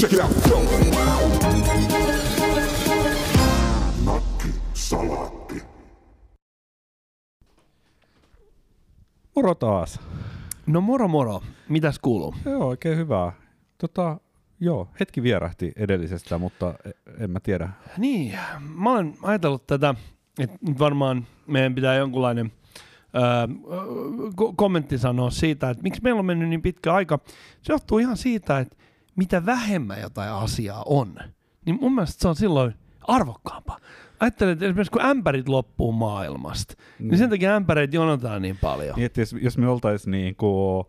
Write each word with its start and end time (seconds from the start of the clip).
Check 0.00 0.12
it 0.12 0.20
out. 0.20 0.30
Nakki 4.04 4.48
Salaatti. 4.74 5.62
Moro 9.36 9.54
taas. 9.54 10.00
No 10.66 10.80
moro 10.80 11.08
moro, 11.08 11.42
mitäs 11.68 11.98
kuuluu? 11.98 12.34
Joo, 12.44 12.66
oikein 12.68 12.98
hyvää. 12.98 13.32
Tota, 13.78 14.20
joo, 14.60 14.88
hetki 15.00 15.22
vierähti 15.22 15.72
edellisestä, 15.76 16.38
mutta 16.38 16.74
e- 16.84 17.24
en 17.24 17.30
mä 17.30 17.40
tiedä. 17.40 17.68
Niin, 17.98 18.38
mä 18.74 18.92
olen 18.92 19.14
ajatellut 19.22 19.66
tätä, 19.66 19.94
että 20.38 20.58
nyt 20.66 20.78
varmaan 20.78 21.26
meidän 21.46 21.74
pitää 21.74 21.94
jonkunlainen 21.94 22.52
öö, 23.14 23.46
ko- 24.30 24.54
kommentti 24.56 24.98
sanoa 24.98 25.30
siitä, 25.30 25.70
että 25.70 25.82
miksi 25.82 26.02
meillä 26.02 26.18
on 26.18 26.26
mennyt 26.26 26.48
niin 26.48 26.62
pitkä 26.62 26.94
aika. 26.94 27.18
Se 27.62 27.72
johtuu 27.72 27.98
ihan 27.98 28.16
siitä, 28.16 28.58
että 28.58 28.76
mitä 29.20 29.46
vähemmän 29.46 30.00
jotain 30.00 30.32
asiaa 30.32 30.82
on, 30.86 31.14
niin 31.66 31.78
mun 31.80 31.94
mielestä 31.94 32.20
se 32.20 32.28
on 32.28 32.36
silloin 32.36 32.74
arvokkaampaa. 33.00 33.78
Ajattelen, 34.20 34.52
että 34.52 34.64
esimerkiksi 34.64 34.92
kun 34.92 35.04
ämpärit 35.04 35.48
loppuu 35.48 35.92
maailmasta, 35.92 36.74
mm. 36.98 37.08
niin 37.08 37.18
sen 37.18 37.30
takia 37.30 37.56
ämpäreitä 37.56 37.96
jonotaan 37.96 38.42
niin 38.42 38.58
paljon. 38.60 38.96
Niin, 38.96 39.10
jos, 39.16 39.34
jos 39.40 39.58
me 39.58 39.68
oltaisiin 39.68 40.10
niin 40.10 40.36
kuin, 40.36 40.86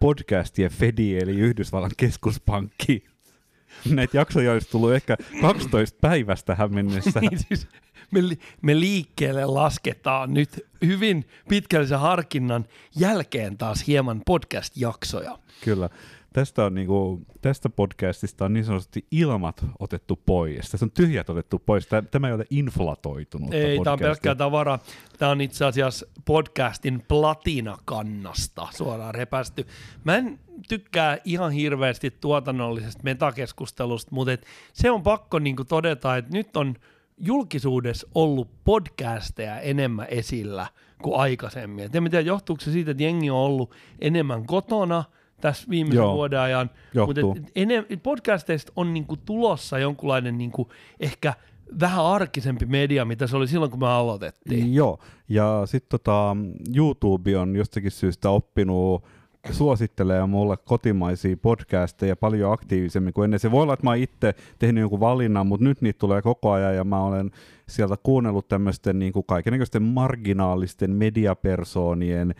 podcastien 0.00 0.70
Fedi, 0.70 1.18
eli 1.18 1.36
Yhdysvallan 1.36 1.90
keskuspankki, 1.96 3.04
näitä 3.94 4.16
jaksoja 4.16 4.52
olisi 4.52 4.70
tullut 4.70 4.92
ehkä 4.92 5.16
12 5.40 5.98
päivästä 6.00 6.46
tähän 6.46 6.74
mennessä. 6.74 7.20
niin 7.20 7.38
siis 7.48 7.68
me, 8.10 8.28
li- 8.28 8.38
me 8.62 8.80
liikkeelle 8.80 9.46
lasketaan 9.46 10.34
nyt 10.34 10.66
hyvin 10.84 11.24
pitkällisen 11.48 11.98
harkinnan 11.98 12.64
jälkeen 12.96 13.58
taas 13.58 13.86
hieman 13.86 14.22
podcast-jaksoja. 14.26 15.38
Kyllä. 15.64 15.90
Tästä, 16.32 16.64
on 16.64 16.74
niinku, 16.74 17.20
tästä 17.40 17.68
podcastista 17.68 18.44
on 18.44 18.52
niin 18.52 18.64
sanotusti 18.64 19.06
ilmat 19.10 19.64
otettu 19.78 20.20
pois. 20.26 20.70
Tässä 20.70 20.86
on 20.86 20.90
tyhjät 20.90 21.30
otettu 21.30 21.58
pois. 21.58 21.86
Tämä, 21.86 22.02
tämä 22.02 22.28
ei 22.28 22.34
ole 22.34 22.44
inflatoitunut. 22.50 23.54
Ei, 23.54 23.80
tämä 23.84 23.92
on 23.92 23.98
pelkkää 23.98 24.34
tavaraa. 24.34 24.78
Tämä 25.18 25.30
on 25.30 25.40
itse 25.40 25.64
asiassa 25.64 26.06
podcastin 26.24 27.04
platinakannasta 27.08 28.68
suoraan 28.76 29.14
repästy. 29.14 29.66
Mä 30.04 30.16
en 30.16 30.38
tykkää 30.68 31.18
ihan 31.24 31.52
hirveästi 31.52 32.10
tuotannollisesta 32.10 33.02
metakeskustelusta, 33.04 34.14
mutta 34.14 34.32
et 34.32 34.46
se 34.72 34.90
on 34.90 35.02
pakko 35.02 35.38
niinku 35.38 35.64
todeta, 35.64 36.16
että 36.16 36.32
nyt 36.32 36.56
on 36.56 36.74
julkisuudessa 37.18 38.08
ollut 38.14 38.48
podcasteja 38.64 39.60
enemmän 39.60 40.06
esillä 40.10 40.66
kuin 41.02 41.20
aikaisemmin. 41.20 41.84
Et 41.84 41.94
en 41.94 42.04
tiedä, 42.04 42.20
johtuuko 42.20 42.60
se 42.60 42.72
siitä, 42.72 42.90
että 42.90 43.02
jengi 43.02 43.30
on 43.30 43.36
ollut 43.36 43.74
enemmän 44.00 44.46
kotona 44.46 45.04
tässä 45.40 45.66
viimeisen 45.70 45.96
Joo, 45.96 46.14
vuoden 46.14 46.40
ajan, 46.40 46.70
mutta 47.06 47.20
johtuu. 47.20 47.44
enem, 47.56 47.84
podcasteista 48.02 48.72
on 48.76 48.94
niinku 48.94 49.16
tulossa 49.16 49.78
jonkunlainen 49.78 50.38
niinku 50.38 50.68
ehkä 51.00 51.34
vähän 51.80 52.04
arkisempi 52.04 52.66
media, 52.66 53.04
mitä 53.04 53.26
se 53.26 53.36
oli 53.36 53.48
silloin, 53.48 53.70
kun 53.70 53.80
me 53.80 53.88
aloitettiin. 53.88 54.74
Joo, 54.74 54.98
ja 55.28 55.62
sitten 55.64 55.88
tota, 55.90 56.36
YouTube 56.76 57.36
on 57.36 57.56
jostakin 57.56 57.90
syystä 57.90 58.30
oppinut 58.30 59.04
suosittelee 59.50 60.26
mulle 60.26 60.56
kotimaisia 60.56 61.36
podcasteja 61.36 62.16
paljon 62.16 62.52
aktiivisemmin 62.52 63.12
kuin 63.12 63.24
ennen. 63.24 63.40
Se 63.40 63.50
voi 63.50 63.62
olla, 63.62 63.72
että 63.72 63.86
mä 63.86 63.90
oon 63.90 63.98
itse 63.98 64.34
tehnyt 64.58 64.80
jonkun 64.80 65.00
valinnan, 65.00 65.46
mutta 65.46 65.64
nyt 65.64 65.80
niitä 65.80 65.98
tulee 65.98 66.22
koko 66.22 66.50
ajan 66.50 66.76
ja 66.76 66.84
mä 66.84 67.04
olen 67.04 67.30
sieltä 67.68 67.96
kuunnellut 68.02 68.48
tämmöisten 68.48 68.98
niin 68.98 69.12
kuin 69.12 69.26
kaikenlaisten 69.26 69.82
marginaalisten 69.82 70.90
mediapersoonien 70.90 72.34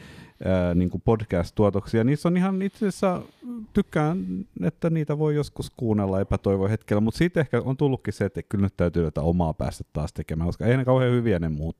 niin 0.75 0.91
kuin 0.91 1.03
podcast-tuotoksia. 1.05 2.05
Niissä 2.05 2.29
on 2.29 2.37
ihan 2.37 2.63
itse 2.63 2.89
asiassa, 2.89 3.23
tykkään, 3.73 4.27
että 4.63 4.91
niitä 4.91 5.19
voi 5.19 5.35
joskus 5.35 5.73
kuunnella 5.77 6.21
epätoivon 6.21 6.71
hetkellä, 6.71 7.01
mutta 7.01 7.19
siitä 7.19 7.41
ehkä 7.41 7.63
on 7.65 7.77
tullutkin 7.77 8.13
se, 8.13 8.25
että 8.25 8.43
kyllä 8.43 8.63
nyt 8.63 8.77
täytyy 8.77 9.05
jotain 9.05 9.27
omaa 9.27 9.55
päästä 9.55 9.85
taas 9.93 10.13
tekemään, 10.13 10.49
koska 10.49 10.67
ei 10.67 10.77
ne 10.77 10.85
kauhean 10.85 11.13
hyviä 11.13 11.39
ne 11.39 11.49
muut. 11.49 11.77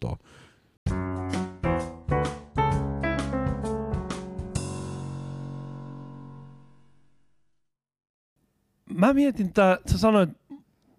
Mä 8.95 9.13
mietin, 9.13 9.47
että 9.47 9.79
sä 9.87 9.99
sanoit 9.99 10.31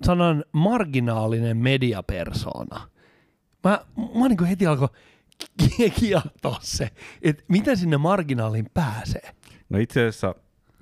sanan 0.03 0.43
marginaalinen 0.51 1.57
mediapersona. 1.57 2.89
Mä, 3.63 3.85
mä 4.19 4.27
niin 4.27 4.45
heti 4.45 4.67
alkoi 4.67 4.89
kiehtoa 5.99 6.57
se, 6.61 6.89
että 7.21 7.43
miten 7.47 7.77
sinne 7.77 7.97
marginaaliin 7.97 8.67
pääsee. 8.73 9.31
No 9.69 9.79
itse 9.79 9.99
asiassa 10.07 10.35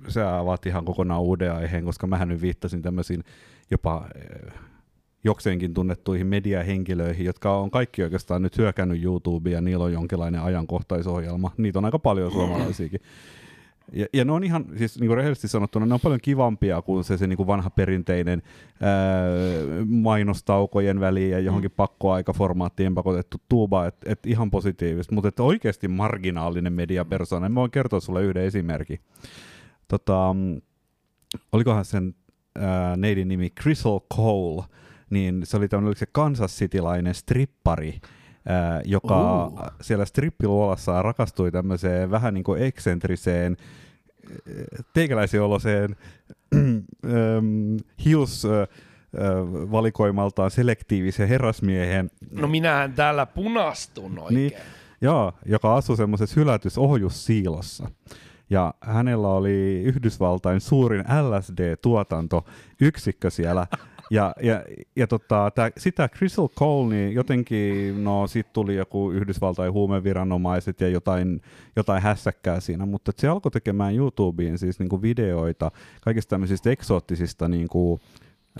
sä 0.08 0.38
avaat 0.38 0.66
ihan 0.66 0.84
kokonaan 0.84 1.22
uuden 1.22 1.54
aiheen, 1.54 1.84
koska 1.84 2.06
mähän 2.06 2.28
nyt 2.28 2.42
viittasin 2.42 2.82
tämmöisiin 2.82 3.24
jopa 3.70 4.08
eh, 4.14 4.52
jokseenkin 5.24 5.74
tunnettuihin 5.74 6.26
mediahenkilöihin, 6.26 7.26
jotka 7.26 7.56
on 7.56 7.70
kaikki 7.70 8.02
oikeastaan 8.02 8.42
nyt 8.42 8.58
hyökännyt 8.58 9.04
YouTubea 9.04 9.52
ja 9.52 9.60
niillä 9.60 9.84
on 9.84 9.92
jonkinlainen 9.92 10.42
ajankohtaisohjelma. 10.42 11.52
Niitä 11.56 11.78
on 11.78 11.84
aika 11.84 11.98
paljon 11.98 12.32
suomalaisiakin. 12.38 13.00
Ja, 13.92 14.06
ja 14.12 14.24
ne 14.24 14.32
on 14.32 14.44
ihan, 14.44 14.64
siis 14.76 15.00
niin 15.00 15.08
kuin 15.08 15.16
rehellisesti 15.16 15.48
sanottuna, 15.48 15.86
ne 15.86 15.94
on 15.94 16.00
paljon 16.00 16.20
kivampia 16.22 16.82
kuin 16.82 17.04
se, 17.04 17.16
se 17.16 17.26
niin 17.26 17.36
kuin 17.36 17.46
vanha 17.46 17.70
perinteinen 17.70 18.42
ää, 18.80 18.98
mainostaukojen 19.86 21.00
väliin 21.00 21.30
ja 21.30 21.38
johonkin 21.38 21.70
pakkoaikaformaattiin 21.70 22.94
pakotettu 22.94 23.36
tuuba, 23.48 23.86
että 23.86 24.12
et 24.12 24.26
ihan 24.26 24.50
positiivista, 24.50 25.14
mutta 25.14 25.28
että 25.28 25.42
oikeasti 25.42 25.88
marginaalinen 25.88 26.72
mediapersona. 26.72 27.48
Mä 27.48 27.60
voin 27.60 27.70
kertoa 27.70 28.00
sulle 28.00 28.22
yhden 28.22 28.44
esimerkin. 28.44 29.00
Tota, 29.88 30.34
mm, 30.34 30.60
olikohan 31.52 31.84
sen 31.84 32.14
ää, 32.58 32.96
neidin 32.96 33.28
nimi 33.28 33.50
Crystal 33.50 34.00
Cole, 34.16 34.64
niin 35.10 35.40
se 35.44 35.56
oli 35.56 35.68
tämmöinen, 35.68 35.88
oliko 35.88 35.98
se 35.98 36.06
Kansas 36.12 36.58
Citylainen 36.58 37.14
strippari, 37.14 38.00
ää, 38.48 38.80
joka 38.84 39.46
Uh. 39.46 39.60
siellä 39.80 40.04
strippiluolassa 40.04 41.02
rakastui 41.02 41.52
tämmöiseen 41.52 42.10
vähän 42.10 42.34
niin 42.34 42.44
kuin 42.44 42.62
eksentriseen, 42.62 43.56
teikäläisen 44.92 45.42
oloseen 45.42 45.96
ähm, 46.54 47.76
hius 48.04 48.44
äh, 48.44 48.52
äh, 48.52 48.68
valikoimaltaan 49.70 50.50
selektiivisen 50.50 51.28
herrasmiehen, 51.28 52.10
No 52.30 52.48
minähän 52.48 52.92
täällä 52.92 53.26
punastun 53.26 54.18
oikein. 54.18 54.34
Niin. 54.34 54.52
joo, 55.00 55.32
joka 55.46 55.76
asui 55.76 55.96
semmoisessa 55.96 56.40
hylätys 56.40 56.78
ohjussiilossa. 56.78 57.90
Ja 58.50 58.74
hänellä 58.80 59.28
oli 59.28 59.82
Yhdysvaltain 59.82 60.60
suurin 60.60 61.00
LSD-tuotantoyksikkö 61.00 63.30
siellä. 63.30 63.66
Ja, 64.10 64.34
ja, 64.42 64.64
ja 64.96 65.06
tota, 65.06 65.50
tää, 65.54 65.70
sitä 65.76 66.08
Crystal 66.08 66.48
Cole, 66.48 66.94
niin 66.94 67.14
jotenkin, 67.14 68.04
no 68.04 68.26
siitä 68.26 68.50
tuli 68.52 68.76
joku 68.76 69.10
Yhdysvaltain 69.10 69.72
huumeviranomaiset 69.72 70.80
ja 70.80 70.88
jotain, 70.88 71.40
jotain 71.76 72.02
hässäkkää 72.02 72.60
siinä, 72.60 72.86
mutta 72.86 73.12
se 73.16 73.28
alkoi 73.28 73.52
tekemään 73.52 73.94
YouTubeen 73.94 74.58
siis 74.58 74.78
niinku 74.78 75.02
videoita 75.02 75.70
kaikista 76.00 76.30
tämmöisistä 76.30 76.70
eksoottisista 76.70 77.48
niinku, 77.48 78.00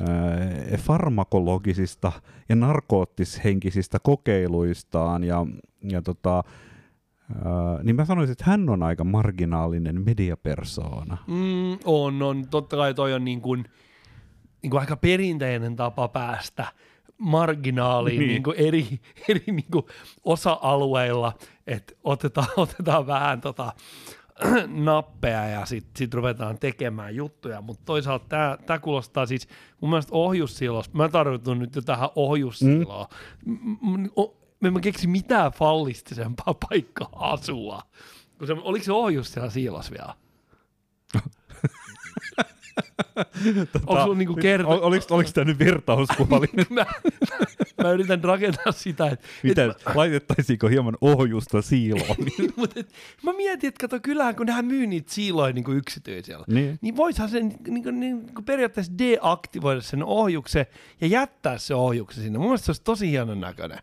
ää, 0.00 0.76
farmakologisista 0.78 2.12
ja 2.48 2.56
narkoottishenkisistä 2.56 3.98
kokeiluistaan 4.03 5.25
ja, 5.25 5.47
ja 5.82 6.03
tota, 6.03 6.44
ää, 7.44 7.82
niin 7.82 7.97
mä 7.97 8.04
sanoisin, 8.04 8.32
että 8.32 8.44
hän 8.47 8.69
on 8.69 8.82
aika 8.82 9.04
marginaalinen 9.04 10.04
mediapersoona. 10.04 11.19
Mm, 11.26 11.78
on, 11.84 12.22
on. 12.22 12.47
Totta 12.50 12.76
kai 12.76 12.94
toi 12.94 13.14
on 13.14 13.25
niin 13.25 13.41
kuin, 13.41 13.64
niin 14.62 14.70
kuin 14.70 14.80
aika 14.80 14.96
perinteinen 14.96 15.76
tapa 15.76 16.08
päästä 16.08 16.66
marginaaliin 17.19 18.19
Niin. 18.19 18.28
niin. 18.28 18.42
Niin 18.42 18.66
eri, 18.69 19.00
eri 19.28 19.44
niin 19.46 19.70
kuin 19.72 19.86
osa-alueilla, 20.24 21.32
että 21.66 21.94
otetaan, 22.04 22.48
otetaan 22.56 23.06
vähän 23.06 23.41
tota, 23.41 23.72
nappeja 24.84 25.48
ja 25.48 25.66
sitten 25.66 25.92
sit 25.98 26.14
ruvetaan 26.14 26.58
tekemään 26.58 27.16
juttuja, 27.16 27.60
mutta 27.60 27.82
toisaalta 27.84 28.58
tämä 28.66 28.78
kuulostaa 28.78 29.26
siis 29.26 29.49
mun 29.81 29.90
mielestä 29.90 30.12
ohjussilos, 30.14 30.93
mä 30.93 31.08
tarvitsen 31.08 31.58
nyt 31.58 31.76
jo 31.76 31.82
tähän 31.82 32.08
ohjussiloa, 32.14 33.08
mm. 33.46 34.11
mä 34.61 34.69
en 34.69 34.81
keksi 34.81 35.06
mitään 35.06 35.52
fallistisempaa 35.52 36.54
paikkaa 36.69 37.11
asua, 37.12 37.82
kun 38.38 38.46
se, 38.46 38.52
oliko 38.52 38.84
se 38.84 38.93
ohjus 38.93 39.32
siellä 39.32 39.50
siilos 39.50 39.90
vielä? 39.90 40.14
Onko 43.86 44.02
sulla 44.02 44.14
niinku 44.14 44.34
kerta... 44.34 44.69
Ol, 44.69 44.78
oliko, 44.82 45.06
oliko 45.10 45.30
tämä 45.34 45.44
nyt 45.44 45.58
vertauskuva? 45.58 46.40
mä, 46.70 46.86
mä 47.82 47.90
yritän 47.92 48.25
rakentaa 48.25 48.72
sitä, 48.72 49.06
että... 49.06 49.26
Mitä, 49.42 49.75
laitettaisiinko 49.94 50.69
hieman 50.69 50.96
ohjusta 51.00 51.62
siiloon? 51.62 52.16
Mut 52.56 52.76
et, 52.76 52.92
mä 53.22 53.32
mietin, 53.32 53.69
että 53.69 53.80
kato, 53.80 54.00
kyllähän 54.02 54.36
kun 54.36 54.46
nehän 54.46 54.64
myy 54.64 54.86
niitä 54.86 55.12
siiloja 55.12 55.52
niin 55.52 55.64
yksityisellä, 55.76 56.44
Niin. 56.48 56.78
niin 56.80 56.96
voisihan 56.96 57.28
sen 57.30 57.54
niin 57.69 57.82
kuin, 57.82 58.00
niin 58.00 58.34
kuin 58.34 58.44
periaatteessa 58.44 58.92
deaktivoida 58.98 59.80
sen 59.80 60.04
ohjuksen 60.04 60.66
ja 61.00 61.06
jättää 61.06 61.58
se 61.58 61.75
ohjuksen 61.75 62.22
sinne. 62.22 62.38
Mun 62.38 62.46
mielestä 62.48 62.64
se 62.66 62.70
olisi 62.70 62.82
tosi 62.82 63.10
hienon 63.10 63.40
näköinen. 63.40 63.78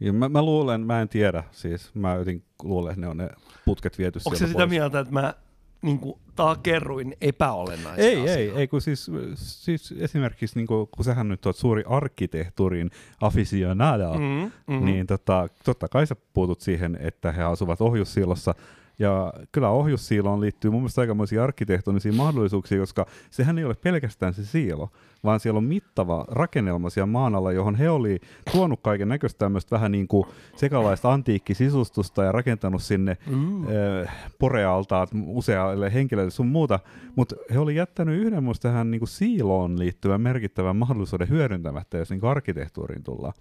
Ja 0.00 0.12
mä, 0.12 0.28
mä 0.28 0.42
luulen, 0.42 0.80
mä 0.80 1.00
en 1.00 1.08
tiedä, 1.08 1.44
siis 1.52 1.94
mä 1.94 2.14
jotenkin 2.14 2.44
luulen, 2.62 2.90
että 2.92 3.00
ne 3.00 3.08
on 3.08 3.16
ne 3.16 3.28
putket 3.64 3.98
viety 3.98 4.20
Onko 4.24 4.38
se 4.38 4.46
sitä 4.46 4.58
pois. 4.58 4.70
mieltä, 4.70 5.00
että 5.00 5.12
mä 5.12 5.34
niin 5.82 5.98
kuin, 5.98 6.18
takerruin 6.36 7.16
epäolennaisia 7.20 8.04
Ei, 8.04 8.28
ei, 8.28 8.50
ei, 8.50 8.68
kun 8.68 8.80
siis, 8.80 9.10
siis 9.34 9.94
esimerkiksi 9.98 10.58
niin 10.58 10.66
kuin, 10.66 10.88
kun 10.90 11.04
sähän 11.04 11.28
nyt 11.28 11.46
oot 11.46 11.56
suuri 11.56 11.82
arkkitehtuurin 11.86 12.90
aficionado, 13.20 14.14
Mm, 14.14 14.50
mm, 14.66 14.84
niin 14.84 15.06
tota, 15.06 15.48
totta 15.64 15.88
kai 15.88 16.06
sä 16.06 16.16
puutut 16.32 16.60
siihen, 16.60 16.98
että 17.00 17.32
he 17.32 17.42
asuvat 17.42 17.80
ohjussiilossa, 17.80 18.54
ja 18.98 19.32
kyllä 19.52 19.68
ohjussiiloon 19.70 20.40
liittyy 20.40 20.70
mun 20.70 20.80
mielestä 20.80 21.00
aikamoisia 21.00 21.44
arkkitehtonisia 21.44 22.12
mahdollisuuksia, 22.12 22.78
koska 22.78 23.06
sehän 23.30 23.58
ei 23.58 23.64
ole 23.64 23.74
pelkästään 23.74 24.34
se 24.34 24.44
siilo, 24.44 24.90
vaan 25.24 25.40
siellä 25.40 25.58
on 25.58 25.64
mittava 25.64 26.24
rakennelma 26.28 26.90
siellä 26.90 27.06
maan 27.06 27.34
alla, 27.34 27.52
johon 27.52 27.74
he 27.74 27.90
oli 27.90 28.20
tuonut 28.52 28.80
kaiken 28.82 29.08
näköistä 29.08 29.38
tämmöistä 29.38 29.76
vähän 29.76 29.92
niin 29.92 30.08
kuin 30.08 30.26
sekalaista 30.56 31.12
antiikkisisustusta 31.12 32.24
ja 32.24 32.32
rakentanut 32.32 32.82
sinne 32.82 33.16
Mm. 33.26 33.62
äh, 33.62 34.14
porealtaat 34.38 35.10
usealle 35.26 35.94
henkilölle 35.94 36.30
sun 36.30 36.46
muuta, 36.46 36.80
mutta 37.16 37.36
he 37.52 37.58
oli 37.58 37.76
jättänyt 37.76 38.20
yhden 38.20 38.44
muista 38.44 38.68
tähän 38.68 38.90
niin 38.90 38.98
kuin 38.98 39.08
siiloon 39.08 39.78
liittyvän 39.78 40.20
merkittävän 40.20 40.76
mahdollisuuden 40.76 41.28
hyödyntämättä, 41.28 41.98
jos 41.98 42.10
niin 42.10 42.20
kuin 42.20 42.30
arkkitehtuuriin 42.30 43.02
tullaan. 43.02 43.32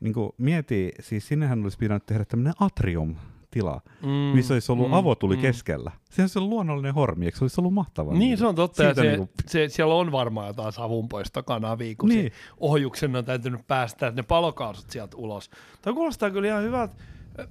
Niin 0.00 0.14
kuin 0.14 0.30
mieti, 0.38 0.92
siis 1.00 1.28
sinnehän 1.28 1.62
olisi 1.62 1.78
pitänyt 1.78 2.06
tehdä 2.06 2.24
tämmöinen 2.24 2.54
atrium 2.60 3.14
tila, 3.54 3.80
Mm, 4.02 4.08
missä 4.08 4.54
olisi 4.54 4.72
ollut 4.72 4.88
mm, 4.88 4.92
avotuli 4.94 5.36
mm. 5.36 5.42
keskellä. 5.42 5.90
Sehän 6.10 6.28
se 6.28 6.38
on 6.38 6.50
luonnollinen 6.50 6.94
hormi, 6.94 7.24
eikö 7.26 7.38
se 7.38 7.44
olisi 7.44 7.60
ollut 7.60 7.74
mahtavaa? 7.74 8.14
Niin, 8.14 8.38
se 8.38 8.46
on 8.46 8.54
totta. 8.54 8.82
Ja 8.82 8.94
se, 8.94 9.02
niinku- 9.02 9.28
se, 9.46 9.68
siellä 9.68 9.94
on 9.94 10.12
varmaan 10.12 10.46
jotain 10.46 10.72
savunpoistokanavia, 10.72 11.94
kun 11.98 12.08
Niin. 12.08 12.18
niin. 12.20 12.32
ohjuksen 12.60 13.16
on 13.16 13.24
täytynyt 13.24 13.66
päästä 13.66 14.10
ne 14.10 14.22
palokaasut 14.22 14.90
sieltä 14.90 15.16
ulos. 15.16 15.50
Tämä 15.82 15.94
kuulostaa 15.94 16.30
kyllä 16.30 16.48
ihan 16.48 16.62
hyvältä. 16.62 16.94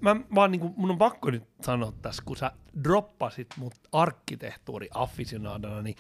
Mä 0.02 0.16
vaan 0.36 0.52
niinku, 0.52 0.74
mun 0.78 0.92
on 0.92 0.98
pakko 0.98 1.32
nyt 1.32 1.44
sanoa 1.62 1.94
tässä, 2.02 2.24
kun 2.26 2.38
sä 2.38 2.52
droppasit 2.84 3.48
mut 3.58 3.74
arkkitehtuuri 3.92 4.90
afficionadona, 4.94 5.82
niin 5.82 5.96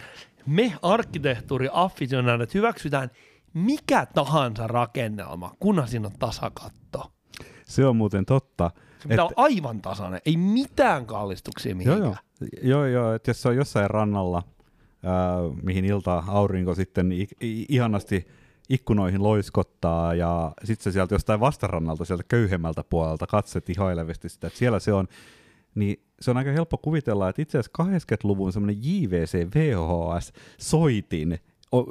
me 0.45 0.73
arkkitehtuuri 0.81 1.69
afficionadot 1.73 2.53
hyväksytään 2.53 3.09
mikä 3.53 4.05
tahansa 4.05 4.67
rakennelma, 4.67 5.51
kunhan 5.59 5.87
siinä 5.87 6.07
on 6.07 6.13
tasakatto. 6.19 7.11
Se 7.65 7.85
on 7.85 7.95
muuten 7.95 8.25
totta. 8.25 8.71
Se 9.03 9.09
pitää 9.09 9.25
olla 9.25 9.33
aivan 9.37 9.81
tasainen, 9.81 10.21
ei 10.25 10.37
mitään 10.37 11.05
kallistuksia 11.05 11.75
mihinkään. 11.75 12.01
joo. 12.03 12.15
joo, 12.61 12.85
joo 12.85 13.13
että 13.13 13.29
jos 13.29 13.41
se 13.41 13.49
on 13.49 13.55
jossain 13.55 13.89
rannalla, 13.89 14.43
ää, 15.03 15.35
mihin 15.63 15.85
ilta 15.85 16.23
aurinko 16.27 16.75
sitten 16.75 17.11
i- 17.11 17.27
i- 17.41 17.65
ihanasti 17.69 18.27
ikkunoihin 18.69 19.23
loiskottaa 19.23 20.13
ja 20.13 20.51
sitten 20.63 20.83
se 20.83 20.91
sieltä 20.91 21.15
jostain 21.15 21.39
vastarannalta, 21.39 22.05
sieltä 22.05 22.23
köyhemmältä 22.27 22.83
puolelta 22.89 23.27
katset 23.27 23.69
ihailevasti 23.69 24.29
sitä, 24.29 24.47
että 24.47 24.59
siellä 24.59 24.79
se 24.79 24.93
on, 24.93 25.07
niin 25.75 26.03
se 26.21 26.31
on 26.31 26.37
aika 26.37 26.51
helppo 26.51 26.77
kuvitella, 26.77 27.29
että 27.29 27.41
itse 27.41 27.57
asiassa 27.59 27.83
80-luvun 27.83 28.53
semmoinen 28.53 28.83
JVC 28.83 29.47
VHS-soitin 29.55 31.33
o- 31.33 31.37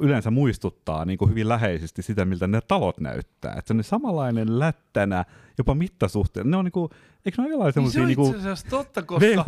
yleensä 0.01 0.31
muistuttaa 0.31 1.05
niin 1.05 1.17
kuin 1.17 1.29
hyvin 1.29 1.49
läheisesti 1.49 2.01
sitä, 2.01 2.25
miltä 2.25 2.47
ne 2.47 2.61
talot 2.61 2.99
näyttää. 2.99 3.53
Että 3.57 3.67
se 3.67 3.73
on 3.73 3.77
ne 3.77 3.83
samanlainen 3.83 4.59
lättänä, 4.59 5.25
jopa 5.57 5.75
mittasuhteen. 5.75 6.51
Ne 6.51 6.57
on 6.57 6.65
niin 6.65 6.71
kuin, 6.71 6.89
eikö 7.25 7.41
ne 7.41 7.45
ole 7.45 7.51
jollain 7.51 7.73
Niin 7.75 7.89
se 7.89 7.91
semmoisia 7.91 8.05
niin 8.05 8.15
kuin 8.15 8.35
totta, 8.69 9.01
koska, 9.01 9.43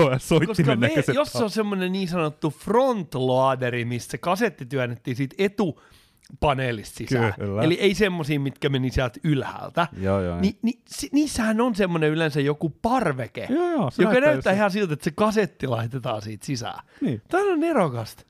koska 0.48 0.76
me, 0.76 0.92
jos 1.14 1.32
se 1.32 1.44
on 1.44 1.50
semmoinen 1.50 1.92
niin 1.92 2.08
sanottu 2.08 2.50
frontloaderi, 2.50 3.86
missä 3.86 4.10
se 4.12 4.18
kasetti 4.18 4.66
työnnettiin 4.66 5.16
siitä 5.16 5.36
etupaneelista 5.38 6.98
sisään, 6.98 7.34
Kyllä. 7.40 7.64
eli 7.64 7.74
ei 7.74 7.94
semmoisia, 7.94 8.40
mitkä 8.40 8.70
meni 8.70 8.92
sieltä 8.92 9.20
ylhäältä, 9.24 9.88
Joo, 9.98 10.22
joo. 10.22 10.40
Ni, 10.40 10.58
niin 10.62 10.82
si, 10.88 11.10
niissähän 11.12 11.62
on 11.62 11.76
semmoinen 11.76 12.10
yleensä 12.10 12.42
joku 12.42 12.70
parveke, 12.70 13.48
Joo, 13.50 13.72
joo, 13.72 13.92
joka 13.98 14.12
näyttää 14.12 14.32
näyttää 14.32 14.54
ihan 14.54 14.72
siltä, 14.72 14.94
että 14.94 15.04
se 15.04 15.12
kasetti 15.12 15.68
laitetaan 15.68 16.22
siitä 16.22 16.46
sisään. 16.46 16.86
Niin. 17.02 17.22
Tämä 17.28 17.54
on 17.54 17.60
nerokasta. 17.60 18.24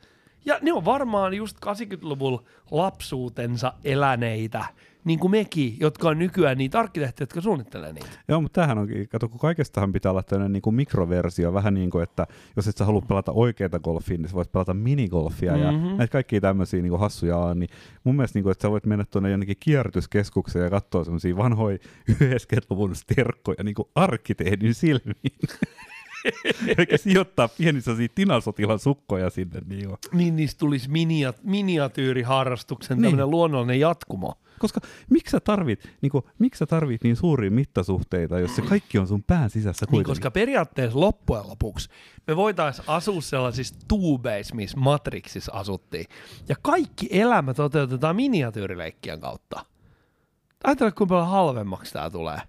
Ja 0.46 0.60
ne 0.62 0.74
on 0.74 0.86
varmaan 0.86 1.34
just 1.34 1.58
80-luvulla 1.66 2.44
lapsuutensa 2.72 3.74
eläneitä, 3.84 4.66
niin 5.06 5.20
kuin 5.20 5.32
mekin, 5.32 5.78
jotka 5.80 6.10
on 6.10 6.20
nykyään 6.20 6.58
niitä 6.58 6.80
arkkitehtiä, 6.80 7.24
jotka 7.24 7.42
suunnittelee 7.42 7.94
niitä. 7.94 8.10
Joo, 8.28 8.42
mutta 8.42 8.62
tämähän 8.62 8.78
onkin, 8.78 9.10
kato, 9.10 9.30
kun 9.30 9.40
kaikestahan 9.40 9.94
pitää 9.94 10.12
olla 10.12 10.24
tämmöinen 10.24 10.54
niin 10.54 10.62
kuin 10.62 10.76
mikroversio, 10.76 11.54
vähän 11.54 11.74
niin 11.74 11.90
kuin, 11.90 12.04
että 12.04 12.28
jos 12.56 12.68
et 12.68 12.78
sä 12.78 12.86
halua 12.86 13.02
pelata 13.02 13.32
oikeita 13.32 13.80
golfia, 13.80 14.18
niin 14.18 14.28
sä 14.30 14.36
voit 14.36 14.52
pelata 14.52 14.74
minigolfia 14.74 15.52
mm-hmm. 15.52 15.78
Mhm. 15.78 15.90
ja 15.90 15.96
näitä 15.96 16.12
kaikkia 16.12 16.42
tämmöisiä 16.42 16.82
niin 16.82 16.90
kuin 16.90 17.00
hassuja 17.00 17.38
on, 17.38 17.60
niin 17.60 17.70
mun 18.04 18.16
mielestä, 18.16 18.38
niin 18.38 18.44
kuin, 18.44 18.52
että 18.52 18.62
sä 18.62 18.72
voit 18.72 18.86
mennä 18.86 19.06
tuonne 19.12 19.30
jonnekin 19.30 19.58
kierrätyskeskukseen 19.60 20.64
ja 20.64 20.70
katsoa 20.70 21.04
semmoisia 21.04 21.38
vanhoja 21.38 21.78
90-luvun 22.10 22.96
sterkkoja 22.96 23.64
niin 23.64 23.76
kuin 23.76 23.88
arkkitehdin 23.96 24.74
silmiin. 24.74 25.40
Eikä 26.78 26.98
sijoittaa 26.98 27.48
pienissä 27.48 27.92
tinasotilan 28.16 28.80
sukkoja 28.80 29.30
sinne. 29.30 29.62
Niin. 29.66 29.90
Niin 30.14 30.36
niistä 30.36 30.60
tulisi 30.60 30.90
minia- 30.90 31.34
miniatyyriharrastuksen 31.44 32.98
Niin. 32.98 33.04
tämmöinen 33.04 33.30
luonnollinen 33.30 33.80
jatkumo. 33.80 34.34
Koska 34.60 34.80
miksi 35.10 35.32
sä 35.32 35.40
tarvit, 35.40 35.90
niin 36.02 36.10
kuin, 36.10 36.24
miksi 36.40 36.60
sä 36.60 36.66
tarvit 36.66 37.04
niin 37.04 37.16
suuria 37.16 37.52
mittasuhteita, 37.52 38.40
jos 38.40 38.56
se 38.56 38.62
kaikki 38.62 38.98
on 39.00 39.08
sun 39.08 39.24
pään 39.24 39.50
sisässä 39.50 39.86
Niin, 39.92 40.04
koska 40.04 40.32
periaatteessa 40.32 41.00
loppujen 41.00 41.48
lopuksi 41.48 41.90
me 42.28 42.36
voitaisiin 42.36 42.86
asua 42.90 43.22
sellaisissa 43.22 43.76
tuubeissa, 43.88 44.56
missä 44.56 44.78
Matrixissa 44.78 45.52
asuttiin. 45.54 46.06
Ja 46.50 46.56
kaikki 46.62 47.08
elämä 47.12 47.54
toteutetaan 47.54 48.16
miniatyyrileikkien 48.16 49.20
kautta. 49.20 49.66
Ajattele, 50.64 50.92
kuinka 50.92 51.14
paljon 51.16 51.28
halvemmaksi 51.30 51.94
tämä 51.94 52.10
tulee. 52.10 52.40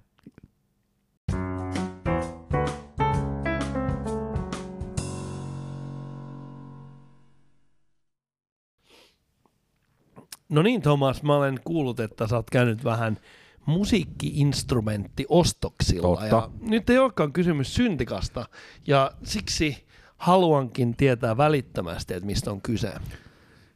No 10.48 10.62
niin, 10.62 10.82
Thomas, 10.82 11.22
mä 11.22 11.37
olen 11.37 11.60
kuullut, 11.64 12.00
että 12.00 12.28
sä 12.28 12.37
oot 12.37 12.50
käynyt 12.50 12.84
vähän 12.84 13.19
musiikkiinstrumenttiostoksilla. 13.66 16.02
Totta. 16.02 16.26
Ja 16.26 16.50
nyt 16.60 16.90
ei 16.90 16.98
olekaan 16.98 17.32
kysymys 17.32 17.75
syntikasta, 17.75 18.46
ja 18.87 19.12
siksi 19.25 19.87
haluankin 20.16 20.96
tietää 20.96 21.37
välittömästi, 21.37 22.14
että 22.14 22.26
mistä 22.26 22.50
on 22.50 22.62
kyse. 22.62 22.93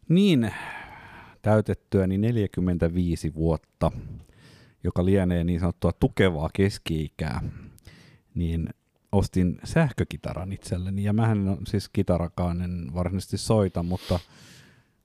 Niin, 0.08 0.52
täytettyäni 1.42 2.18
45 2.18 3.34
vuotta, 3.34 3.92
joka 4.84 5.04
lienee 5.04 5.44
niin 5.44 5.60
sanottua 5.60 5.92
tukevaa 5.92 6.50
keski-ikää, 6.52 7.42
niin 8.34 8.68
ostin 9.12 9.58
sähkökitaran 9.64 10.52
itselleni. 10.52 11.04
Ja 11.04 11.12
mähän 11.12 11.48
en 11.48 11.58
siis 11.66 11.88
kitarakaan 11.88 12.62
en 12.62 12.94
varsinaisesti 12.94 13.38
soita, 13.38 13.82
mutta 13.82 14.20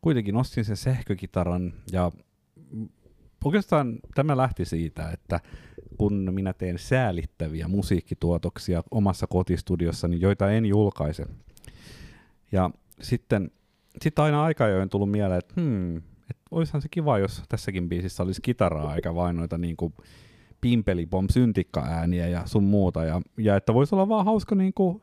kuitenkin 0.06 0.36
ostin 0.36 0.66
sen 0.66 0.78
sähkökitaran 0.78 1.74
ja 1.92 2.12
oikeastaan 3.46 4.00
tämä 4.16 4.38
lähti 4.38 4.66
siitä, 4.66 5.10
että 5.10 5.40
kun 5.98 6.30
minä 6.32 6.54
teen 6.54 6.80
säälittäviä 6.80 7.68
musiikkituotoksia 7.68 8.84
omassa 8.92 9.28
kotistudiossani, 9.28 10.22
joita 10.22 10.52
en 10.52 10.66
julkaise, 10.66 11.26
ja 12.52 12.70
sitten 13.02 13.52
sit 14.02 14.20
aina 14.20 14.44
aika 14.44 14.66
ajoin 14.66 14.90
tullut 14.90 15.12
mieleen, 15.12 15.40
että 15.40 15.62
hmm, 15.62 15.98
et 15.98 16.38
olisihan 16.52 16.82
se 16.82 16.90
kiva, 16.90 17.20
jos 17.20 17.44
tässäkin 17.50 17.90
biisissä 17.90 18.24
olisi 18.24 18.42
kitaraa, 18.42 18.96
eikä 18.96 19.16
vain 19.16 19.36
noita 19.36 19.58
niinku 19.58 19.94
pimpelipom 20.62 21.28
syntikka-ääniä 21.30 22.28
ja 22.28 22.42
sun 22.46 22.64
muuta. 22.64 23.04
Ja, 23.04 23.22
ja 23.38 23.56
että 23.56 23.74
voisi 23.74 23.96
olla 23.96 24.10
vaan 24.10 24.26
hauska, 24.26 24.56
niinku, 24.56 25.02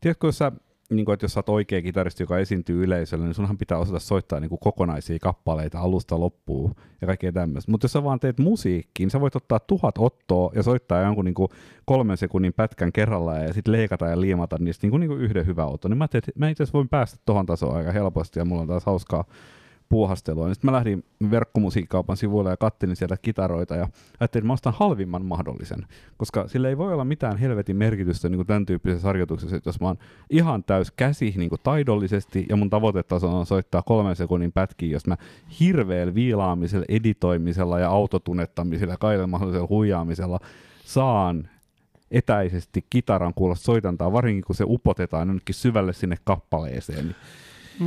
tiedätkö, 0.00 0.26
jos 0.26 0.38
sä, 0.38 0.52
niinku, 0.90 1.12
että 1.12 1.24
jos 1.24 1.32
sä 1.32 1.38
oot 1.38 1.48
oikea 1.48 1.82
kitaristi, 1.82 2.22
joka 2.22 2.38
esiintyy 2.38 2.84
yleisölle, 2.84 3.24
niin 3.24 3.34
sunhan 3.34 3.58
pitää 3.58 3.78
osata 3.78 3.98
soittaa 3.98 4.40
niinku 4.40 4.58
kokonaisia 4.58 5.18
kappaleita 5.20 5.78
alusta 5.78 6.20
loppuun 6.20 6.74
ja 7.00 7.06
kaikkea 7.06 7.32
tämmöistä. 7.32 7.70
Mutta 7.70 7.84
jos 7.84 7.92
sä 7.92 8.04
vaan 8.04 8.20
teet 8.20 8.38
musiikkiin, 8.38 9.04
niin 9.04 9.10
sä 9.10 9.20
voit 9.20 9.36
ottaa 9.36 9.60
tuhat 9.60 9.94
ottoa 9.98 10.52
ja 10.54 10.62
soittaa 10.62 11.02
jonkun 11.02 11.24
niinku 11.24 11.48
kolmen 11.84 12.16
sekunnin 12.16 12.52
pätkän 12.52 12.92
kerralla 12.92 13.34
ja 13.34 13.52
sitten 13.52 13.72
leikata 13.72 14.06
ja 14.06 14.20
liimata 14.20 14.56
niistä 14.60 14.84
niinku, 14.84 14.98
niinku 14.98 15.14
yhden 15.14 15.46
hyvän 15.46 15.68
otto. 15.68 15.88
Niin 15.88 15.98
mä, 15.98 16.08
mä 16.34 16.48
itse 16.48 16.62
asiassa 16.62 16.76
voin 16.76 16.88
päästä 16.88 17.18
tohon 17.24 17.46
tasoon 17.46 17.76
aika 17.76 17.92
helposti 17.92 18.38
ja 18.38 18.44
mulla 18.44 18.62
on 18.62 18.68
taas 18.68 18.86
hauskaa 18.86 19.24
puuhastelua. 19.90 20.54
Sitten 20.54 20.70
mä 20.70 20.76
lähdin 20.76 21.04
verkkomusiikkaupan 21.30 22.16
sivuille 22.16 22.50
ja 22.50 22.56
kattelin 22.56 22.96
sieltä 22.96 23.16
kitaroita 23.22 23.76
ja 23.76 23.88
ajattelin, 24.20 24.42
että 24.42 24.46
mä 24.46 24.52
ostan 24.52 24.74
halvimman 24.76 25.24
mahdollisen, 25.24 25.86
koska 26.16 26.48
sillä 26.48 26.68
ei 26.68 26.78
voi 26.78 26.92
olla 26.92 27.04
mitään 27.04 27.36
helvetin 27.36 27.76
merkitystä 27.76 28.28
niin 28.28 28.38
kuin 28.38 28.46
tämän 28.46 28.66
tyyppisessä 28.66 29.08
harjoituksessa, 29.08 29.56
että 29.56 29.68
jos 29.68 29.80
mä 29.80 29.86
oon 29.86 29.98
ihan 30.30 30.64
täys 30.64 30.90
käsi 30.90 31.34
niin 31.36 31.48
kuin 31.48 31.60
taidollisesti 31.62 32.46
ja 32.48 32.56
mun 32.56 32.70
tavoitetaso 32.70 33.38
on 33.38 33.46
soittaa 33.46 33.82
kolmen 33.82 34.16
sekunnin 34.16 34.52
pätkiä, 34.52 34.92
jos 34.92 35.06
mä 35.06 35.16
hirveällä 35.60 36.14
viilaamisella, 36.14 36.84
editoimisella 36.88 37.78
ja 37.78 37.90
autotunettamisella 37.90 38.94
ja 38.94 38.98
kaikilla 38.98 39.26
mahdollisella 39.26 39.68
huijaamisella 39.70 40.40
saan 40.84 41.48
etäisesti 42.10 42.84
kitaran 42.90 43.34
kuulla 43.34 43.54
soitantaa, 43.54 44.12
varsinkin 44.12 44.44
kun 44.44 44.56
se 44.56 44.64
upotetaan 44.66 45.28
jonnekin 45.28 45.54
syvälle 45.54 45.92
sinne 45.92 46.16
kappaleeseen, 46.24 47.04
niin 47.04 47.16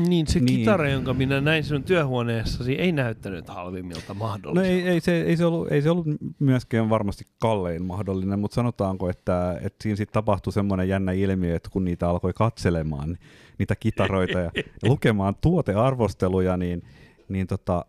Niin, 0.07 0.27
se 0.27 0.39
Niin. 0.39 0.45
kitara, 0.59 0.89
jonka 0.89 1.13
minä 1.13 1.41
näin 1.41 1.63
sinun 1.63 1.83
työhuoneessasi, 1.83 2.73
ei 2.75 2.91
näyttänyt 2.91 3.49
halvimmilta 3.49 4.13
No 4.13 4.13
mahdolliselta. 4.13 4.69
ei, 4.69 4.87
ei, 4.87 4.99
se, 4.99 5.21
ei, 5.21 5.37
se 5.37 5.45
ollut, 5.45 5.71
ei 5.71 5.81
se 5.81 5.89
ollut 5.89 6.07
myöskään 6.39 6.89
varmasti 6.89 7.27
kallein 7.39 7.85
mahdollinen, 7.85 8.39
mutta 8.39 8.55
sanotaanko, 8.55 9.09
että, 9.09 9.59
että 9.61 9.83
siinä 9.83 9.95
sitten 9.95 10.13
tapahtui 10.13 10.53
semmoinen 10.53 10.89
jännä 10.89 11.11
ilmiö, 11.11 11.55
että 11.55 11.69
kun 11.69 11.85
niitä 11.85 12.09
alkoi 12.09 12.33
katselemaan, 12.33 13.17
niitä 13.59 13.75
kitaroita 13.75 14.39
ja, 14.39 14.51
ja 14.55 14.63
lukemaan 14.89 15.35
tuotearvosteluja, 15.41 16.57
niin, 16.57 16.83
niin 17.29 17.47
tota, 17.47 17.85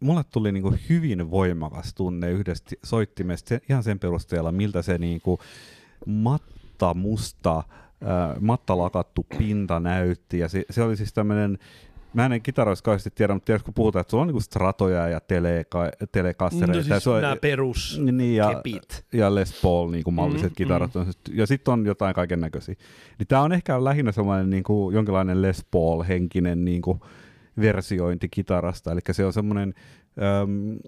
mulle 0.00 0.22
tuli 0.32 0.52
niinku 0.52 0.74
hyvin 0.88 1.30
voimakas 1.30 1.94
tunne 1.94 2.30
yhdestä 2.30 2.76
soittimesta 2.84 3.58
ihan 3.68 3.82
sen 3.82 3.98
perusteella, 3.98 4.52
miltä 4.52 4.82
se 4.82 4.98
niinku 4.98 5.38
matta, 6.06 6.94
musta, 6.94 7.62
äh, 8.02 8.36
matta 8.40 8.78
lakattu 8.78 9.26
pinta 9.38 9.80
näytti. 9.80 10.38
Ja 10.38 10.48
se, 10.48 10.64
se 10.70 10.82
oli 10.82 10.96
siis 10.96 11.12
tämmöinen, 11.12 11.58
mä 12.14 12.26
en 12.26 12.42
kitaroista 12.42 12.84
kauheasti 12.84 13.10
tiedä, 13.14 13.34
mutta 13.34 13.46
tiedätkö, 13.46 13.64
kun 13.64 13.74
puhutaan, 13.74 14.00
että 14.00 14.10
sulla 14.10 14.22
on 14.22 14.26
niinku 14.28 14.40
stratoja 14.40 15.08
ja 15.08 15.20
teleka, 15.20 15.90
telekassereita. 16.12 16.76
no, 16.78 16.82
siis 16.82 17.04
se 17.04 17.10
on- 17.10 17.22
nämä 17.22 17.36
perus 17.36 18.00
niin, 18.12 18.36
ja, 18.36 18.54
kepit. 18.54 19.04
ja 19.12 19.34
Les 19.34 19.60
Paul 19.62 19.90
niin 19.90 20.04
kuin 20.04 20.14
malliset 20.14 20.42
Mm, 20.50 20.52
mm, 20.52 20.54
kitarat. 20.56 20.96
On, 20.96 21.06
ja 21.32 21.46
sitten 21.46 21.72
on 21.72 21.86
jotain 21.86 22.14
kaiken 22.14 22.40
näköisiä. 22.40 22.74
Niin 23.18 23.26
tämä 23.26 23.42
on 23.42 23.52
ehkä 23.52 23.84
lähinnä 23.84 24.12
semmoinen 24.12 24.50
niin 24.50 24.62
kuin, 24.64 24.94
jonkinlainen 24.94 25.42
Les 25.42 25.66
Paul-henkinen 25.70 26.64
niin 26.64 26.82
kuin, 26.82 27.00
versiointi 27.60 28.28
kitarasta. 28.28 28.92
Eli 28.92 29.00
se 29.10 29.24
on 29.24 29.32
semmoinen, 29.32 29.74
äm, 30.42 30.78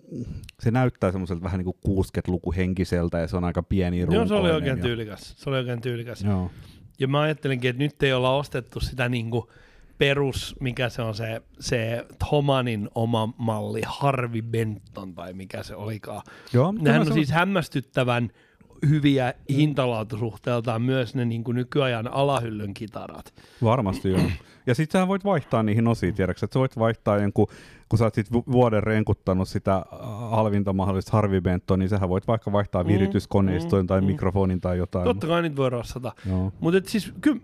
se 0.61 0.71
näyttää 0.71 1.12
semmoiselta 1.12 1.42
vähän 1.42 1.59
niin 1.59 1.75
kuin 1.85 1.99
60-luku 2.00 2.52
henkiseltä 2.52 3.19
ja 3.19 3.26
se 3.28 3.37
on 3.37 3.45
aika 3.45 3.62
pieni 3.62 3.99
Joo, 4.00 4.11
se 4.11 4.16
oli 4.16 4.23
runkoinen 4.28 4.54
oikein 4.54 4.76
ja, 4.78 4.83
tyylikäs. 4.83 5.35
Se 5.37 5.50
oli 5.50 5.59
oikein 5.59 5.81
tyylikäs. 5.81 6.23
Joo. 6.25 6.50
Ja 7.03 7.09
mä 7.09 7.21
ajattelinkin, 7.21 7.71
että 7.71 7.83
nyt 7.83 8.03
ei 8.03 8.13
olla 8.13 8.37
ostettu 8.37 8.81
sitä 8.81 9.09
niinku 9.09 9.51
perus, 9.99 10.57
mikä 10.61 10.89
se 10.89 11.03
on 11.03 11.15
se, 11.15 11.43
se 11.61 12.07
Thomanin 12.29 12.89
oma 12.95 13.35
malli, 13.37 13.83
Harvey 13.87 14.43
Benton 14.43 15.15
tai 15.15 15.33
mikä 15.33 15.63
se 15.63 15.75
olikaan. 15.75 16.23
Joo, 16.53 16.75
Nehän 16.81 17.01
on 17.01 17.13
siis 17.13 17.31
hämmästyttävän 17.31 18.31
hyviä 18.89 19.35
hintalaatusuhteeltaan 19.49 20.83
myös 20.83 21.15
ne 21.15 21.25
niin 21.25 21.45
kuin 21.45 21.55
nykyajan 21.55 22.12
alahyllyn 22.12 22.75
kitarat. 22.75 23.35
Varmasti 23.62 24.11
joo. 24.11 24.21
Ja 24.67 24.75
sit 24.75 24.91
sä 24.91 25.09
voit 25.09 25.25
vaihtaa 25.25 25.62
niihin 25.62 25.89
osiin, 25.89 26.15
tiedätkö, 26.15 26.47
että 26.47 26.55
sä 26.55 26.61
voit 26.61 26.79
vaihtaa 26.79 27.19
jonkun, 27.19 27.47
kun 27.89 27.99
sä 27.99 28.05
oot 28.05 28.15
sit 28.15 28.33
vu- 28.33 28.45
vuoden 28.53 28.83
renkuttanut 28.83 29.49
sitä 29.49 29.75
äh, 29.77 29.85
halvinta 30.31 30.73
mahdollista 30.73 31.12
Harvey 31.12 31.41
Benton, 31.41 31.79
niin 31.79 31.89
sähän 31.89 32.09
voit 32.09 32.27
vaikka 32.27 32.53
vaihtaa 32.53 32.83
Mm, 32.83 32.89
virityskoneiston 32.89 33.81
mm, 33.81 33.87
tai 33.87 34.01
mm. 34.01 34.07
mikrofonin 34.07 34.61
tai 34.61 34.79
jotain. 34.79 35.05
Totta 35.05 35.27
kai 35.27 35.43
niitä 35.43 35.57
voi 35.57 35.71
rossata. 35.71 36.12
Joo. 36.29 36.53
Mutta 36.61 36.91
siis 36.91 37.12
kyllä 37.21 37.41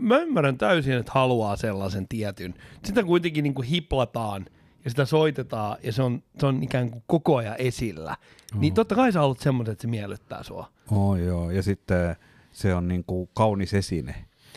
mä 0.00 0.18
ymmärrän 0.18 0.58
täysin, 0.58 0.92
että 0.92 1.12
haluaa 1.14 1.56
sellaisen 1.56 2.08
tietyn. 2.08 2.54
Sitä 2.84 3.02
kuitenkin 3.02 3.42
niin 3.42 3.54
kuin 3.54 3.68
hiplataan 3.68 4.46
ja 4.84 4.90
sitä 4.90 5.04
soitetaan 5.04 5.76
ja 5.82 5.92
se 5.92 6.02
on, 6.02 6.22
se 6.38 6.46
on 6.46 6.62
ikään 6.62 6.90
kuin 6.90 7.02
koko 7.06 7.36
ajan 7.36 7.56
esillä. 7.58 8.16
Niin 8.54 8.74
totta 8.74 8.94
kai 8.94 9.12
sä 9.12 9.18
haluat 9.18 9.38
semmoisen, 9.38 9.72
että 9.72 9.82
se 9.82 9.88
miellyttää 9.88 10.42
sua. 10.42 10.68
Oh, 10.90 11.16
joo, 11.16 11.50
ja 11.50 11.62
sitten 11.62 12.16
se 12.52 12.74
on 12.74 12.88
niinku 12.88 13.30
kaunis 13.34 13.74
esine. 13.74 14.14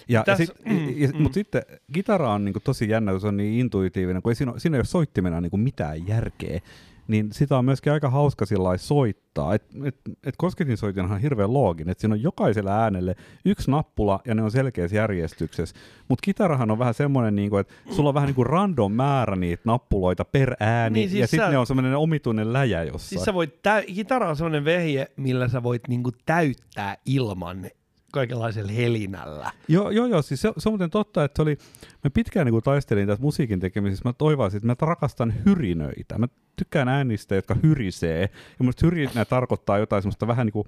Ja, 0.08 0.24
ja 0.28 0.36
sit, 0.38 0.50
mm, 0.66 0.90
ja, 0.96 1.08
mm. 1.08 1.22
Mutta 1.22 1.34
sitten 1.34 1.62
kitara 1.94 2.34
on 2.34 2.46
niinku 2.46 2.60
tosi 2.60 2.90
jännä, 2.90 3.12
kun 3.12 3.22
se 3.22 3.28
on 3.28 3.38
niin 3.38 3.60
intuitiivinen, 3.60 4.22
kun 4.22 4.32
ei 4.32 4.36
siinä, 4.36 4.54
siinä 4.58 4.78
ei 4.78 4.80
ole 4.80 4.86
soittimena 4.86 5.42
niinku 5.42 5.58
mitään 5.58 6.08
järkeä. 6.08 6.62
Niin 7.08 7.32
sitä 7.32 7.58
on 7.58 7.66
myöskin 7.66 7.94
aika 7.94 8.10
hauska 8.10 8.46
sillä 8.46 8.78
soittaa. 8.78 9.54
Et, 9.54 9.64
et, 9.86 9.96
et 10.24 10.36
kosketinsoitinhan 10.38 11.16
on 11.16 11.22
hirveän 11.22 11.54
looginen, 11.54 11.92
että 11.92 12.02
siinä 12.02 12.14
on 12.14 12.22
jokaiselle 12.22 12.72
äänelle 12.72 13.16
yksi 13.46 13.72
nappula 13.72 14.20
ja 14.26 14.36
ne 14.36 14.44
on 14.44 14.52
selkeässä 14.52 14.98
järjestyksessä. 14.98 15.76
Mutta 16.10 16.24
kitarahan 16.24 16.72
on 16.72 16.80
vähän 16.80 16.94
semmoinen, 16.94 17.36
niinku, 17.36 17.58
että 17.58 17.74
sulla 17.92 18.10
on 18.10 18.14
vähän 18.14 18.28
niinku 18.28 18.44
random 18.44 18.92
määrä 18.92 19.36
niitä 19.36 19.64
nappuloita 19.66 20.26
per 20.26 20.56
ääni 20.60 21.00
Niin, 21.00 21.10
siis 21.10 21.22
ja 21.22 21.28
sitten 21.28 21.48
sä- 21.48 21.52
ne 21.52 21.58
on 21.58 21.68
semmoinen 21.68 21.98
omituinen 21.98 22.54
läjä 22.54 22.84
jossain. 22.84 23.10
Siis 23.10 23.24
sä 23.24 23.34
voit, 23.34 23.62
tä- 23.62 23.84
kitara 23.88 24.30
on 24.30 24.36
semmoinen 24.36 24.66
vehje, 24.66 25.08
millä 25.18 25.48
sä 25.48 25.64
voit 25.64 25.88
niinku 25.88 26.12
täyttää 26.26 26.98
ilman 27.06 27.66
kaikenlaisella 28.14 28.72
helinällä. 28.72 29.52
Joo, 29.68 29.90
joo, 29.90 30.06
joo 30.06 30.22
siis 30.22 30.42
se, 30.42 30.54
se 30.58 30.70
on 30.70 30.74
muuten 30.74 30.90
totta, 30.90 31.24
että 31.24 31.36
se 31.36 31.42
oli, 31.42 31.58
mä 32.04 32.10
pitkään 32.10 32.46
niin 32.48 32.64
taistelin 32.64 33.08
tässä 33.08 33.22
musiikin 33.24 33.60
tekemisessä, 33.60 34.10
mä 34.10 34.14
toivoisin, 34.14 34.58
että 34.58 34.68
mä 34.68 34.76
rakastan 34.88 35.34
hyrinöitä. 35.46 36.18
Mä 36.18 36.28
tykkään 36.56 36.88
äänistä, 36.88 37.36
jotka 37.36 37.56
hyrisee. 37.64 38.30
Ja 38.60 38.66
musta 38.66 38.86
hyrinä 38.88 39.26
tarkoittaa 39.26 39.78
jotain 39.78 40.02
semmoista 40.02 40.28
vähän 40.28 40.48
niin 40.48 40.54
kuin 40.54 40.68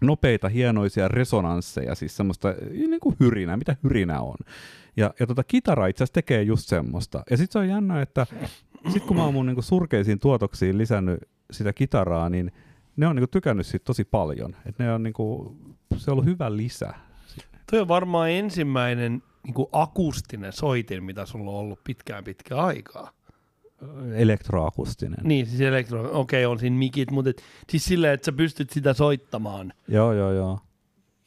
nopeita, 0.00 0.48
hienoisia 0.48 1.08
resonansseja, 1.08 1.94
siis 1.94 2.16
semmoista 2.16 2.54
niin 2.70 3.00
kuin 3.00 3.16
hyrinää, 3.20 3.56
mitä 3.56 3.76
hyrinä 3.84 4.20
on. 4.20 4.36
Ja, 4.96 5.14
ja 5.20 5.26
tota, 5.26 5.44
kitara 5.44 5.86
itse 5.86 6.04
asiassa 6.04 6.14
tekee 6.14 6.42
just 6.42 6.68
semmoista. 6.68 7.22
Ja 7.30 7.36
sitten 7.36 7.52
se 7.52 7.58
on 7.58 7.68
jännä, 7.68 8.02
että 8.02 8.26
sit 8.92 9.04
kun 9.04 9.16
mä 9.16 9.24
oon 9.24 9.34
mun 9.34 9.46
niin 9.46 9.56
kuin 9.56 9.64
surkeisiin 9.64 10.18
tuotoksiin 10.18 10.78
lisännyt 10.78 11.20
sitä 11.50 11.72
kitaraa, 11.72 12.30
niin 12.30 12.52
ne 12.96 13.06
on 13.06 13.16
niin 13.16 13.20
kuin 13.20 13.30
tykännyt 13.30 13.66
siitä 13.66 13.84
tosi 13.84 14.04
paljon. 14.04 14.56
Et 14.66 14.78
ne 14.78 14.92
on 14.92 15.02
niin 15.02 15.12
kuin, 15.12 15.56
se 15.96 16.10
on 16.10 16.12
ollut 16.12 16.24
hyvä 16.24 16.56
lisä. 16.56 16.94
Toi 17.70 17.80
on 17.80 17.88
varmaan 17.88 18.30
ensimmäinen 18.30 19.22
niinku 19.44 19.68
akustinen 19.72 20.52
soitin, 20.52 21.04
mitä 21.04 21.26
sulla 21.26 21.50
on 21.50 21.56
ollut 21.56 21.84
pitkään 21.84 22.24
pitkään 22.24 22.60
aikaa. 22.60 23.10
Elektroakustinen. 24.14 25.18
Niin, 25.22 25.46
siis 25.46 25.60
elektro, 25.60 26.20
okei, 26.20 26.46
on 26.46 26.58
siinä 26.58 26.76
mikit, 26.76 27.10
mutta 27.10 27.30
et, 27.30 27.42
siis 27.70 27.84
silleen, 27.84 28.14
että 28.14 28.24
sä 28.24 28.32
pystyt 28.32 28.70
sitä 28.70 28.92
soittamaan 28.94 29.72
Joo, 29.88 30.12
joo, 30.12 30.32
joo. 30.32 30.58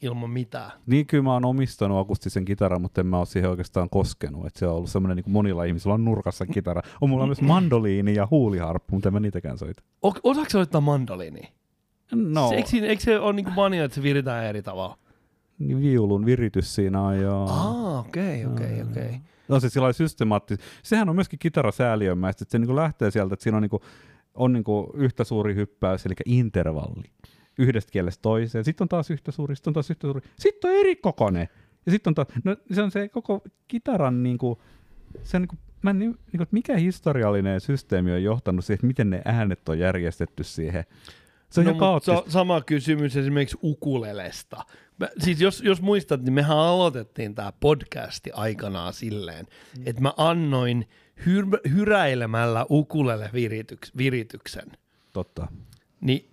ilman 0.02 0.30
mitään. 0.30 0.70
Niin 0.86 1.06
kyllä 1.06 1.22
mä 1.24 1.32
oon 1.32 1.44
omistanut 1.44 1.98
akustisen 1.98 2.44
kitaran, 2.44 2.82
mutta 2.82 3.00
en 3.00 3.06
mä 3.06 3.18
ole 3.18 3.26
siihen 3.26 3.50
oikeastaan 3.50 3.90
koskenut. 3.90 4.46
Et 4.46 4.56
se 4.56 4.66
on 4.66 4.74
ollut 4.74 4.90
semmoinen 4.90 5.16
niin 5.16 5.24
kuin 5.24 5.32
monilla 5.32 5.64
ihmisillä 5.64 5.94
on 5.94 6.04
nurkassa 6.04 6.46
kitara. 6.46 6.82
On 7.00 7.10
mulla 7.10 7.26
myös 7.26 7.40
mandoliini 7.42 8.14
ja 8.14 8.28
huuliharppu, 8.30 8.94
mutta 8.96 9.08
en 9.08 9.12
mä 9.12 9.20
niitäkään 9.20 9.58
soita. 9.58 9.82
O- 10.06 10.12
osaatko 10.30 10.50
soittaa 10.50 10.80
mandoliini? 10.80 11.40
No, 12.14 12.48
Se, 12.48 12.54
eikö, 12.54 12.68
siinä, 12.68 12.86
eikö 12.86 13.02
se 13.02 13.18
ole 13.18 13.32
niinku 13.32 13.50
mania, 13.50 13.84
että 13.84 13.94
se 13.94 14.02
viritään 14.02 14.44
eri 14.44 14.62
tavalla? 14.62 14.98
niin 15.58 15.80
viulun 15.80 16.26
viritys 16.26 16.74
siinä 16.74 17.02
on 17.02 17.18
jo. 17.20 17.44
Aa, 17.44 17.98
okei, 18.00 18.46
okei, 18.46 18.82
okei. 18.82 19.20
No 19.48 19.60
se 19.60 19.68
sillä 19.68 19.92
systemaattisesti. 19.92 20.70
Sehän 20.82 21.08
on 21.08 21.14
myöskin 21.14 21.38
kitarasääliömäistä, 21.38 22.44
että 22.44 22.52
se 22.52 22.58
niin 22.58 22.76
lähtee 22.76 23.10
sieltä, 23.10 23.34
että 23.34 23.42
siinä 23.42 23.56
on, 23.56 23.62
niin 23.62 23.70
kuin, 23.70 23.82
on 24.34 24.52
niin 24.52 24.64
kuin 24.64 24.86
yhtä 24.94 25.24
suuri 25.24 25.54
hyppäys, 25.54 26.06
eli 26.06 26.14
intervalli. 26.24 27.10
Yhdestä 27.58 27.92
kielestä 27.92 28.22
toiseen. 28.22 28.64
Sitten 28.64 28.84
on 28.84 28.88
taas 28.88 29.10
yhtä 29.10 29.32
suuri, 29.32 29.56
sitten 29.56 29.70
on 29.70 29.74
taas 29.74 29.90
yhtä 29.90 30.06
suuri. 30.06 30.20
Sitten 30.38 30.70
on 30.70 30.76
eri 30.76 30.96
kokoinen. 30.96 31.48
Ja 31.86 31.92
sitten 31.92 32.10
on 32.10 32.14
taas, 32.14 32.28
no 32.44 32.56
se 32.72 32.82
on 32.82 32.90
se 32.90 33.08
koko 33.08 33.42
kitaran 33.68 34.22
niin 34.22 34.38
kuin, 34.38 34.58
se 35.22 35.36
on 35.36 35.42
niin 35.42 35.48
kuin, 35.48 35.58
mä 35.82 35.90
en, 35.90 35.98
niin 35.98 36.18
kuin, 36.36 36.48
mikä 36.50 36.76
historiallinen 36.76 37.60
systeemi 37.60 38.12
on 38.12 38.22
johtanut 38.22 38.64
siihen, 38.64 38.74
että 38.74 38.86
miten 38.86 39.10
ne 39.10 39.22
äänet 39.24 39.68
on 39.68 39.78
järjestetty 39.78 40.44
siihen. 40.44 40.84
Se 41.50 41.60
on 41.60 41.66
no, 41.66 41.72
ihan 41.72 42.00
sa- 42.00 42.30
sama 42.30 42.60
kysymys 42.60 43.16
esimerkiksi 43.16 43.58
ukulelesta. 43.62 44.64
Mä, 44.98 45.08
siis 45.18 45.40
jos, 45.40 45.60
jos 45.60 45.82
muistat, 45.82 46.22
niin 46.22 46.32
mehän 46.32 46.58
aloitettiin 46.58 47.34
tämä 47.34 47.52
podcasti 47.60 48.30
aikanaan 48.32 48.92
silleen, 48.92 49.46
mm. 49.78 49.82
että 49.86 50.02
mä 50.02 50.12
annoin 50.16 50.88
hyr- 51.20 51.70
hyräilemällä 51.70 52.66
ukulele 52.70 53.30
virityks- 53.32 53.90
virityksen. 53.96 54.72
Totta. 55.12 55.46
Niin 56.00 56.30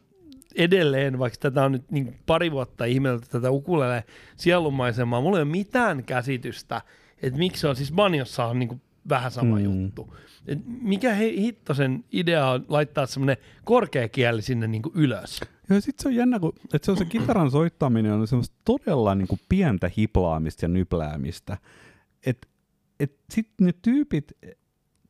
edelleen, 0.55 1.19
vaikka 1.19 1.37
tätä 1.39 1.65
on 1.65 1.71
nyt 1.71 1.91
niin 1.91 2.19
pari 2.25 2.51
vuotta 2.51 2.85
ihmetelty 2.85 3.27
tätä 3.29 3.51
ukulele 3.51 4.03
sielunmaisemaa, 4.35 5.21
mulla 5.21 5.37
ei 5.37 5.43
ole 5.43 5.51
mitään 5.51 6.03
käsitystä, 6.03 6.81
että 7.21 7.39
miksi 7.39 7.61
se 7.61 7.67
on, 7.67 7.75
siis 7.75 7.91
banjossa 7.91 8.45
on 8.45 8.59
niin 8.59 8.81
vähän 9.09 9.31
sama 9.31 9.57
Mm. 9.59 9.63
juttu. 9.63 10.15
Et 10.47 10.59
mikä 10.81 11.13
he, 11.13 11.25
hittosen 11.25 12.03
idea 12.11 12.49
on 12.49 12.65
laittaa 12.67 13.05
semmoinen 13.05 13.37
korkea 13.63 14.09
kieli 14.09 14.41
sinne 14.41 14.67
niin 14.67 14.81
ylös? 14.95 15.39
Joo, 15.69 15.81
sit 15.81 15.99
se 15.99 16.07
on 16.07 16.15
jännä, 16.15 16.39
kun, 16.39 16.53
että 16.73 16.85
se 16.85 16.91
on 16.91 16.97
se 16.97 17.05
kitaran 17.05 17.51
soittaminen 17.51 18.11
on 18.11 18.27
semmoista 18.27 18.55
todella 18.65 19.15
niin 19.15 19.27
kuin 19.27 19.39
pientä 19.49 19.91
hiplaamista 19.97 20.65
ja 20.65 20.69
nypläämistä. 20.69 21.57
Et, 22.25 22.47
et 22.99 23.11
sitten 23.29 23.65
ne 23.67 23.73
tyypit 23.81 24.31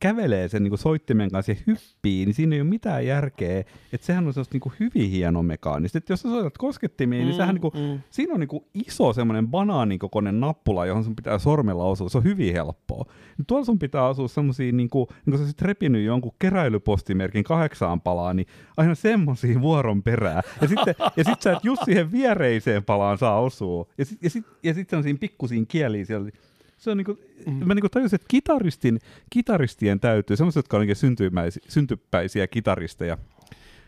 kävelee 0.00 0.48
sen 0.48 0.62
niin 0.62 0.78
soittimen 0.78 1.30
kanssa 1.30 1.52
ja 1.52 1.58
hyppii, 1.66 2.24
niin 2.24 2.34
siinä 2.34 2.54
ei 2.54 2.60
ole 2.60 2.68
mitään 2.68 3.06
järkeä. 3.06 3.60
Että 3.92 4.06
sehän 4.06 4.26
on 4.26 4.32
semmoista 4.32 4.54
niin 4.54 4.60
kuin 4.60 4.72
hyvin 4.80 5.10
hieno 5.10 5.42
mekaanista. 5.42 5.98
Että 5.98 6.12
jos 6.12 6.22
sä 6.22 6.28
soitat 6.28 6.58
koskettimiin, 6.58 7.24
niin 7.26 7.36
sehän 7.36 7.54
niin 7.54 7.62
kuin, 7.62 7.74
mm. 7.74 8.00
siinä 8.10 8.34
on 8.34 8.40
niin 8.40 8.48
kuin 8.48 8.64
iso 8.74 9.12
semmoinen 9.12 9.48
banaaninkokoinen 9.48 10.40
nappula, 10.40 10.86
johon 10.86 11.04
sun 11.04 11.16
pitää 11.16 11.38
sormella 11.38 11.84
osua. 11.84 12.08
Se 12.08 12.18
on 12.18 12.24
hyvin 12.24 12.52
helppoa. 12.52 13.04
Niin 13.38 13.46
tuolla 13.46 13.64
sun 13.64 13.78
pitää 13.78 14.08
osua 14.08 14.28
semmoisia, 14.28 14.72
niin 14.72 14.90
kuin, 14.90 15.06
niin 15.26 15.38
kuin 15.38 15.48
sä 15.48 15.54
repinyt 15.62 16.04
jonkun 16.04 16.32
keräilypostimerkin 16.38 17.44
kahdeksaan 17.44 18.00
palaan, 18.00 18.36
niin 18.36 18.46
aina 18.76 18.94
semmoisia 18.94 19.60
vuoron 19.60 20.02
perää. 20.02 20.42
Ja 20.60 20.68
sitten 20.68 20.94
ja 21.16 21.24
sit 21.24 21.42
sä 21.42 21.52
et 21.52 21.64
just 21.64 21.82
siihen 21.84 22.12
viereiseen 22.12 22.84
palaan 22.84 23.18
saa 23.18 23.40
osua. 23.40 23.86
Ja 23.98 24.04
sitten 24.04 24.26
ja 24.26 24.30
sit, 24.30 24.46
ja 24.62 24.74
sit 24.74 24.90
semmoisiin 24.90 25.18
pikkusiin 25.18 25.66
kieliin 25.66 26.06
siellä. 26.06 26.30
Se 26.76 26.90
on 26.90 26.96
niinku, 26.96 27.18
mm. 27.46 27.66
mä 27.66 27.74
niinku 27.74 27.88
tajusin, 27.88 28.14
että 28.14 28.26
kitaristin, 28.28 28.98
kitaristien 29.30 30.00
täytyy, 30.00 30.36
semmoiset, 30.36 30.58
jotka 30.58 30.76
on 30.76 30.86
syntymäisi, 30.92 31.60
syntypäisiä 31.68 32.46
kitaristeja, 32.46 33.18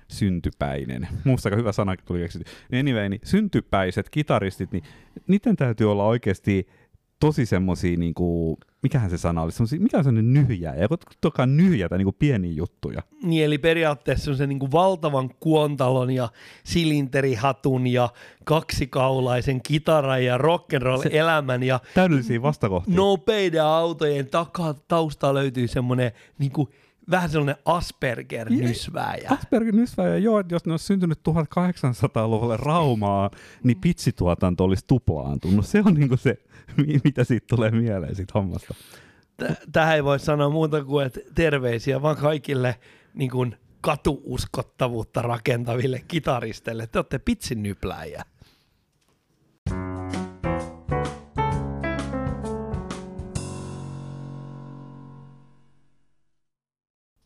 syntypäinen. 0.09 1.09
Musta 1.25 1.49
aika 1.49 1.57
hyvä 1.57 1.73
sana 1.73 1.97
tuli 1.97 2.19
keksitty. 2.19 2.51
Anyway, 2.81 3.09
niin 3.09 3.21
syntypäiset 3.25 4.11
kitaristit, 4.11 4.73
niin 4.73 4.85
niiden 5.27 5.57
täytyy 5.57 5.91
olla 5.91 6.05
oikeasti 6.05 6.69
tosi 7.21 7.47
semmosia, 7.47 7.97
niinku, 7.97 8.59
mikähän 8.83 9.11
se 9.11 9.19
sana 9.19 9.43
oli, 9.43 9.53
semmosia, 9.53 9.81
mikä 9.81 9.99
on 9.99 10.05
semmoinen 10.05 10.33
nyhjää, 10.33 10.75
ja 10.75 10.89
toka 11.21 11.47
nyhjätä 11.47 11.99
niinku 11.99 12.13
pieniä 12.13 12.53
juttuja. 12.53 13.03
Niin, 13.23 13.45
eli 13.45 13.59
periaatteessa 13.59 14.25
semmoisen 14.25 14.49
niin 14.49 14.73
valtavan 14.73 15.31
kuontalon 15.41 16.11
ja 16.11 16.29
silinterihatun 16.65 17.87
ja 17.87 18.09
kaksikaulaisen 18.45 19.63
kitaran 19.63 20.25
ja 20.25 20.39
rock'n'roll-elämän 20.39 21.63
ja 21.63 21.81
Täydellisiä 21.95 22.43
vastakohtia. 22.43 22.95
nopeiden 22.95 23.65
autojen 23.65 24.27
takaa 24.27 24.75
taustaa 24.89 25.35
löytyy 25.35 25.69
semmoinen 25.69 26.13
niin 26.39 26.53
kuin, 26.53 26.69
vähän 27.11 27.31
sellainen 27.31 27.57
Asperger-nysvääjä. 27.65 29.31
Asperger-nysvääjä, 29.31 30.19
joo, 30.19 30.41
että 30.41 30.55
jos 30.55 30.67
ne 30.67 30.73
olisi 30.73 30.85
syntynyt 30.87 31.19
1800-luvulle 31.29 32.57
Raumaa, 32.57 33.31
niin 33.63 33.81
pitsituotanto 33.81 34.65
olisi 34.65 34.85
tuplaantunut. 34.87 35.67
Se 35.67 35.83
on 35.87 35.95
niinku 35.95 36.17
se, 36.17 36.39
mi- 36.77 37.01
mitä 37.05 37.25
siitä 37.25 37.47
tulee 37.47 37.71
mieleen 37.71 38.15
siitä 38.15 38.33
hommasta. 38.35 38.75
Tähän 39.73 39.95
ei 39.95 40.05
voi 40.05 40.19
sanoa 40.19 40.51
muuta 40.51 40.85
kuin, 40.85 41.07
että 41.07 41.21
terveisiä 41.35 42.03
vaan 42.03 42.17
kaikille 42.17 42.79
niin 43.15 43.31
kuin 43.31 43.57
katuuskottavuutta 43.81 45.23
rakentaville 45.23 46.03
kitaristeille. 46.09 46.87
Te 46.87 46.99
olette 46.99 47.19
pitsin 47.19 47.63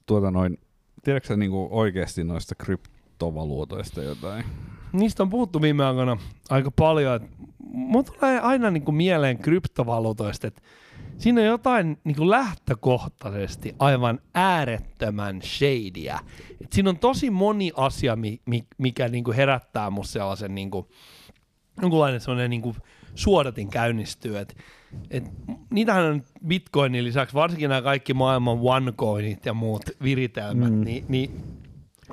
Tuota 0.06 0.30
noin, 0.30 0.59
tiedätkö 1.04 1.26
sä 1.26 1.37
niinku 1.37 1.68
oikeasti 1.71 2.25
noista 2.25 2.54
kryptovaluutoista 2.54 4.02
jotain? 4.02 4.44
Niistä 4.92 5.23
on 5.23 5.30
puhuttu 5.30 5.62
viime 5.62 5.85
aikoina 5.85 6.16
aika 6.50 6.71
paljon. 6.71 7.16
että 7.16 7.28
Mun 7.59 8.04
tulee 8.04 8.40
aina 8.40 8.71
niin 8.71 8.85
kuin 8.85 8.94
mieleen 8.94 9.38
kryptovaluutoista, 9.38 10.47
että 10.47 10.62
siinä 11.18 11.40
on 11.40 11.47
jotain 11.47 11.99
niin 12.04 12.16
kuin 12.16 12.30
lähtökohtaisesti 12.30 13.75
aivan 13.78 14.21
äärettömän 14.35 15.42
shadyä. 15.42 16.18
Et 16.61 16.73
siinä 16.73 16.90
on 16.90 16.99
tosi 16.99 17.30
moni 17.30 17.73
asia, 17.76 18.16
mi- 18.16 18.40
mi- 18.47 18.66
mikä 18.78 19.09
niin 19.09 19.25
kuin 19.25 19.37
herättää 19.37 19.90
musta 19.90 20.12
sellaisen 20.12 20.54
niin 20.54 20.71
kuin, 20.71 20.87
jonkunlainen 21.82 22.21
sellainen 22.21 22.50
niin 22.50 22.62
kuin 22.62 22.76
suodatin 23.14 23.69
käynnistyy. 23.71 24.38
Et, 24.38 24.57
et, 25.11 25.25
niitähän 25.71 26.04
on 26.04 26.23
bitcoinin 26.47 27.04
lisäksi, 27.04 27.35
varsinkin 27.35 27.69
nämä 27.69 27.83
kaikki 27.83 28.14
maailman 28.14 28.59
onecoinit 28.62 29.47
ja 29.47 29.54
muut 29.54 29.83
viritelmät, 30.02 30.73
Mm. 30.73 30.85
niin, 30.85 31.04
niin, 31.09 31.31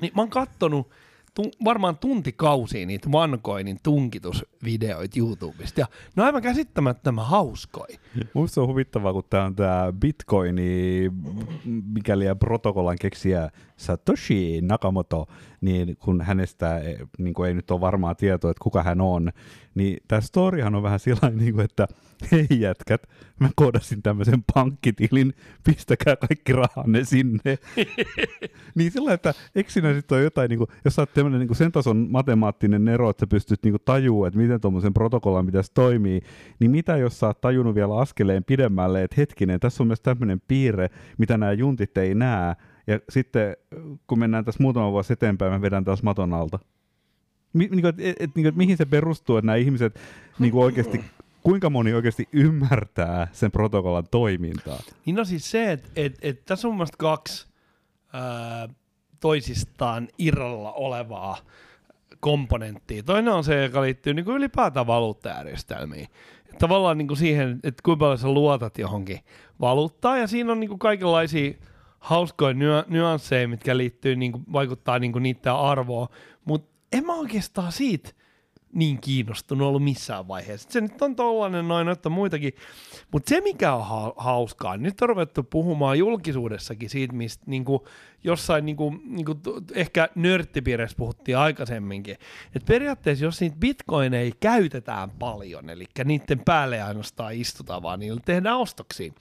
niin 0.02 0.12
mä 0.16 0.22
oon 0.22 0.30
kattonut 0.30 0.90
tu- 1.36 1.52
varmaan 1.66 1.98
tuntikausia 1.98 2.86
niitä 2.86 3.10
OneCoinin 3.14 3.80
tunkitusvideoita 3.84 5.20
YouTubesta. 5.20 5.80
Ja 5.82 5.88
ne 6.16 6.22
on 6.24 6.26
aivan 6.26 6.42
käsittämättömän 6.42 7.26
hauskoja. 7.26 7.98
Musta 8.34 8.54
se 8.54 8.62
on 8.62 8.68
huvittavaa, 8.68 9.14
kun 9.14 9.24
tämä 9.30 9.44
on 9.46 9.56
tämä 9.56 9.94
bitcoini, 10.00 11.12
mikäli 11.94 12.26
protokollan 12.40 12.98
keksijä 13.02 13.50
Satoshi 13.80 14.62
Nakamoto, 14.62 15.28
niin 15.62 15.98
kun 15.98 16.22
hänestä 16.22 16.80
eh, 16.80 17.00
niin 17.18 17.34
kuin 17.34 17.48
ei 17.48 17.54
nyt 17.54 17.72
ole 17.72 17.82
varmaa 17.82 18.16
tietoa, 18.16 18.52
että 18.52 18.64
kuka 18.64 18.84
hän 18.84 19.02
on, 19.02 19.32
niin 19.76 19.98
tämä 20.08 20.22
storyhan 20.22 20.76
on 20.76 20.84
vähän 20.84 21.00
sillä 21.00 21.30
niin 21.30 21.60
että 21.60 21.88
hei 22.32 22.48
jätkät, 22.50 23.08
mä 23.40 23.50
koodasin 23.56 24.02
tämmöisen 24.02 24.44
pankkitilin, 24.54 25.34
pistäkää 25.64 26.16
kaikki 26.16 26.54
rahanne 26.54 27.04
sinne. 27.04 27.58
niin 28.76 28.92
sillä 28.92 29.14
että 29.14 29.34
eikö 29.56 29.72
siinä 29.72 29.94
sitten 29.94 30.16
ole 30.16 30.24
jotain, 30.24 30.50
niin 30.50 30.58
kuin, 30.58 30.70
jos 30.86 30.96
sä 30.96 31.02
oot 31.02 31.14
tämmöinen 31.14 31.40
niin 31.40 31.56
sen 31.56 31.72
tason 31.72 32.08
matemaattinen 32.10 32.86
nero, 32.86 33.10
että 33.10 33.22
sä 33.22 33.28
pystyt 33.28 33.64
niin 33.64 33.76
tajua, 33.86 34.28
että 34.28 34.40
miten 34.40 34.62
tuommoisen 34.62 34.94
protokollan 34.94 35.46
pitäisi 35.46 35.72
toimii, 35.74 36.22
niin 36.60 36.72
mitä 36.72 36.98
jos 36.98 37.20
sä 37.20 37.28
oot 37.28 37.42
tajunnut 37.42 37.76
vielä 37.76 37.98
askeleen 37.98 38.44
pidemmälle, 38.44 39.04
että 39.04 39.16
hetkinen, 39.18 39.60
tässä 39.60 39.84
on 39.84 39.88
myös 39.88 40.02
tämmöinen 40.02 40.42
piirre, 40.48 40.90
mitä 41.18 41.38
nämä 41.38 41.52
juntit 41.52 41.98
ei 41.98 42.16
näe, 42.16 42.56
ja 42.90 43.00
sitten 43.10 43.58
kun 44.08 44.20
mennään 44.20 44.46
tässä 44.46 44.64
muutama 44.64 44.92
vuosi 44.92 45.14
eteenpäin, 45.14 45.52
mä 45.52 45.62
vedän 45.62 45.86
taas 45.86 46.04
maton 46.04 46.34
alta. 46.34 46.60
Mi- 47.54 47.68
niin 47.72 47.82
kuin, 47.82 47.94
et, 47.98 48.16
et, 48.20 48.36
niin 48.36 48.44
kuin, 48.44 48.58
mihin 48.58 48.78
se 48.78 48.86
perustuu, 48.86 49.38
että 49.38 49.46
nämä 49.46 49.56
ihmiset 49.56 50.00
niin 50.40 50.52
kuin 50.52 50.64
oikeasti, 50.64 51.02
kuinka 51.44 51.70
moni 51.70 51.94
oikeasti 51.94 52.28
ymmärtää 52.34 53.28
sen 53.32 53.52
protokollan 53.52 54.08
toimintaa? 54.12 54.80
Niin 55.06 55.16
no 55.16 55.26
siis 55.26 55.52
se, 55.52 55.72
että 55.72 55.90
et, 55.96 56.18
et 56.22 56.46
tässä 56.46 56.68
on 56.68 56.76
mun 56.76 56.88
kaksi 56.98 57.48
ää, 58.14 58.70
toisistaan 59.20 60.08
irralla 60.18 60.72
olevaa 60.72 61.38
komponenttia. 62.20 63.04
Toinen 63.04 63.34
on 63.34 63.44
se, 63.44 63.64
joka 63.64 63.82
liittyy 63.82 64.14
niin 64.14 64.26
kuin 64.26 64.38
ylipäätään 64.38 64.88
valuuttajärjestelmiin. 64.88 66.08
Tavallaan 66.60 66.98
niin 66.98 67.08
kuin 67.08 67.18
siihen, 67.18 67.60
että 67.64 67.84
kuinka 67.84 68.00
paljon 68.00 68.18
sä 68.18 68.28
luotat 68.28 68.78
johonkin 68.78 69.20
valuuttaan, 69.62 70.20
ja 70.20 70.28
siinä 70.28 70.52
on 70.52 70.60
niin 70.60 70.70
kuin 70.70 70.80
kaikenlaisia 70.80 71.54
hauskoja 72.00 72.56
nyansseja, 72.88 73.48
mitkä 73.48 73.78
liittyy, 73.78 74.16
niin 74.16 74.32
kuin, 74.32 74.44
vaikuttaa 74.54 75.00
niin 75.00 75.12
kuin 75.12 75.24
niiden 75.24 75.54
arvoon, 75.54 76.08
mutta 76.46 76.80
en 76.92 77.06
mä 77.06 77.14
oikeastaan 77.14 77.72
siitä 77.72 78.10
niin 78.74 79.02
kiinnostunut 79.02 79.68
ollut 79.68 79.84
missään 79.84 80.28
vaiheessa. 80.28 80.72
Se 80.72 80.82
nyt 80.82 81.02
on 81.02 81.16
tollainen 81.16 81.68
noin, 81.68 81.90
että 81.90 82.10
muitakin. 82.10 82.54
Mutta 83.12 83.30
se, 83.30 83.42
mikä 83.42 83.74
on 83.74 83.86
ha- 83.86 84.14
hauskaa, 84.18 84.78
niin 84.78 84.84
nyt 84.84 85.02
on 85.02 85.10
ruvettu 85.10 85.44
puhumaan 85.44 86.00
julkisuudessakin 86.00 86.90
siitä, 86.90 87.14
mistä 87.14 87.44
niinku, 87.48 87.88
jossain 88.24 88.66
niinku, 88.66 88.96
niinku, 89.04 89.36
ehkä 89.74 90.10
nörttipiirissä 90.16 90.98
puhuttiin 90.98 91.38
aikaisemminkin. 91.38 92.18
Että 92.56 92.68
periaatteessa, 92.68 93.26
jos 93.26 93.42
niitä 93.42 93.58
bitcoineja 93.60 94.32
käytetään 94.40 95.10
paljon, 95.10 95.70
eli 95.70 95.86
niiden 96.06 96.40
päälle 96.46 96.82
ainoastaan 96.82 97.36
istutaan, 97.36 97.84
vaan 97.84 98.00
niillä 98.00 98.22
tehdään 98.26 98.58
ostoksia, 98.58 99.12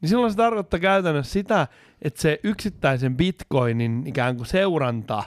niin 0.00 0.08
silloin 0.08 0.32
se 0.32 0.36
tarkoittaa 0.36 0.80
käytännössä 0.80 1.32
sitä, 1.32 1.68
että 2.02 2.22
se 2.22 2.40
yksittäisen 2.44 3.16
bitcoinin 3.16 4.06
ikään 4.06 4.36
kuin 4.36 4.46
seuranta, 4.46 5.22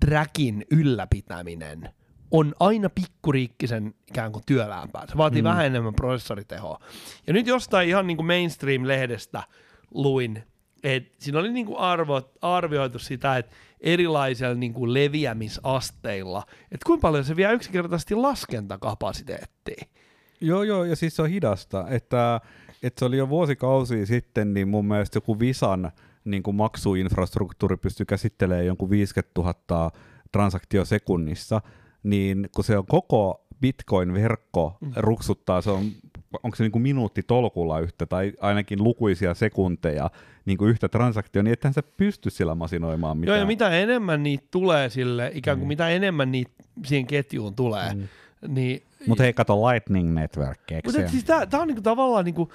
trackin 0.00 0.64
ylläpitäminen 0.70 1.88
on 2.34 2.54
aina 2.60 2.90
pikkuriikkisen 2.90 3.94
ikään 4.08 4.32
kuin 4.32 4.42
työläämpää. 4.46 5.06
Se 5.08 5.16
vaatii 5.16 5.42
mm. 5.42 5.48
vähän 5.48 5.66
enemmän 5.66 5.94
prosessoritehoa. 5.94 6.78
Ja 7.26 7.32
nyt 7.32 7.46
jostain 7.46 7.88
ihan 7.88 8.06
niin 8.06 8.16
kuin 8.16 8.26
mainstream-lehdestä 8.26 9.42
luin, 9.90 10.42
että 10.82 11.16
siinä 11.18 11.38
oli 11.38 11.52
niin 11.52 11.66
kuin 11.66 11.78
arvo, 11.78 12.22
arvioitu 12.42 12.98
sitä, 12.98 13.36
että 13.36 13.56
erilaisilla 13.80 14.54
niin 14.54 14.74
kuin 14.74 14.94
leviämisasteilla, 14.94 16.42
että 16.62 16.86
kuinka 16.86 17.00
paljon 17.00 17.24
se 17.24 17.36
vie 17.36 17.52
yksinkertaisesti 17.52 18.14
laskentakapasiteettia. 18.14 19.84
Joo, 20.40 20.62
joo, 20.62 20.84
ja 20.84 20.96
siis 20.96 21.16
se 21.16 21.22
on 21.22 21.28
hidasta, 21.28 21.86
että, 21.88 22.40
että 22.82 22.98
se 22.98 23.04
oli 23.04 23.16
jo 23.16 23.28
vuosikausia 23.28 24.06
sitten, 24.06 24.54
niin 24.54 24.68
mun 24.68 24.84
mielestä 24.84 25.16
joku 25.16 25.38
Visan 25.38 25.92
niin 26.24 26.42
kuin 26.42 26.56
maksuinfrastruktuuri 26.56 27.76
pystyy 27.76 28.06
käsittelemään 28.06 28.66
jonkun 28.66 28.90
50 28.90 29.40
000 29.40 29.90
transaktio 30.32 30.84
sekunnissa, 30.84 31.60
niin 32.04 32.48
kun 32.54 32.64
se 32.64 32.78
on 32.78 32.86
koko 32.86 33.40
Bitcoin-verkko 33.60 34.76
Mm. 34.80 34.92
ruksuttaa, 34.96 35.60
se 35.62 35.70
on, 35.70 35.84
onko 36.42 36.56
se 36.56 36.62
niin 36.64 36.72
kuin 36.72 36.82
minuutti 36.82 37.22
tolkulla 37.22 37.80
yhtä 37.80 38.06
tai 38.06 38.32
ainakin 38.40 38.84
lukuisia 38.84 39.34
sekunteja 39.34 40.10
niin 40.44 40.58
kuin 40.58 40.70
yhtä 40.70 40.88
transaktioa, 40.88 41.42
niin 41.42 41.52
ethän 41.52 41.72
sä 41.74 41.82
pysty 41.96 42.30
sillä 42.30 42.54
masinoimaan 42.54 43.18
mitään. 43.18 43.36
Joo, 43.36 43.40
ja 43.42 43.46
mitä 43.46 43.70
enemmän 43.70 44.22
niitä 44.22 44.44
tulee 44.50 44.90
sille, 44.90 45.30
ikään 45.34 45.58
kuin 45.58 45.66
Mm. 45.66 45.68
mitä 45.68 45.88
enemmän 45.88 46.32
niitä 46.32 46.50
siihen 46.86 47.06
ketjuun 47.06 47.54
tulee, 47.54 47.94
Mm. 47.94 48.08
niin 48.48 48.82
Mutta 49.06 49.22
hei, 49.22 49.32
kato 49.32 49.66
Lightning 49.68 50.14
Network 50.14 50.60
Mutta 50.84 51.08
siis 51.08 51.24
tää, 51.24 51.46
tää 51.46 51.60
on 51.60 51.68
niinku 51.68 51.82
tavallaan 51.82 52.24
niinku, 52.24 52.52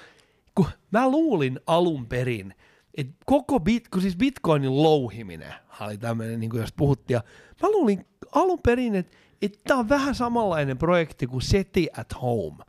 kun 0.54 0.66
mä 0.90 1.08
luulin 1.10 1.60
alun 1.66 2.06
perin, 2.06 2.54
että 2.94 3.12
koko 3.26 3.60
bit, 3.60 3.88
kun 3.88 4.02
siis 4.02 4.16
bitcoinin 4.16 4.82
louhiminen 4.82 5.54
oli 5.80 5.98
tämmöinen, 5.98 6.40
niinku 6.40 6.56
jos 6.56 6.72
puhuttiin, 6.72 7.14
ja 7.14 7.22
mä 7.62 7.68
luulin 7.70 8.06
alun 8.32 8.58
perin, 8.64 8.94
että 8.94 9.16
tää 9.64 9.76
on 9.76 9.88
vähän 9.88 10.14
samanlainen 10.14 10.78
projekti 10.78 11.26
kuin 11.26 11.42
SETI 11.42 11.88
at 11.96 12.22
Home. 12.22 12.64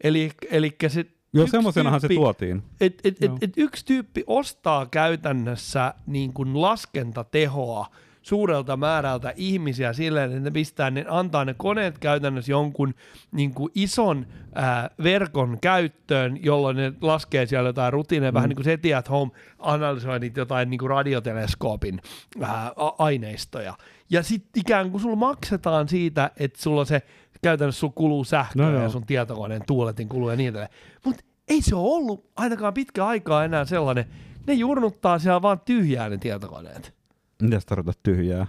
Eli, 0.00 0.30
eli 0.50 0.76
se 0.88 1.06
Joo, 1.32 1.46
semmoisenahan 1.46 2.00
se 2.00 2.08
tuotiin. 2.08 2.62
et, 2.80 3.00
et, 3.04 3.22
et, 3.22 3.30
et 3.40 3.52
yksi 3.56 3.84
tyyppi 3.86 4.24
ostaa 4.26 4.86
käytännössä 4.86 5.94
niin 6.06 6.32
kuin 6.32 6.62
laskentatehoa 6.62 7.86
suurelta 8.22 8.76
määrältä 8.76 9.32
ihmisiä 9.36 9.92
silleen, 9.92 10.30
että 10.30 10.40
ne 10.40 10.50
pistää, 10.50 10.90
ne 10.90 11.04
antaa 11.08 11.44
ne 11.44 11.54
koneet 11.54 11.98
käytännössä 11.98 12.52
jonkun 12.52 12.94
niin 13.32 13.54
kuin 13.54 13.72
ison 13.74 14.26
ää, 14.54 14.90
verkon 15.02 15.58
käyttöön, 15.60 16.44
jolloin 16.44 16.76
ne 16.76 16.92
laskee 17.00 17.46
siellä 17.46 17.68
jotain 17.68 17.92
rutiineja, 17.92 18.32
mm. 18.32 18.34
vähän 18.34 18.48
niin 18.48 18.56
kuin 18.56 18.64
SETI 18.64 18.94
at 18.94 19.10
Home 19.10 19.32
analysoi 19.58 20.18
niitä 20.18 20.40
jotain 20.40 20.70
niin 20.70 20.78
kuin 20.78 20.90
radioteleskoopin 20.90 22.00
ää, 22.40 22.72
aineistoja. 22.98 23.74
Ja 24.10 24.22
sitten 24.22 24.60
ikään 24.60 24.90
kuin 24.90 25.00
sulla 25.00 25.16
maksetaan 25.16 25.88
siitä, 25.88 26.30
että 26.36 26.62
sulla 26.62 26.84
se 26.84 27.02
käytännössä 27.42 27.80
sulla 27.80 27.92
kuluu 27.96 28.24
sähköä 28.24 28.70
No 28.70 28.82
ja 28.82 28.88
sun 28.88 29.06
tietokoneen 29.06 29.62
tuuletin 29.66 30.08
kuluu 30.08 30.30
ja 30.30 30.36
niin 30.36 30.48
edelleen. 30.48 30.72
Mutta 31.04 31.24
ei 31.48 31.62
se 31.62 31.74
ole 31.74 31.94
ollut 31.94 32.30
ainakaan 32.36 32.74
pitkä 32.74 33.06
aikaa 33.06 33.44
enää 33.44 33.64
sellainen. 33.64 34.04
Ne 34.46 34.54
jurnuttaa 34.54 35.18
siellä 35.18 35.42
vaan 35.42 35.60
tyhjää 35.60 36.08
ne 36.08 36.18
tietokoneet. 36.18 36.94
Mitä 37.42 37.60
sä 37.60 37.66
tarkoitat 37.66 38.02
tyhjää? 38.02 38.46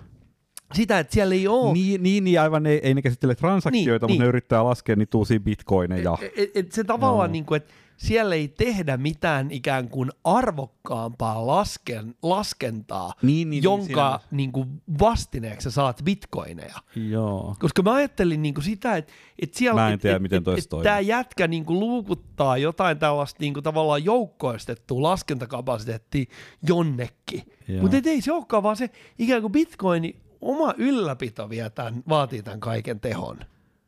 Sitä, 0.74 1.00
että 1.00 1.14
siellä 1.14 1.36
ei 1.36 1.48
ole. 1.48 1.74
Niin, 1.74 2.04
niin, 2.04 2.24
niin 2.24 2.42
aivan 2.42 2.66
ei, 2.66 2.80
ei 2.84 2.94
ne 2.94 3.02
käsittele 3.02 3.36
transaktioita, 3.36 3.88
Niin, 3.88 3.94
mutta 3.94 4.08
niin. 4.08 4.20
ne 4.20 4.26
yrittää 4.28 4.64
laskea 4.64 4.96
niitä 4.96 5.18
uusia 5.18 5.40
bitcoineja. 5.40 6.18
Et, 6.22 6.32
et, 6.38 6.52
et 6.56 6.72
se 6.72 6.84
tavallaan, 6.84 7.28
Joo. 7.30 7.32
niin 7.32 7.46
kuin, 7.46 7.58
että 7.58 7.74
siellä 8.04 8.36
ei 8.36 8.48
tehdä 8.48 8.98
mitään 8.98 9.52
ikään 9.52 9.90
kuin 9.90 10.10
arvokkaampaa 10.24 11.48
lasken, 11.48 12.16
laskentaa, 12.22 13.14
Niin, 13.22 13.50
niin, 13.50 13.64
jonka 13.64 14.20
niin 14.32 14.52
kuin 14.52 14.82
vastineeksi 15.00 15.64
sä 15.64 15.72
saat 15.72 16.02
bitcoineja. 16.04 16.76
Joo. 16.96 17.56
Koska 17.60 17.82
mä 17.82 17.94
ajattelin 17.94 18.42
niin 18.42 18.54
kuin 18.54 18.64
sitä, 18.64 18.96
että, 18.96 19.14
että 19.42 19.58
siellä 19.58 19.82
Mä 19.82 19.88
en 19.88 19.94
et, 19.94 20.02
tiedä, 20.02 20.16
et, 20.16 20.22
miten 20.22 20.44
et, 20.58 20.84
tämä 20.84 21.00
jätkä 21.00 21.48
niin 21.48 21.66
kuin 21.66 21.80
luukuttaa 21.80 22.58
jotain 22.58 23.00
tällaista 23.00 23.38
niin 23.40 23.54
kuin 23.54 23.64
tavallaan 23.64 24.06
joukkoistettua 24.06 25.02
laskentakapasiteettia 25.02 26.26
jonnekin. 26.68 27.44
Mutta 27.82 27.98
ei 28.06 28.22
se 28.22 28.32
olekaan, 28.32 28.64
vaan 28.64 28.78
se 28.78 28.90
ikään 29.20 29.42
kuin 29.42 29.52
bitcoini, 29.52 30.16
oma 30.42 30.74
ylläpito 30.78 31.50
vie 31.50 31.70
tämän, 31.70 32.04
vaatii 32.10 32.44
tämän 32.44 32.60
kaiken 32.60 33.00
tehon. 33.00 33.40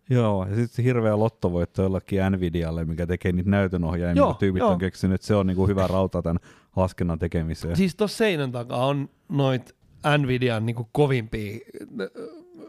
Joo, 0.10 0.48
ja 0.50 0.56
sitten 0.56 0.86
hirveä 0.86 1.20
lottovoitto 1.20 1.82
jollekin 1.82 2.20
Nvidialle, 2.32 2.86
mikä 2.86 3.08
tekee 3.08 3.32
niitä 3.32 3.50
näytönohjaimia, 3.50 4.22
Joo, 4.22 4.34
tyypit 4.34 4.60
joo. 4.60 4.70
on 4.70 4.78
keksinyt, 4.80 5.16
että 5.16 5.28
se 5.28 5.36
on 5.36 5.48
niinku 5.48 5.68
hyvä 5.68 5.88
rauta 5.88 6.22
tämän 6.22 6.40
laskennan 6.76 7.20
tekemiseen. 7.20 7.76
Siis 7.76 7.96
tuossa 7.96 8.18
seinän 8.18 8.52
takaa 8.52 8.86
on 8.86 9.10
noit 9.30 9.76
Nvidian 10.18 10.66
niin 10.66 10.76
kuin 10.76 10.88
kovimpia 10.92 11.60
äh, 12.02 12.08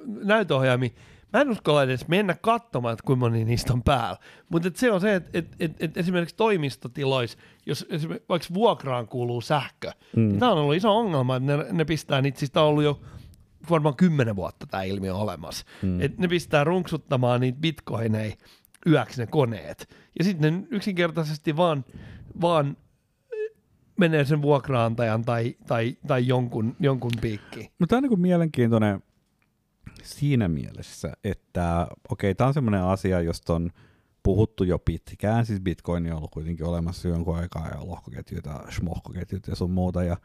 näytöohjaimia. 0.07 0.91
Mä 1.33 1.41
en 1.41 1.51
uskalla 1.51 1.83
edes 1.83 2.09
mennä 2.09 2.37
katsomaan, 2.41 2.93
että 2.93 3.03
kuinka 3.07 3.21
moni 3.21 3.45
niistä 3.45 3.73
on 3.73 3.83
päällä. 3.83 4.17
Mutta 4.49 4.71
se 4.75 4.93
on 4.93 5.01
se, 5.01 5.15
että 5.15 5.31
et, 5.35 5.47
et, 5.61 5.73
et 5.81 5.97
esimerkiksi 5.97 6.37
toimistotiloissa, 6.37 7.39
jos 7.67 7.87
esimerkiksi 7.91 8.29
vaikka 8.29 8.55
vuokraan 8.55 9.09
kuuluu 9.09 9.41
sähkö, 9.41 9.93
mm. 10.17 10.29
niin 10.29 10.39
tämä 10.39 10.53
on 10.53 10.59
ollut 10.59 10.75
iso 10.75 10.97
ongelma, 10.97 11.37
että 11.37 11.57
ne, 11.57 11.67
ne 11.73 11.85
pistää 11.85 12.23
niitä, 12.23 12.39
siis 12.39 12.51
tää 12.51 12.63
on 12.63 12.69
ollut 12.69 12.85
jo 12.85 13.01
varmaan 13.71 13.97
kymmenen 13.97 14.37
vuotta 14.37 14.67
tämä 14.67 14.83
ilmiö 14.83 15.15
olemassa. 15.15 15.65
Mm. 15.83 16.01
Et 16.01 16.19
ne 16.19 16.29
pistää 16.29 16.65
runksuttamaan 16.65 17.41
niitä 17.41 17.61
bitcoineja 17.61 18.37
yöksi 18.87 19.21
ne 19.21 19.27
koneet. 19.27 19.89
Ja 20.19 20.25
sitten 20.25 20.61
ne 20.61 20.67
yksinkertaisesti 20.71 21.57
vaan, 21.57 21.85
vaan 22.41 22.77
menee 23.99 24.25
sen 24.25 24.43
vuokraantajan 24.43 25.25
tai, 25.25 25.57
tai, 25.67 25.97
tai 26.07 26.27
jonkun, 26.27 26.77
jonkun 26.81 27.13
piikkiin. 27.21 27.71
Mutta 27.79 27.91
tämä 27.91 27.99
on 27.99 28.03
niinku 28.03 28.17
mielenkiintoinen 28.17 29.03
siinä 30.03 30.49
mielessä, 30.49 31.13
että 31.25 31.87
okei, 32.11 32.35
tämä 32.35 32.49
on 32.49 32.55
semmoinen 32.55 32.83
asia, 32.83 33.21
josta 33.21 33.55
on 33.55 33.71
puhuttu 34.23 34.65
jo 34.65 34.79
pitkään, 34.79 35.47
siis 35.47 35.61
Bitcoin 35.61 36.13
on 36.13 36.17
ollut 36.17 36.31
kuitenkin 36.31 36.67
olemassa 36.67 37.09
jonkun 37.09 37.37
aikaa 37.37 37.69
ja 37.69 37.87
lohkoketjut 37.87 38.47
ja 38.47 38.65
schmohkoketjut 38.71 39.47
ja 39.47 39.57
sun 39.57 39.71
muuta, 39.71 40.05
ja 40.05 40.17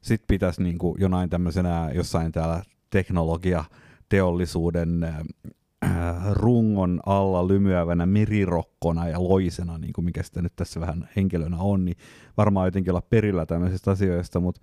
sit 0.00 0.22
pitäisi 0.26 0.62
niinku 0.62 0.96
jonain 0.98 1.30
tämmöisenä 1.30 1.90
jossain 1.94 2.32
täällä 2.32 2.62
teknologia 2.90 3.64
teollisuuden 4.08 5.04
äh, 5.04 5.22
rungon 6.32 7.00
alla 7.06 7.48
lymyävänä 7.48 8.06
merirokkona 8.06 9.08
ja 9.08 9.22
loisena, 9.22 9.78
niin 9.78 9.92
kuin 9.92 10.04
mikä 10.04 10.22
sitä 10.22 10.42
nyt 10.42 10.56
tässä 10.56 10.80
vähän 10.80 11.08
henkilönä 11.16 11.58
on, 11.58 11.84
niin 11.84 11.96
varmaan 12.36 12.66
jotenkin 12.66 12.90
olla 12.90 13.02
perillä 13.10 13.46
tämmöisistä 13.46 13.90
asioista, 13.90 14.40
mutta 14.40 14.60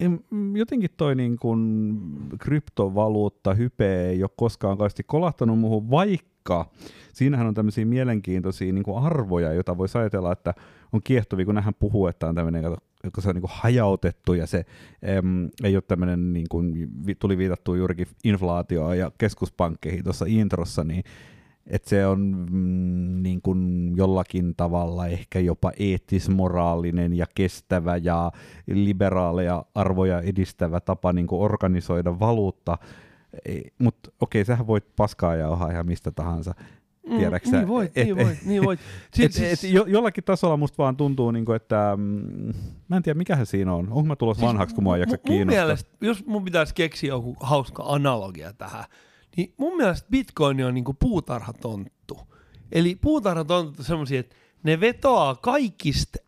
en- 0.00 0.24
jotenkin 0.54 0.90
toi 0.96 1.14
niin 1.14 1.36
kuin 1.36 2.00
kryptovaluutta 2.38 3.54
hype 3.54 4.08
ei 4.08 4.22
ole 4.22 4.30
koskaan 4.36 4.78
kauheasti 4.78 5.02
kolahtanut 5.02 5.58
muuhun, 5.58 5.90
vaikka 5.90 6.31
siinähän 7.12 7.46
on 7.46 7.54
tämmöisiä 7.54 7.84
mielenkiintoisia 7.84 8.72
niin 8.72 8.84
kuin 8.84 9.04
arvoja, 9.04 9.52
joita 9.52 9.78
voisi 9.78 9.98
ajatella, 9.98 10.32
että 10.32 10.54
on 10.92 11.00
kiehtovia, 11.04 11.44
kun 11.44 11.54
nähän 11.54 11.74
puhuu, 11.74 12.06
että 12.06 12.26
on 12.26 12.34
tämmöinen, 12.34 12.64
kun 13.14 13.22
se 13.22 13.28
on 13.28 13.34
niin 13.34 13.42
kuin 13.42 13.52
hajautettu 13.54 14.34
ja 14.34 14.46
se 14.46 14.64
em, 15.02 15.50
ei 15.64 15.76
ole 15.76 15.82
tämmöinen, 15.88 16.32
niin 16.32 16.46
kuin 16.50 16.90
tuli 17.18 17.38
viitattua 17.38 17.76
juurikin 17.76 18.06
inflaatioon 18.24 18.98
ja 18.98 19.12
keskuspankkeihin 19.18 20.04
tuossa 20.04 20.24
introssa, 20.28 20.84
niin 20.84 21.04
että 21.66 21.88
se 21.88 22.06
on 22.06 22.46
mm, 22.50 23.22
niin 23.22 23.42
kuin 23.42 23.92
jollakin 23.96 24.54
tavalla 24.56 25.06
ehkä 25.06 25.40
jopa 25.40 25.72
eettis-moraalinen 25.78 27.12
ja 27.12 27.26
kestävä 27.34 27.96
ja 27.96 28.32
liberaaleja 28.66 29.64
arvoja 29.74 30.20
edistävä 30.20 30.80
tapa 30.80 31.12
niin 31.12 31.26
kuin 31.26 31.42
organisoida 31.42 32.20
valuutta. 32.20 32.78
Mutta 33.78 34.10
okei, 34.20 34.44
sähän 34.44 34.66
voit 34.66 34.84
paskaa 34.96 35.36
jauhaa 35.36 35.70
ihan 35.70 35.86
mistä 35.86 36.10
tahansa. 36.10 36.54
Tiedätkö 37.18 37.48
sä? 37.50 37.56
niin 37.56 37.68
voit, 37.68 37.98
Et- 37.98 38.04
niin 38.04 38.16
voit, 38.16 38.44
niin 38.46 38.64
voit. 38.64 38.80
Et, 39.20 39.32
Sit, 39.32 39.44
et, 39.44 39.62
jo, 39.72 39.84
jollakin 39.86 40.24
tasolla 40.24 40.56
musta 40.56 40.82
vaan 40.82 40.96
tuntuu, 40.96 41.30
niin 41.30 41.44
kuin, 41.44 41.56
että 41.56 41.94
mm, 41.96 42.52
mä 42.88 42.96
en 42.96 43.02
tiedä 43.02 43.18
mikähän 43.18 43.46
siinä 43.46 43.74
on. 43.74 43.88
Onko 43.88 44.02
mä 44.02 44.16
tulossa 44.16 44.46
vanhaksi, 44.46 44.74
kun 44.74 44.84
mua 44.84 44.96
ei 44.96 45.00
jaksa 45.00 45.16
mu- 45.16 45.18
mun 45.18 45.36
kiinnostaa? 45.36 45.64
mielestä, 45.64 45.90
jos 46.00 46.26
mun 46.26 46.44
pitäisi 46.44 46.74
keksiä 46.74 47.08
joku 47.08 47.36
hauska 47.40 47.82
analogia 47.86 48.52
tähän, 48.52 48.84
niin 49.36 49.54
mun 49.56 49.76
mielestä 49.76 50.08
bitcoin 50.10 50.64
on 50.64 50.74
niinku 50.74 50.94
puutarhatonttu. 50.94 52.20
Eli 52.72 52.94
puutarhatontut 52.94 53.78
on 53.78 53.84
semmoisia, 53.84 54.20
että 54.20 54.36
ne 54.62 54.80
vetoaa 54.80 55.34
kaikista 55.34 56.18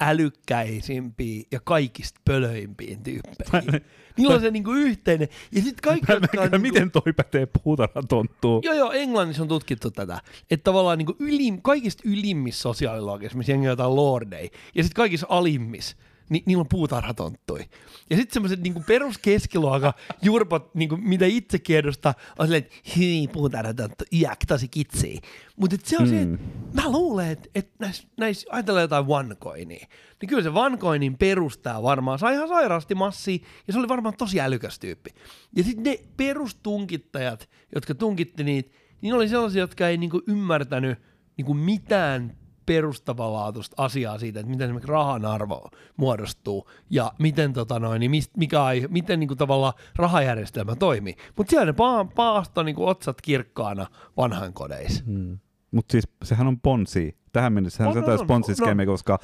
älykkäisimpiin 0.00 1.44
ja 1.52 1.60
kaikista 1.64 2.20
pölöimpiin 2.24 3.02
tyyppeihin. 3.02 3.84
Niillä 4.16 4.34
on 4.34 4.40
se 4.40 4.50
niinku 4.50 4.72
yhteinen. 4.72 5.28
Ja 5.52 5.62
sitten 5.62 5.82
kaikki, 5.82 6.12
Mä, 6.12 6.20
mä, 6.20 6.42
on 6.42 6.50
niinku, 6.50 6.58
miten 6.58 6.90
toi 6.90 7.12
pätee 7.16 7.48
puutarhatonttuun? 7.64 8.62
Joo, 8.64 8.74
joo, 8.74 8.92
Englannissa 8.92 9.42
on 9.42 9.48
tutkittu 9.48 9.90
tätä, 9.90 10.20
että 10.50 10.64
tavallaan 10.64 10.98
niin 10.98 11.16
ylim, 11.18 11.62
kaikista 11.62 12.02
ylimmissä 12.06 12.62
sosiaalilogeissa, 12.62 13.38
missä 13.38 13.52
jengi 13.52 13.66
on 13.66 13.72
jotain 13.72 13.96
lordeja, 13.96 14.48
ja 14.74 14.82
sitten 14.82 14.96
kaikissa 14.96 15.26
alimmissa, 15.30 15.96
niin 16.30 16.42
niillä 16.46 16.60
on 16.60 16.68
puutarhatonttuja. 16.68 17.64
Ja 18.10 18.16
sitten 18.16 18.34
semmoiset 18.34 18.60
niin 18.60 18.84
peruskeskiluokan 18.86 19.92
jurpat, 20.22 20.74
niin 20.74 20.88
kuin, 20.88 21.08
mitä 21.08 21.26
itsekin 21.26 21.76
edustaa, 21.76 22.14
on 22.38 22.46
silleen, 22.46 22.62
että 22.62 22.76
hyi, 22.96 23.28
puutarhatonttu, 23.28 24.04
iäk, 24.12 24.38
tosi 24.48 24.68
kitsii. 24.68 25.20
Mutta 25.56 25.76
se 25.84 25.96
on 25.98 26.04
mm. 26.04 26.10
se, 26.10 26.22
että 26.22 26.82
mä 26.82 26.90
luulen, 26.90 27.30
että, 27.30 27.48
että 27.54 27.72
näissä, 27.78 28.08
näissä 28.16 28.48
ajatellaan 28.50 28.82
jotain 28.82 29.04
OneCoinia, 29.08 29.86
niin 30.20 30.28
kyllä 30.28 30.42
se 30.42 30.50
OneCoinin 30.50 31.18
perustaa 31.18 31.82
varmaan 31.82 32.18
sai 32.18 32.34
ihan 32.34 32.48
sairaasti 32.48 32.94
massia, 32.94 33.38
ja 33.66 33.72
se 33.72 33.78
oli 33.78 33.88
varmaan 33.88 34.16
tosi 34.18 34.40
älykäs 34.40 34.78
tyyppi. 34.78 35.10
Ja 35.56 35.64
sitten 35.64 35.84
ne 35.84 35.98
perustunkittajat, 36.16 37.48
jotka 37.74 37.94
tunkitti 37.94 38.44
niitä, 38.44 38.70
niin 39.00 39.14
oli 39.14 39.28
sellaisia, 39.28 39.60
jotka 39.60 39.88
ei 39.88 39.96
niinku 39.96 40.22
ymmärtänyt 40.26 40.98
niinku 41.36 41.54
mitään 41.54 42.36
perustavanlaatuista 42.70 43.82
asiaa 43.82 44.18
siitä, 44.18 44.40
että 44.40 44.50
miten 44.50 44.64
esimerkiksi 44.64 44.90
rahan 44.90 45.24
arvo 45.24 45.70
muodostuu 45.96 46.70
ja 46.90 47.12
miten, 47.18 47.52
tota 47.52 47.78
noin, 47.78 48.00
niin 48.00 48.10
mist, 48.10 48.36
mikä, 48.36 48.62
ai- 48.62 48.86
miten 48.88 49.20
niinku 49.20 49.36
tavallaan 49.36 49.72
rahajärjestelmä 49.96 50.76
toimii. 50.76 51.16
Mutta 51.36 51.50
siellä 51.50 51.66
ne 51.66 51.72
pa- 51.72 52.12
paasto 52.14 52.62
niinku 52.62 52.86
otsat 52.86 53.20
kirkkaana 53.20 53.86
vanhankodeissa. 54.16 55.04
Mm. 55.06 55.38
Mutta 55.70 55.92
siis 55.92 56.08
sehän 56.22 56.46
on 56.46 56.60
ponsi. 56.60 57.16
Tähän 57.32 57.52
mennessä 57.52 57.86
On, 57.86 57.92
se 57.92 57.98
on 57.98 58.04
on, 58.04 58.20
on, 58.20 58.26
ponsiskemi, 58.26 58.86
koska 58.86 59.18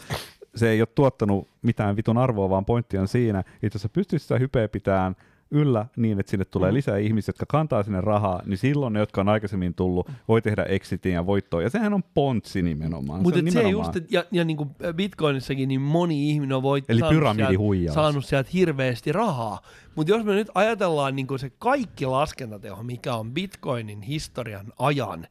se 0.55 0.71
ei 0.71 0.81
ole 0.81 0.89
tuottanut 0.95 1.49
mitään 1.63 1.97
vitun 1.97 2.19
arvoa, 2.19 2.51
vaan 2.51 2.65
pointti 2.65 2.99
on 2.99 3.09
siinä, 3.09 3.41
että 3.41 3.75
jos 3.75 3.83
sä 3.83 3.89
pystyt 3.89 4.23
sitä 4.23 4.39
hypeä 4.39 4.69
pitämään 4.69 5.17
yllä 5.51 5.87
niin, 5.97 6.21
että 6.21 6.31
sinne 6.31 6.45
tulee 6.45 6.71
Mm. 6.71 6.75
lisää 6.75 6.97
ihmisiä, 6.97 7.29
jotka 7.29 7.47
kantaa 7.49 7.83
sinne 7.83 8.01
rahaa, 8.01 8.43
niin 8.47 8.59
silloin 8.59 8.93
ne, 8.93 8.99
jotka 9.01 9.21
on 9.21 9.29
aikaisemmin 9.29 9.75
tullut, 9.75 10.11
voi 10.29 10.43
tehdä 10.43 10.63
exitin 10.63 11.13
ja 11.13 11.27
voittoa. 11.27 11.63
Ja 11.63 11.71
sehän 11.71 11.95
on 11.95 12.03
pontsi 12.15 12.63
nimenomaan. 12.63 13.23
Mutta 13.23 13.39
se 13.41 13.45
on 13.45 13.53
se 13.53 13.59
nimenomaan. 13.59 13.87
just, 13.87 13.97
et, 13.97 14.13
ja, 14.13 14.25
ja 14.33 14.45
niin 14.45 14.57
kuin 14.57 14.71
Bitcoinissakin, 14.97 15.69
niin 15.69 15.81
moni 15.81 16.31
ihminen 16.31 16.57
on 16.57 16.63
voit, 16.63 16.85
Eli 16.89 17.01
saanut, 17.01 17.37
sieltä, 17.37 17.93
saanut 17.95 18.25
sieltä 18.25 18.51
hirveästi 18.53 19.13
rahaa. 19.13 19.61
Mutta 19.95 20.13
jos 20.13 20.25
me 20.25 20.35
nyt 20.35 20.49
ajatellaan 20.55 21.17
niin 21.17 21.27
kuin 21.27 21.39
se 21.39 21.51
kaikki 21.59 22.07
laskentateho, 22.07 22.83
mikä 22.83 23.15
on 23.15 23.33
Bitcoinin 23.33 24.03
historian 24.03 24.73
ajan 24.79 25.27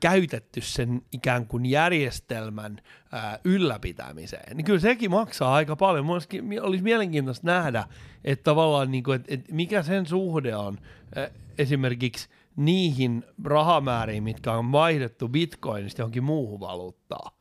käytetty 0.00 0.60
sen 0.60 1.02
ikään 1.12 1.46
kuin 1.46 1.66
järjestelmän 1.66 2.80
ää, 3.12 3.38
ylläpitämiseen, 3.44 4.56
niin 4.56 4.64
kyllä 4.64 4.80
sekin 4.80 5.10
maksaa 5.10 5.54
aika 5.54 5.76
paljon. 5.76 6.06
Mun 6.06 6.20
olisi, 6.60 6.82
mielenkiintoista 6.82 7.46
nähdä, 7.46 7.84
että 8.24 8.44
tavallaan 8.44 8.90
niin 8.90 9.04
kuin, 9.04 9.16
että, 9.16 9.34
että 9.34 9.54
mikä 9.54 9.82
sen 9.82 10.06
suhde 10.06 10.56
on 10.56 10.78
ää, 11.14 11.30
esimerkiksi 11.58 12.28
niihin 12.56 13.24
rahamääriin, 13.44 14.22
mitkä 14.22 14.52
on 14.52 14.72
vaihdettu 14.72 15.28
bitcoinista 15.28 16.02
johonkin 16.02 16.24
muuhun 16.24 16.60
valuuttaan. 16.60 17.32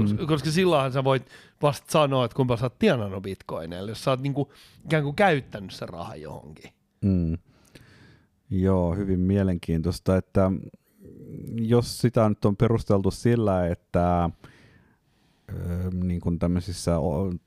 Koska, 0.00 0.22
mm. 0.22 0.26
koska 0.26 0.50
silloinhan 0.50 0.92
sä 0.92 1.04
voit 1.04 1.26
vasta 1.62 1.92
sanoa, 1.92 2.24
että 2.24 2.34
kuinka 2.36 2.56
sä 2.56 2.64
oot 2.64 2.78
tienannut 2.78 3.22
bitcoineille, 3.22 3.90
jos 3.90 4.04
sä 4.04 4.10
oot 4.10 4.20
niinku, 4.20 4.52
ikään 4.84 5.02
kuin 5.02 5.16
käyttänyt 5.16 5.70
sen 5.70 5.88
rahan 5.88 6.20
johonkin. 6.20 6.72
Mm. 7.00 7.38
Joo, 8.50 8.94
hyvin 8.94 9.20
mielenkiintoista, 9.20 10.16
että 10.16 10.50
jos 11.68 11.98
sitä 11.98 12.28
nyt 12.28 12.44
on 12.44 12.56
perusteltu 12.56 13.10
sillä, 13.10 13.66
että 13.66 14.30
niin 16.04 16.20
kuin 16.20 16.38
tämmöisissä 16.38 16.92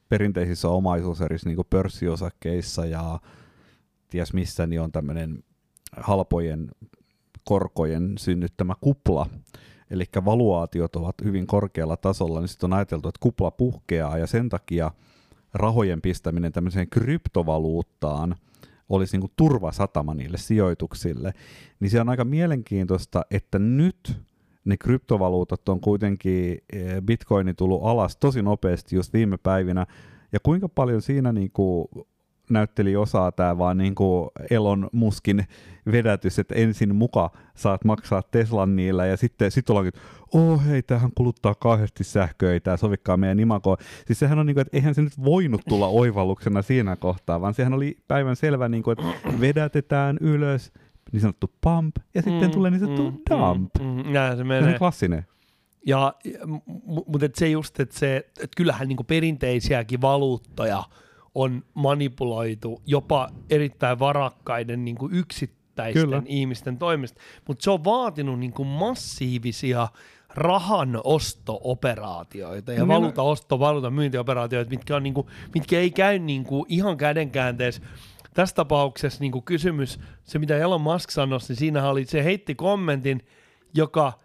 perinteisissä 0.10 0.70
omaisuuserissä, 0.70 1.50
niin 1.50 1.56
kuin 1.56 1.68
pörssiosakkeissa 1.70 2.86
ja 2.86 3.20
ties 4.10 4.34
missä, 4.34 4.68
niin 4.68 4.82
on 4.82 4.92
tämmöinen 4.92 5.44
halpojen 5.98 6.72
korkojen 7.44 8.14
synnyttämä 8.18 8.74
kupla, 8.82 9.30
eli 9.90 10.06
valuaatiot 10.26 10.96
ovat 10.96 11.16
hyvin 11.24 11.48
korkealla 11.48 11.98
tasolla, 11.98 12.40
niin 12.40 12.48
sitten 12.48 12.68
on 12.68 12.78
ajateltu, 12.78 13.08
että 13.08 13.20
kupla 13.20 13.52
puhkeaa 13.52 14.18
ja 14.18 14.28
sen 14.28 14.50
takia 14.50 14.92
rahojen 15.54 16.02
pistäminen 16.02 16.52
tämmöiseen 16.52 16.90
kryptovaluuttaan 16.90 18.36
olisi 18.90 19.18
niin 19.18 19.32
turvasatama 19.36 20.14
niille 20.14 20.38
sijoituksille, 20.38 21.34
niin 21.80 21.90
se 21.90 22.02
on 22.02 22.10
aika 22.10 22.26
mielenkiintoista, 22.26 23.26
että 23.32 23.60
nyt 23.60 24.18
ne 24.66 24.78
kryptovaluutat 24.78 25.70
on 25.70 25.80
kuitenkin, 25.80 26.58
eh, 26.74 27.02
bitcoini 27.02 27.54
tullut 27.54 27.82
alas 27.84 28.18
tosi 28.18 28.42
nopeasti 28.42 28.96
just 28.96 29.14
viime 29.14 29.38
päivinä, 29.38 29.86
ja 30.32 30.40
kuinka 30.40 30.70
paljon 30.70 31.02
siinä 31.02 31.32
niin 31.32 31.52
kuin 31.52 31.88
näytteli 32.50 32.96
osaa 32.96 33.32
tämä 33.32 33.58
vaan 33.58 33.78
niin 33.78 33.96
kuin 33.96 34.30
Elon 34.50 34.90
Muskin 34.92 35.48
vedätys, 35.92 36.40
että 36.40 36.56
ensin 36.56 36.96
muka 36.96 37.30
saat 37.56 37.84
maksaa 37.84 38.24
Teslan 38.32 38.76
niillä 38.76 39.06
ja 39.06 39.18
sitten 39.18 39.52
sit 39.52 39.70
ollaankin, 39.70 39.94
että 39.96 40.02
oh 40.34 40.66
hei, 40.68 40.84
tämähän 40.84 41.12
kuluttaa 41.16 41.56
kahdesti 41.56 42.04
sähköä, 42.04 42.54
ei 42.54 42.60
tämä 42.60 42.78
sovikkaa 42.78 43.18
meidän 43.18 43.40
imakoon. 43.40 43.78
Siis 44.08 44.20
sehän 44.20 44.40
on 44.40 44.46
niin 44.46 44.56
kuin, 44.56 44.62
että 44.62 44.78
eihän 44.78 44.96
se 44.96 45.02
nyt 45.02 45.24
voinut 45.24 45.62
tulla 45.70 45.88
oivalluksena 45.88 46.62
siinä 46.62 46.96
kohtaa, 46.96 47.42
vaan 47.42 47.54
sehän 47.54 47.74
oli 47.74 47.98
päivän 48.08 48.36
selvä, 48.36 48.70
niin 48.70 48.84
kuin, 48.84 48.98
että 49.00 49.40
vedätetään 49.42 50.18
ylös, 50.22 50.72
niin 51.12 51.22
sanottu 51.22 51.52
pump, 51.62 51.96
ja 52.14 52.22
sitten 52.22 52.48
mm, 52.48 52.52
tulee 52.52 52.72
niin 52.72 52.80
sanottu 52.80 53.12
mm, 53.12 53.18
dump. 53.30 53.72
Mm, 53.80 53.86
mm, 53.86 54.14
näin 54.14 54.38
se 54.38 54.44
menee. 54.44 54.64
Se 54.64 54.70
on 54.70 54.80
klassinen. 54.80 55.26
Ja, 55.88 56.14
mutta 56.86 57.28
se 57.34 57.50
just, 57.50 57.80
että 57.80 58.00
se, 58.00 58.26
et 58.40 58.52
kyllähän 58.58 58.88
niinku 58.88 59.04
perinteisiäkin 59.04 60.02
valuuttoja 60.02 60.84
on 61.36 61.64
manipuloitu 61.74 62.82
jopa 62.86 63.30
erittäin 63.50 64.00
varakkaiden 64.00 64.86
niinku 64.86 65.10
yksittäisten 65.12 66.04
Kyllä. 66.04 66.22
ihmisten 66.26 66.78
toimesta, 66.78 67.22
mutta 67.48 67.64
se 67.64 67.72
on 67.72 67.84
vaatinut 67.84 68.40
niinku 68.40 68.64
massiivisia 68.64 69.88
rahan 70.36 71.02
osto-operaatioita 71.04 72.74
ja 72.74 72.88
valuuta 72.88 73.22
osto, 73.22 73.60
valuuta 73.60 73.90
myyntioperaatioita, 73.90 74.70
mitkä, 74.70 74.96
on 74.96 75.04
niinku, 75.04 75.30
mitkä 75.54 75.80
ei 75.80 75.92
käy 75.92 76.20
niinku 76.20 76.66
ihan 76.70 76.98
kädenkäänteessä. 76.98 77.82
Tässä 78.34 78.56
tapauksessa 78.56 79.22
niinku 79.22 79.42
kysymys, 79.42 80.00
se 80.24 80.40
mitä 80.40 80.58
Elon 80.58 80.82
Musk 80.82 81.10
sanoi, 81.10 81.40
niin 81.48 81.56
siinä 81.56 81.90
oli, 81.90 82.06
se 82.06 82.24
heitti 82.24 82.56
kommentin, 82.56 83.26
joka– 83.74 84.14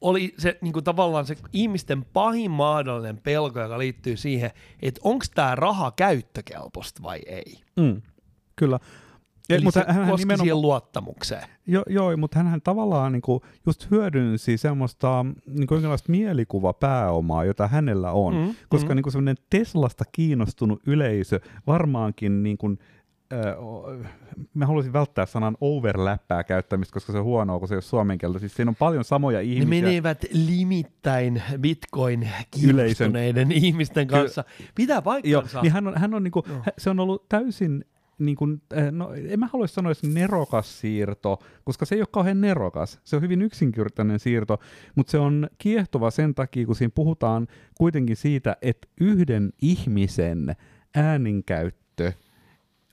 oli 0.00 0.34
se 0.38 0.58
niin 0.60 0.72
kuin 0.72 0.84
tavallaan 0.84 1.26
se 1.26 1.36
ihmisten 1.52 2.04
pahin 2.04 2.50
mahdollinen 2.50 3.18
pelko, 3.18 3.60
joka 3.60 3.78
liittyy 3.78 4.16
siihen, 4.16 4.50
että 4.82 5.00
onko 5.04 5.24
tämä 5.34 5.54
raha 5.54 5.90
käyttökelpoista 5.90 7.02
vai 7.02 7.20
ei. 7.26 7.60
Mm, 7.76 8.02
kyllä. 8.56 8.78
Eli 9.50 9.64
mutta 9.64 9.84
se 9.86 9.92
hän 9.92 10.08
koski 10.08 10.22
nimenomaan, 10.22 10.44
siihen 10.44 10.60
luottamukseen. 10.60 11.48
Jo, 11.66 11.82
joo, 11.88 12.16
mutta 12.16 12.42
hän 12.42 12.62
tavallaan 12.62 13.12
niin 13.12 13.22
kuin 13.22 13.40
just 13.66 13.90
hyödynsi 13.90 14.56
semmoista 14.56 15.26
niin 15.46 15.66
kuin 15.66 15.82
mielikuvapääomaa, 16.08 17.44
jota 17.44 17.68
hänellä 17.68 18.12
on. 18.12 18.34
Mm, 18.34 18.54
koska 18.68 18.88
mm. 18.88 18.96
niin 18.96 19.02
kuin 19.02 19.12
semmoinen 19.12 19.36
Teslasta 19.50 20.04
kiinnostunut 20.12 20.82
yleisö 20.86 21.40
varmaankin 21.66 22.42
niin 22.42 22.58
kuin, 22.58 22.78
mä 24.54 24.66
haluaisin 24.66 24.92
välttää 24.92 25.26
sanan 25.26 25.56
overlappää 25.60 26.44
käyttämistä, 26.44 26.92
koska 26.92 27.12
se 27.12 27.18
on 27.18 27.24
huonoa, 27.24 27.58
kun 27.58 27.68
se 27.68 27.74
ei 27.74 27.76
ole 27.76 27.82
suomen 27.82 28.18
kieltä. 28.18 28.38
Siis 28.38 28.54
siinä 28.54 28.68
on 28.68 28.76
paljon 28.76 29.04
samoja 29.04 29.40
ihmisiä. 29.40 29.64
Ne 29.64 29.86
menevät 29.86 30.24
limittäin 30.32 31.42
bitcoin 31.60 32.28
kiinnostuneiden 32.50 33.52
ihmisten 33.52 34.06
kanssa. 34.06 34.44
Pitää 34.74 35.02
paikkansa. 35.02 35.58
Joo, 35.58 35.62
niin 35.62 35.72
hän 35.72 35.86
on, 35.86 35.96
hän 35.96 36.14
on 36.14 36.22
niinku, 36.22 36.44
no. 36.48 36.62
se 36.78 36.90
on 36.90 37.00
ollut 37.00 37.28
täysin 37.28 37.84
niin 38.18 38.36
kuin, 38.36 38.62
no, 38.90 39.14
en 39.28 39.40
mä 39.40 39.48
haluaisi 39.52 39.74
sanoa 39.74 39.92
että 39.92 40.06
nerokas 40.06 40.80
siirto, 40.80 41.38
koska 41.64 41.84
se 41.84 41.94
ei 41.94 42.00
ole 42.00 42.08
kauhean 42.12 42.40
nerokas. 42.40 43.00
Se 43.04 43.16
on 43.16 43.22
hyvin 43.22 43.42
yksinkertainen 43.42 44.18
siirto, 44.18 44.58
mutta 44.94 45.10
se 45.10 45.18
on 45.18 45.48
kiehtova 45.58 46.10
sen 46.10 46.34
takia, 46.34 46.66
kun 46.66 46.76
siinä 46.76 46.92
puhutaan 46.94 47.46
kuitenkin 47.74 48.16
siitä, 48.16 48.56
että 48.62 48.88
yhden 49.00 49.52
ihmisen 49.62 50.56
ääninkäyttö– 50.94 52.12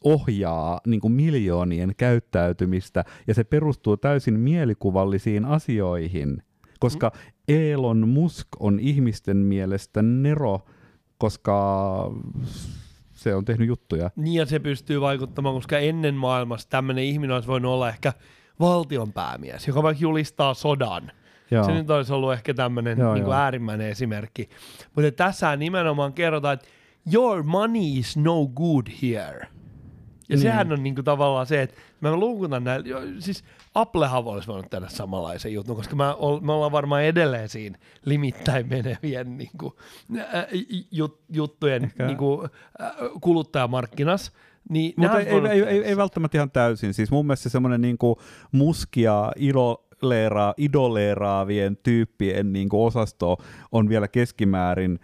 ohjaa 0.04 0.82
niin 0.88 1.02
kuin 1.02 1.14
miljoonien 1.14 1.94
käyttäytymistä, 1.98 3.06
ja 3.28 3.34
se 3.34 3.44
perustuu 3.44 3.98
täysin 3.98 4.40
mielikuvallisiin 4.40 5.46
asioihin, 5.46 6.44
koska 6.80 7.12
Elon 7.48 8.10
Musk 8.10 8.48
on 8.60 8.80
ihmisten 8.80 9.38
mielestä 9.38 10.02
nero, 10.02 10.66
koska 11.18 12.12
se 13.14 13.36
on 13.36 13.46
tehnyt 13.46 13.68
juttuja. 13.68 14.12
Niin 14.16 14.34
ja 14.34 14.46
se 14.46 14.60
pystyy 14.60 15.02
vaikuttamaan, 15.02 15.56
koska 15.56 15.80
ennen 15.80 16.16
maailmassa 16.16 16.70
tämmöinen 16.70 17.04
ihminen 17.04 17.34
olisi 17.34 17.48
voinut 17.48 17.72
olla 17.72 17.90
ehkä 17.90 18.14
valtionpäämies, 18.60 19.68
joka 19.68 19.84
vaikka 19.84 20.02
julistaa 20.02 20.54
sodan. 20.54 21.12
Joo. 21.52 21.64
Se 21.64 21.72
nyt 21.72 21.90
olisi 21.90 22.14
ollut 22.14 22.34
ehkä 22.34 22.54
tämmöinen 22.54 22.98
joo, 22.98 23.14
niin 23.14 23.24
kuin 23.24 23.36
äärimmäinen 23.38 23.90
esimerkki. 23.90 24.50
Mutta 24.96 25.12
tässä 25.12 25.56
nimenomaan 25.56 26.14
kerrotaan, 26.14 26.54
että 26.54 26.68
your 27.14 27.44
money 27.44 27.82
is 27.84 28.18
no 28.18 28.48
good 28.48 28.88
here. 29.02 29.48
Ja 30.30 30.36
niin. 30.36 30.42
sehän 30.42 30.72
on 30.72 30.84
niinku 30.84 31.04
tavallaan 31.04 31.46
se, 31.46 31.62
että 31.62 31.76
mä 32.02 32.16
luukutan 32.16 32.64
näin, 32.64 32.84
siis 33.20 33.44
Applehan 33.76 34.26
olisi 34.26 34.48
voinut 34.48 34.70
tehdä 34.70 34.88
samanlaisen 34.90 35.54
jutun, 35.54 35.76
koska 35.76 35.96
mä 35.96 36.14
ol, 36.14 36.40
me 36.40 36.52
ollaan 36.52 36.72
varmaan 36.72 37.04
edelleen 37.04 37.50
siinä 37.50 37.78
limittäin 38.06 38.70
menevien 38.70 39.38
niinku, 39.38 39.80
äh, 40.18 40.46
jut, 40.92 41.22
juttujen 41.30 41.94
niinku, 42.08 42.44
äh, 42.82 42.92
kuluttajamarkkinas. 43.22 44.32
Niin 44.70 44.94
Mutta 44.98 45.20
ei, 45.20 45.28
ei, 45.28 45.48
ei, 45.50 45.62
ei, 45.62 45.84
ei, 45.84 45.98
välttämättä 45.98 46.38
ihan 46.38 46.52
täysin. 46.52 46.94
Siis 46.94 47.12
mun 47.12 47.26
mielestä 47.26 47.50
semmoinen 47.50 47.82
niinku 47.82 48.22
muskia 48.52 49.32
ilo, 49.36 49.86
idoleeraa, 50.04 50.54
idoleeraavien 50.58 51.78
tyyppien 51.84 52.54
niin 52.54 52.70
kuin 52.70 52.88
osasto 52.88 53.38
on 53.72 53.90
vielä 53.90 54.08
keskimäärin, 54.08 55.00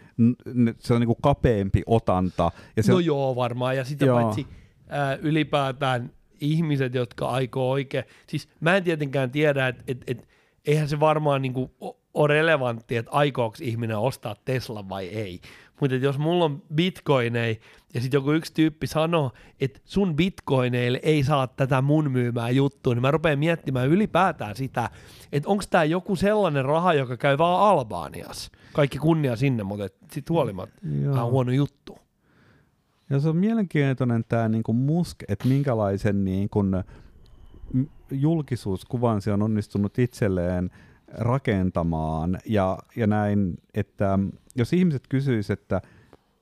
se 0.80 0.94
on 0.94 1.00
niin 1.00 1.08
kuin 1.08 1.22
kapeampi 1.22 1.84
otanta. 1.86 2.52
Ja 2.76 2.84
se, 2.84 2.92
no 2.92 3.00
joo, 3.00 3.36
varmaan. 3.36 3.78
Ja 3.78 3.84
sitten 3.84 4.10
paitsi 4.10 4.48
ää, 4.90 5.16
ylipäätään 5.16 6.12
ihmiset, 6.42 6.94
jotka 6.94 7.28
aikoo 7.28 7.72
oikein, 7.72 8.04
siis 8.28 8.50
mä 8.60 8.78
en 8.78 8.84
tietenkään 8.84 9.32
tiedä, 9.32 9.68
että 9.68 9.84
et, 9.88 10.04
et, 10.08 10.28
eihän 10.66 10.90
se 10.90 11.00
varmaan 11.00 11.42
niinku 11.42 11.72
ole 12.14 12.28
relevantti, 12.28 12.98
että 12.98 13.12
aikooko 13.12 13.58
ihminen 13.62 13.98
ostaa 13.98 14.36
Tesla 14.46 14.90
vai 14.90 15.08
ei. 15.08 15.42
Mutta 15.82 15.96
jos 15.96 16.18
mulla 16.18 16.46
on 16.46 16.64
bitcoineja 16.76 17.56
ja 17.94 18.02
sitten 18.02 18.18
joku 18.18 18.32
yksi 18.32 18.54
tyyppi 18.54 18.88
sanoo, 18.88 19.32
että 19.62 19.80
sun 19.86 20.16
bitcoineille 20.16 21.00
ei 21.04 21.24
saa 21.24 21.48
tätä 21.48 21.82
mun 21.82 22.12
myymää 22.12 22.50
juttua, 22.50 22.94
niin 22.94 23.02
mä 23.02 23.12
rupean 23.12 23.40
miettimään 23.40 23.90
ylipäätään 23.90 24.56
sitä, 24.56 24.90
että 25.32 25.50
onko 25.50 25.64
tämä 25.70 25.84
joku 25.84 26.16
sellainen 26.16 26.66
raha, 26.66 26.94
joka 26.94 27.18
käy 27.18 27.38
vaan 27.38 27.62
Albaaniassa. 27.70 28.52
Kaikki 28.74 28.98
kunnia 28.98 29.36
sinne, 29.36 29.64
mutta 29.64 29.88
sitten 30.12 30.34
huolimatta 30.34 30.82
on 31.24 31.32
huono 31.32 31.52
juttu. 31.52 31.98
Ja 33.10 33.20
se 33.20 33.30
on 33.30 33.38
mielenkiintoinen 33.38 34.26
tämä 34.30 34.50
niinku 34.50 34.74
musk, 34.74 35.18
että 35.28 35.48
minkälaisen 35.48 36.26
niinku 36.26 36.64
julkisuuskuvan 38.12 39.22
se 39.22 39.34
on 39.34 39.42
onnistunut 39.42 40.00
itselleen 40.00 40.70
rakentamaan. 41.08 42.38
Ja, 42.46 42.78
ja 42.96 43.08
näin, 43.08 43.58
että 43.74 44.20
jos 44.56 44.74
ihmiset 44.74 45.04
kysyisivät, 45.10 45.60
että 45.60 45.82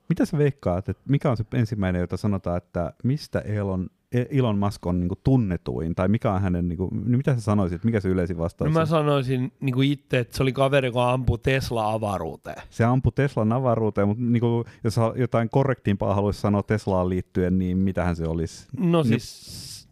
mitä 0.10 0.26
sä 0.26 0.38
veikkaat, 0.38 0.90
että 0.90 1.04
mikä 1.10 1.32
on 1.32 1.38
se 1.38 1.46
ensimmäinen, 1.54 2.00
jota 2.00 2.18
sanotaan, 2.18 2.58
että 2.58 2.94
mistä 3.04 3.40
Elon 3.40 3.90
Elon 4.12 4.58
Musk 4.58 4.86
on 4.86 5.00
niin 5.00 5.08
kuin 5.08 5.20
tunnetuin, 5.24 5.96
tai 5.96 6.08
mikä 6.08 6.34
on 6.34 6.42
hänen, 6.42 6.68
niin 6.68 6.78
kuin, 6.78 6.90
niin 6.92 7.18
mitä 7.18 7.36
sä 7.36 7.42
sanoisit, 7.42 7.84
mikä 7.84 8.00
se 8.00 8.10
yleisin 8.10 8.38
vastaus 8.38 8.74
no 8.74 8.80
mä 8.80 8.86
sanoisin 8.86 9.52
niin 9.60 9.74
kuin 9.74 9.92
itse, 9.92 10.20
että 10.20 10.38
se 10.38 10.44
oli 10.44 10.54
kaveri, 10.54 10.88
joka 10.88 11.12
ampui 11.12 11.38
Tesla 11.38 11.94
avaruuteen. 11.94 12.62
Se 12.70 12.84
ampui 12.84 13.12
Teslan 13.16 13.52
avaruuteen, 13.52 14.08
mutta 14.08 14.24
niin 14.24 14.42
kuin, 14.42 14.66
jos 14.84 14.96
jotain 15.16 15.50
korrektimpaa 15.50 16.16
haluaisi 16.16 16.42
sanoa 16.42 16.64
Teslaan 16.64 17.10
liittyen, 17.10 17.60
niin 17.60 17.78
mitähän 17.78 18.16
se 18.16 18.28
olisi? 18.28 18.68
No 18.80 19.04
niin, 19.04 19.20
siis 19.20 19.88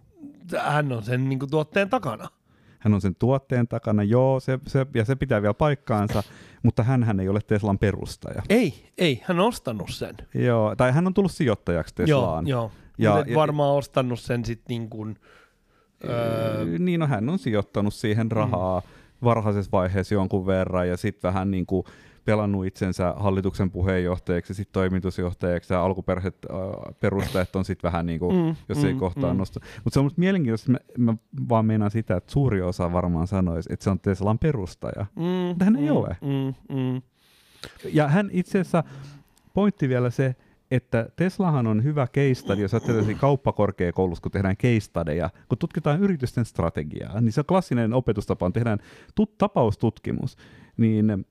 hän 0.63 0.91
on 0.91 1.03
sen 1.03 1.29
niin 1.29 1.39
kuin, 1.39 1.51
tuotteen 1.51 1.89
takana. 1.89 2.27
Hän 2.79 2.93
on 2.93 3.01
sen 3.01 3.15
tuotteen 3.15 3.67
takana, 3.67 4.03
joo, 4.03 4.39
se, 4.39 4.59
se, 4.67 4.85
ja 4.93 5.05
se 5.05 5.15
pitää 5.15 5.41
vielä 5.41 5.53
paikkaansa, 5.53 6.23
mutta 6.63 6.83
hän 6.83 7.19
ei 7.19 7.29
ole 7.29 7.39
Teslan 7.47 7.79
perustaja. 7.79 8.41
Ei, 8.49 8.91
ei, 8.97 9.21
hän 9.25 9.39
on 9.39 9.47
ostanut 9.47 9.89
sen. 9.89 10.15
Joo, 10.33 10.75
tai 10.75 10.91
hän 10.91 11.07
on 11.07 11.13
tullut 11.13 11.31
sijoittajaksi 11.31 11.95
Teslaan. 11.95 12.47
Joo, 12.47 12.61
joo. 12.61 12.71
Ja, 12.97 13.19
et 13.19 13.35
varmaan 13.35 13.69
ja, 13.69 13.73
ostanut 13.73 14.19
sen 14.19 14.45
sitten 14.45 14.65
niin 14.69 14.89
kuin... 14.89 15.19
Öö... 16.03 16.65
Niin, 16.79 16.99
no 16.99 17.07
hän 17.07 17.29
on 17.29 17.39
sijoittanut 17.39 17.93
siihen 17.93 18.31
rahaa 18.31 18.79
mm. 18.79 18.85
varhaisessa 19.23 19.71
vaiheessa 19.71 20.15
jonkun 20.15 20.45
verran 20.45 20.87
ja 20.87 20.97
sitten 20.97 21.27
vähän 21.27 21.51
niin 21.51 21.65
kuin 21.65 21.85
pelannut 22.25 22.65
itsensä 22.65 23.13
hallituksen 23.17 23.71
puheenjohtajaksi 23.71 24.51
ja 24.51 24.55
sitten 24.55 24.73
toimitusjohtajaksi 24.73 25.73
ja 25.73 25.83
alkuperäiset 25.83 26.37
äh, 26.51 26.95
perusteet 26.99 27.55
on 27.55 27.65
sitten 27.65 27.91
vähän 27.91 28.05
niin 28.05 28.19
kuin, 28.19 28.35
mm, 28.35 28.55
jos 28.69 28.77
mm, 28.77 28.85
ei 28.85 28.93
kohtaa 28.93 29.33
mm. 29.33 29.37
nosta. 29.37 29.59
Mutta 29.83 29.93
se 29.93 29.99
on 29.99 30.11
mielenkiintoista, 30.17 30.71
mä, 30.71 30.79
mä 30.97 31.15
vaan 31.49 31.65
meinaan 31.65 31.91
sitä, 31.91 32.15
että 32.17 32.31
suuri 32.31 32.61
osa 32.61 32.93
varmaan 32.93 33.27
sanoisi, 33.27 33.73
että 33.73 33.83
se 33.83 33.89
on 33.89 33.99
Teslan 33.99 34.39
perustaja. 34.39 35.05
Mm, 35.15 35.23
Mutta 35.23 35.65
hän 35.65 35.75
ei 35.75 35.89
mm, 35.89 35.95
ole. 35.95 36.17
Mm, 36.21 36.75
mm. 36.75 37.01
Ja 37.93 38.07
hän 38.07 38.29
itse 38.31 38.59
asiassa 38.59 38.83
pointti 39.53 39.89
vielä 39.89 40.09
se, 40.09 40.35
että 40.71 41.09
Teslahan 41.15 41.67
on 41.67 41.83
hyvä 41.83 42.07
case 42.07 42.33
study, 42.33 42.61
jos 42.61 42.73
ajattelee 42.73 43.13
kauppakorkeakoulussa, 43.13 44.21
kun 44.21 44.31
tehdään 44.31 44.55
studyja, 44.79 45.29
kun 45.49 45.57
tutkitaan 45.57 45.99
yritysten 45.99 46.45
strategiaa, 46.45 47.21
niin 47.21 47.31
se 47.31 47.41
on 47.41 47.45
klassinen 47.45 47.93
opetustapa, 47.93 48.45
on 48.45 48.53
tehdään 48.53 48.79
tut- 49.15 49.35
tapaustutkimus, 49.37 50.37
niin 50.77 51.25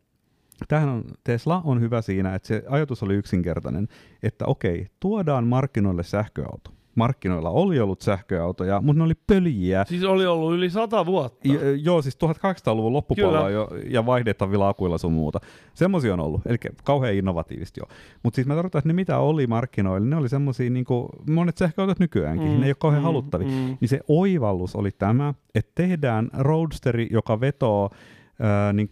Tähän 0.69 0.89
on, 0.89 1.05
Tesla 1.25 1.63
on 1.65 1.81
hyvä 1.81 2.03
siinä, 2.03 2.35
että 2.35 2.49
se 2.49 2.63
ajatus 2.69 3.03
oli 3.03 3.15
yksinkertainen, 3.15 3.89
että 4.23 4.47
okei, 4.47 4.87
tuodaan 5.01 5.47
markkinoille 5.47 6.03
sähköauto. 6.03 6.71
Markkinoilla 6.95 7.51
oli 7.51 7.81
ollut 7.81 8.01
sähköautoja, 8.01 8.81
mutta 8.81 8.99
ne 8.99 9.05
oli 9.05 9.15
pöljiä. 9.27 9.85
Siis 9.89 10.05
oli 10.05 10.27
ollut 10.27 10.55
yli 10.55 10.71
sata 10.71 11.07
vuotta. 11.07 11.49
Ja, 11.49 11.59
joo, 11.83 12.03
siis 12.03 12.19
1800-luvun 12.25 12.93
loppupuolella 12.93 13.51
jo, 13.51 13.69
ja 13.91 14.07
vaihdettavilla 14.07 14.69
akuilla 14.69 14.99
sun 14.99 15.13
muuta. 15.13 15.41
Semmoisia 15.75 16.13
on 16.13 16.21
ollut, 16.21 16.47
eli 16.47 16.57
kauhean 16.85 17.15
innovatiivisesti 17.15 17.81
jo. 17.81 17.89
Mutta 18.23 18.35
siis 18.35 18.47
mä 18.47 18.55
tarkoitan, 18.55 18.79
että 18.79 18.89
ne 18.89 18.93
mitä 18.93 19.19
oli 19.19 19.47
markkinoilla, 19.47 20.07
ne 20.07 20.17
oli 20.17 20.29
semmoisia, 20.29 20.71
niin 20.71 20.85
kuin 20.85 21.09
monet 21.31 21.59
sähköautot 21.59 21.99
nykyäänkin, 21.99 22.51
mm, 22.51 22.61
ne 22.61 22.67
ei 22.67 22.71
ole 22.71 22.77
kauhean 22.79 23.03
mm, 23.03 23.07
haluttavia. 23.07 23.49
Mm. 23.49 23.77
Niin 23.81 23.89
se 23.89 24.01
oivallus 24.09 24.77
oli 24.77 24.91
tämä, 24.91 25.35
että 25.55 25.73
tehdään 25.75 26.29
roadsteri, 26.39 27.09
joka 27.11 27.41
vetoo 27.41 27.91
ää, 28.41 28.73
niin 28.73 28.89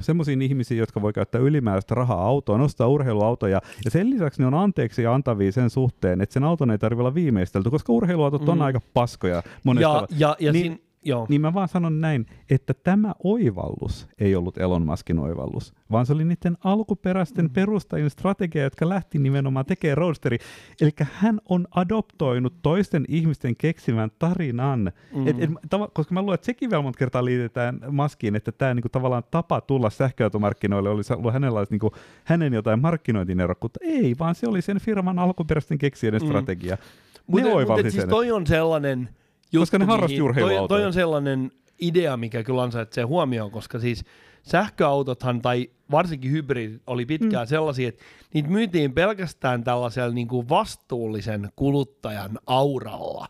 semmoisiin 0.00 0.42
ihmisiin, 0.42 0.78
jotka 0.78 1.02
voi 1.02 1.12
käyttää 1.12 1.40
ylimääräistä 1.40 1.94
rahaa 1.94 2.22
autoon, 2.26 2.60
ostaa 2.60 2.86
urheiluautoja, 2.88 3.60
ja 3.84 3.90
sen 3.90 4.10
lisäksi 4.10 4.42
ne 4.42 4.46
on 4.46 4.54
anteeksi 4.54 5.06
antavia 5.06 5.52
sen 5.52 5.70
suhteen, 5.70 6.20
että 6.20 6.32
sen 6.32 6.44
auton 6.44 6.70
ei 6.70 6.78
tarvitse 6.78 7.00
olla 7.00 7.14
viimeistelty, 7.14 7.70
koska 7.70 7.92
urheiluautot 7.92 8.42
mm. 8.42 8.48
on 8.48 8.62
aika 8.62 8.80
paskoja. 8.94 9.42
Ja, 9.80 10.06
ja, 10.18 10.36
ja 10.40 10.52
niin, 10.52 10.72
sin, 10.72 10.85
Joo. 11.06 11.26
Niin 11.28 11.40
mä 11.40 11.54
vaan 11.54 11.68
sanon 11.68 12.00
näin, 12.00 12.26
että 12.50 12.74
tämä 12.74 13.14
oivallus 13.24 14.08
ei 14.18 14.36
ollut 14.36 14.58
Elon 14.58 14.86
Muskin 14.86 15.18
oivallus, 15.18 15.74
vaan 15.90 16.06
se 16.06 16.12
oli 16.12 16.24
niiden 16.24 16.56
alkuperäisten 16.64 17.44
mm. 17.44 17.50
perustajien 17.50 18.10
strategia, 18.10 18.62
jotka 18.62 18.88
lähti 18.88 19.18
nimenomaan 19.18 19.66
tekemään 19.66 19.98
roadsteri. 19.98 20.38
Eli 20.80 20.90
hän 20.98 21.40
on 21.48 21.66
adoptoinut 21.70 22.54
toisten 22.62 23.04
ihmisten 23.08 23.56
keksimän 23.56 24.10
tarinan. 24.18 24.92
Mm. 25.14 25.26
Et, 25.26 25.42
et, 25.42 25.50
tav- 25.50 25.90
koska 25.94 26.14
mä 26.14 26.22
luulen, 26.22 26.34
että 26.34 26.46
sekin 26.46 26.70
vielä 26.70 26.82
monta 26.82 26.98
kertaa 26.98 27.24
liitetään 27.24 27.80
Maskiin, 27.90 28.36
että 28.36 28.52
tämä 28.52 28.74
niinku, 28.74 28.88
tavallaan 28.88 29.22
tapa 29.30 29.60
tulla 29.60 29.90
sähköautomarkkinoille 29.90 30.90
oli 30.90 31.02
ollut 31.16 31.32
hänellä 31.32 31.66
niinku, 31.70 31.92
hänen 32.24 32.52
jotain 32.52 32.80
markkinointinerokkuutta. 32.80 33.80
Ei, 33.82 34.14
vaan 34.18 34.34
se 34.34 34.48
oli 34.48 34.62
sen 34.62 34.80
firman 34.80 35.18
alkuperäisten 35.18 35.78
keksijöiden 35.78 36.20
mm. 36.20 36.26
strategia. 36.26 36.78
Mutta 37.26 37.48
mut, 37.48 37.92
siis 37.92 38.04
toi 38.04 38.32
on 38.32 38.46
sellainen 38.46 39.08
juttu, 39.52 39.62
koska 39.62 39.78
ne 39.78 39.84
harrasti. 39.84 40.18
Toi, 40.18 40.68
toi 40.68 40.84
on 40.84 40.92
sellainen 40.92 41.52
idea, 41.80 42.16
mikä 42.16 42.42
kyllä 42.42 42.62
ansaitsee 42.62 43.04
huomioon, 43.04 43.50
koska 43.50 43.78
siis 43.78 44.04
sähköautothan 44.42 45.42
tai 45.42 45.70
varsinkin 45.90 46.30
hybridit 46.30 46.82
oli 46.86 47.06
pitkään 47.06 47.46
mm. 47.46 47.48
sellaisia, 47.48 47.88
että 47.88 48.04
niitä 48.34 48.48
myytiin 48.48 48.92
pelkästään 48.92 49.64
tällaisella 49.64 50.14
niin 50.14 50.28
kuin 50.28 50.48
vastuullisen 50.48 51.48
kuluttajan 51.56 52.38
auralla. 52.46 53.28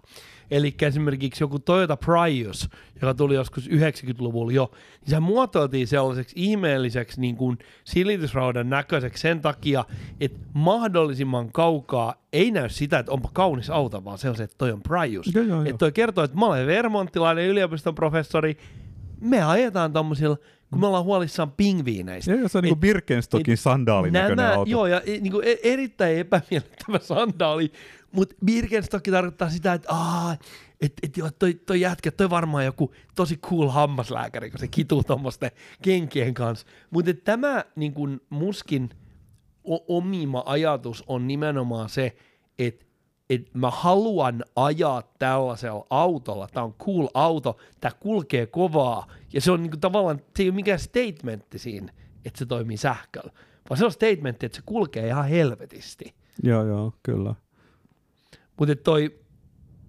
Eli 0.50 0.74
esimerkiksi 0.82 1.44
joku 1.44 1.59
Toyota 1.59 1.96
Prius, 1.96 2.68
joka 2.94 3.14
tuli 3.14 3.35
joskus 3.35 3.68
90-luvulla 3.68 4.52
jo, 4.52 4.70
niin 5.00 5.11
se 5.11 5.20
muotoiltiin 5.20 5.87
sellaiseksi 5.87 6.35
ihmeelliseksi 6.38 7.20
niin 7.20 7.37
kuin 7.37 7.59
silitysraudan 7.85 8.70
näköiseksi 8.70 9.20
sen 9.20 9.40
takia, 9.40 9.85
että 10.20 10.38
mahdollisimman 10.52 11.52
kaukaa 11.52 12.14
ei 12.32 12.50
näy 12.50 12.68
sitä, 12.68 12.98
että 12.98 13.12
onpa 13.12 13.30
kaunis 13.32 13.70
auto, 13.70 14.04
vaan 14.04 14.18
se 14.18 14.30
on 14.30 14.37
se, 14.37 14.42
että 14.42 14.59
toi 14.59 14.72
on 14.72 14.82
Prius. 14.82 15.35
Joo, 15.35 15.44
joo, 15.44 15.62
että 15.62 15.78
toi 15.78 15.92
kertoo, 15.92 16.24
että 16.24 16.37
mä 16.37 16.46
olen 16.46 16.66
Vermonttilainen 16.66 17.46
yliopiston 17.46 17.94
professori, 17.94 18.56
me 19.20 19.42
ajetaan 19.42 19.92
tommosilla 19.92 20.37
kun 20.70 20.81
me 20.81 20.87
ollaan 20.87 21.05
huolissaan 21.05 21.52
pingviineistä. 21.52 22.33
Joo, 22.33 22.48
se 22.48 22.59
on 22.59 22.64
niin 22.64 22.76
Birkenstockin 22.76 23.57
sandaalin 23.59 24.12
näköinen 24.12 24.46
auto. 24.46 24.70
Joo, 24.70 24.87
ja 24.87 25.02
niin 25.07 25.31
kuin 25.33 25.48
e- 25.48 25.59
erittäin 25.62 26.18
epämiellyttävä 26.18 26.98
sandaali, 27.14 27.72
mutta 28.12 28.35
Birkenstock 28.44 29.11
tarkoittaa 29.11 29.50
sitä, 29.50 29.72
että 29.72 29.92
aah, 29.92 30.38
et, 30.81 30.92
et 31.02 31.16
joo, 31.16 31.31
toi, 31.38 31.55
toi 31.55 31.81
jätkä, 31.81 32.11
toi 32.11 32.31
varmaan 32.31 32.64
joku 32.64 32.94
tosi 33.14 33.37
cool 33.37 33.68
hammaslääkäri, 33.68 34.50
kun 34.50 34.61
se 34.61 34.68
kituu 34.68 35.05
tuommoisten 35.05 35.50
kenkien 35.83 36.35
kanssa. 36.35 36.66
Mutta 36.90 37.14
tämä 37.14 37.64
niin 37.76 37.94
kun 37.94 38.20
muskin 38.31 38.90
o- 39.64 39.96
omima 39.96 40.42
ajatus 40.46 41.05
on 41.07 41.26
nimenomaan 41.26 41.88
se, 41.88 42.16
että 42.59 42.86
et 43.31 43.55
mä 43.55 43.71
haluan 43.71 44.45
ajaa 44.57 45.03
tällaisella 45.19 45.87
autolla, 45.91 46.49
tämä 46.49 46.65
on 46.65 46.75
cool 46.75 47.09
auto, 47.15 47.57
tämä 47.81 47.93
kulkee 48.01 48.47
kovaa, 48.47 49.07
ja 49.33 49.41
se 49.41 49.53
on 49.53 49.62
niinku 49.62 49.77
tavallaan, 49.77 50.21
se 50.37 50.43
ei 50.43 50.49
ole 50.49 50.55
mikään 50.55 50.79
statementti 50.79 51.59
siinä, 51.59 51.93
että 52.25 52.39
se 52.39 52.47
toimii 52.47 52.77
sähköllä, 52.77 53.33
vaan 53.71 53.79
se 53.79 53.85
on 53.85 53.93
statementti, 53.93 54.47
että 54.47 54.57
se 54.57 54.62
kulkee 54.67 55.07
ihan 55.07 55.29
helvetisti. 55.29 56.15
Joo, 56.43 56.65
joo, 56.65 56.93
kyllä. 57.03 57.35
Mutta 58.59 58.77
toi, 58.77 59.19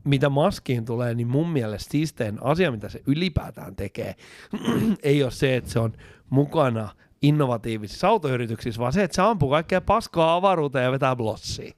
mitä 0.04 0.30
maskiin 0.30 0.86
tulee, 0.86 1.14
niin 1.16 1.28
mun 1.28 1.50
mielestä 1.50 1.92
siisteen 1.92 2.44
asia, 2.44 2.72
mitä 2.72 2.90
se 2.90 3.02
ylipäätään 3.08 3.76
tekee, 3.76 4.16
ei 5.04 5.24
ole 5.24 5.32
se, 5.32 5.56
että 5.56 5.70
se 5.70 5.80
on 5.80 5.94
mukana 6.30 6.90
innovatiivisissa 7.22 8.08
autoyrityksissä, 8.08 8.82
vaan 8.82 8.94
se, 8.94 9.04
että 9.04 9.16
se 9.16 9.22
ampuu 9.22 9.50
kaikkea 9.50 9.82
paskaa 9.82 10.36
avaruuteen 10.36 10.86
ja 10.86 10.92
vetää 10.92 11.16
blossia. 11.16 11.74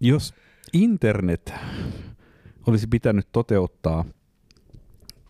Jos 0.00 0.34
internet 0.72 1.52
olisi 2.66 2.86
pitänyt 2.86 3.28
toteuttaa 3.32 4.04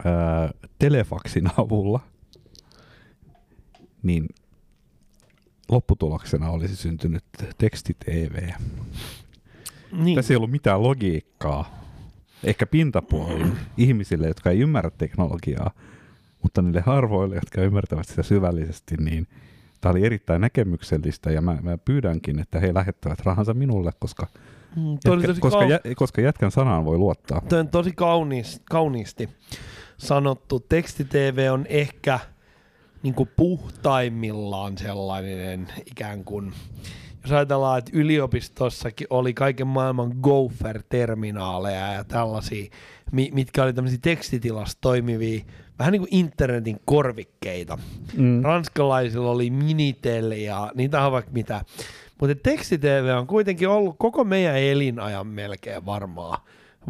ää, 0.04 0.50
telefaksin 0.78 1.50
avulla, 1.56 2.00
niin 4.02 4.28
lopputuloksena 5.70 6.50
olisi 6.50 6.76
syntynyt 6.76 7.24
teksti-TV. 7.59 8.50
Niin. 9.92 10.16
Tässä 10.16 10.33
ei 10.33 10.37
ollut 10.37 10.50
mitään 10.50 10.83
logiikkaa. 10.83 11.80
Ehkä 12.44 12.66
pintapuolella 12.66 13.56
ihmisille, 13.76 14.26
jotka 14.26 14.50
ei 14.50 14.59
ymmärrä 14.59 14.90
teknologiaa, 14.90 15.70
mutta 16.42 16.62
niille 16.62 16.80
harvoille, 16.80 17.35
jotka 17.35 17.62
ymmärtävät 17.62 18.09
sitä 18.09 18.22
syvällisesti, 18.22 18.96
niin 18.96 19.26
tämä 19.80 19.90
oli 19.90 20.06
erittäin 20.06 20.40
näkemyksellistä 20.40 21.30
ja 21.30 21.40
mä, 21.40 21.59
mä 21.62 21.78
pyydänkin, 21.78 22.38
että 22.38 22.61
he 22.61 22.74
lähettävät 22.74 23.20
rahansa 23.20 23.54
minulle, 23.54 23.90
koska, 23.98 24.26
mm, 24.76 24.92
jätkä, 24.92 25.40
koska, 25.40 25.61
kau- 25.61 25.70
jä, 25.70 25.80
koska 25.96 26.20
jätkän 26.20 26.50
sanaan 26.50 26.85
voi 26.85 26.98
luottaa. 26.98 27.42
Tämä 27.48 27.61
on 27.61 27.68
tosi 27.68 27.92
kaunis, 27.92 28.61
kauniisti 28.70 29.28
sanottu. 29.98 30.61
Teksti-TV 30.61 31.48
on 31.52 31.66
ehkä– 31.68 32.20
niin 33.02 33.14
kuin 33.14 33.28
puhtaimmillaan 33.37 34.78
sellainen 34.78 35.68
ikään 35.87 36.24
kuin, 36.24 36.52
jos 37.22 37.33
ajatellaan, 37.33 37.78
että 37.78 37.90
yliopistossakin 37.94 39.06
oli 39.11 39.35
kaiken 39.35 39.66
maailman 39.66 40.12
gopher-terminaaleja 40.20 41.92
ja 41.92 42.04
tällaisia, 42.04 42.70
mitkä 43.12 43.62
oli 43.62 43.72
tämmöisiä 43.72 43.98
tekstitilassa 44.02 44.78
toimivia, 44.80 45.40
vähän 45.78 45.92
niin 45.92 46.00
kuin 46.00 46.14
internetin 46.14 46.80
korvikkeita. 46.85 47.78
Mm. 48.16 48.42
Ranskalaisilla 48.42 49.30
oli 49.30 49.50
Minitel 49.50 50.30
ja 50.30 50.72
niitä 50.74 51.06
on 51.06 51.12
vaikka 51.12 51.33
mitä. 51.33 51.64
Mutta 52.20 52.35
tekstitv 52.42 53.16
on 53.18 53.26
kuitenkin 53.26 53.68
ollut 53.68 53.96
koko 53.98 54.24
meidän 54.24 54.56
elinajan 54.56 55.26
melkein 55.26 55.87
varmaan 55.87 56.38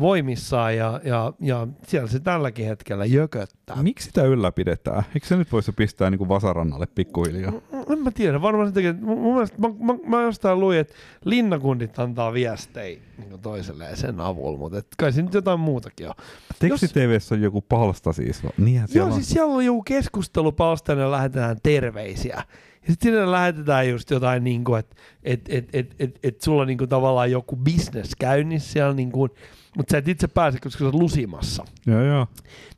voimissaan 0.00 0.76
ja, 0.76 1.00
ja, 1.04 1.32
ja 1.40 1.66
siellä 1.86 2.08
se 2.08 2.20
tälläkin 2.20 2.66
hetkellä 2.66 3.04
jököttää. 3.04 3.82
Miksi 3.82 4.06
sitä 4.06 4.22
ylläpidetään? 4.22 5.02
Eikö 5.14 5.26
se 5.26 5.36
nyt 5.36 5.52
voisi 5.52 5.72
pistää 5.72 6.10
niin 6.10 6.18
kuin 6.18 6.28
vasarannalle 6.28 6.86
pikkuhiljaa? 6.86 7.52
En 7.92 7.98
mä 7.98 8.10
tiedä, 8.10 8.42
varmaan 8.42 8.68
se 8.68 8.74
tekee. 8.74 8.92
Mun 8.92 9.34
mielestä, 9.34 9.56
mä, 9.58 9.68
mä, 9.78 9.94
mä 10.06 10.22
jostain 10.22 10.60
luin, 10.60 10.78
että 10.78 10.94
linnakundit 11.24 11.98
antaa 11.98 12.32
viestejä 12.32 13.00
niin 13.18 13.40
toiselleen 13.40 13.96
sen 13.96 14.20
avulla, 14.20 14.58
mutta 14.58 14.78
et 14.78 14.86
kai 14.98 15.12
se 15.12 15.22
nyt 15.22 15.34
jotain 15.34 15.60
muutakin 15.60 16.08
on. 16.08 16.14
Teksti-TVssä 16.58 17.34
on 17.34 17.42
joku 17.42 17.60
palsta 17.60 18.12
siis. 18.12 18.42
Niinhän 18.58 18.88
siellä 18.88 19.08
Joo, 19.08 19.14
on. 19.14 19.22
siis 19.22 19.28
siellä 19.28 19.54
on 19.54 19.64
joku 19.64 19.82
keskustelupalsta, 19.82 20.92
ja 20.92 21.10
lähetetään 21.10 21.56
terveisiä. 21.62 22.42
Ja 22.82 22.86
sitten 22.88 23.12
sinne 23.12 23.30
lähetetään 23.30 23.88
just 23.88 24.10
jotain, 24.10 24.44
niin 24.44 24.64
kuin, 24.64 24.78
että 24.78 24.96
et, 25.22 25.40
et, 25.48 25.68
et, 25.72 25.94
et, 25.98 26.18
et 26.22 26.40
sulla 26.40 26.62
on 26.62 26.66
niin 26.68 26.78
kuin, 26.78 26.90
tavallaan 26.90 27.30
joku 27.30 27.56
business 27.56 28.14
käynnissä 28.18 28.72
siellä, 28.72 28.94
niin 28.94 29.12
kuin, 29.12 29.30
mutta 29.76 29.92
sä 29.92 29.98
et 29.98 30.08
itse 30.08 30.28
pääse, 30.28 30.58
koska 30.60 30.78
sä 30.78 30.84
oot 30.84 30.94
lusimassa. 30.94 31.64
Joo, 31.86 32.04
joo. 32.04 32.26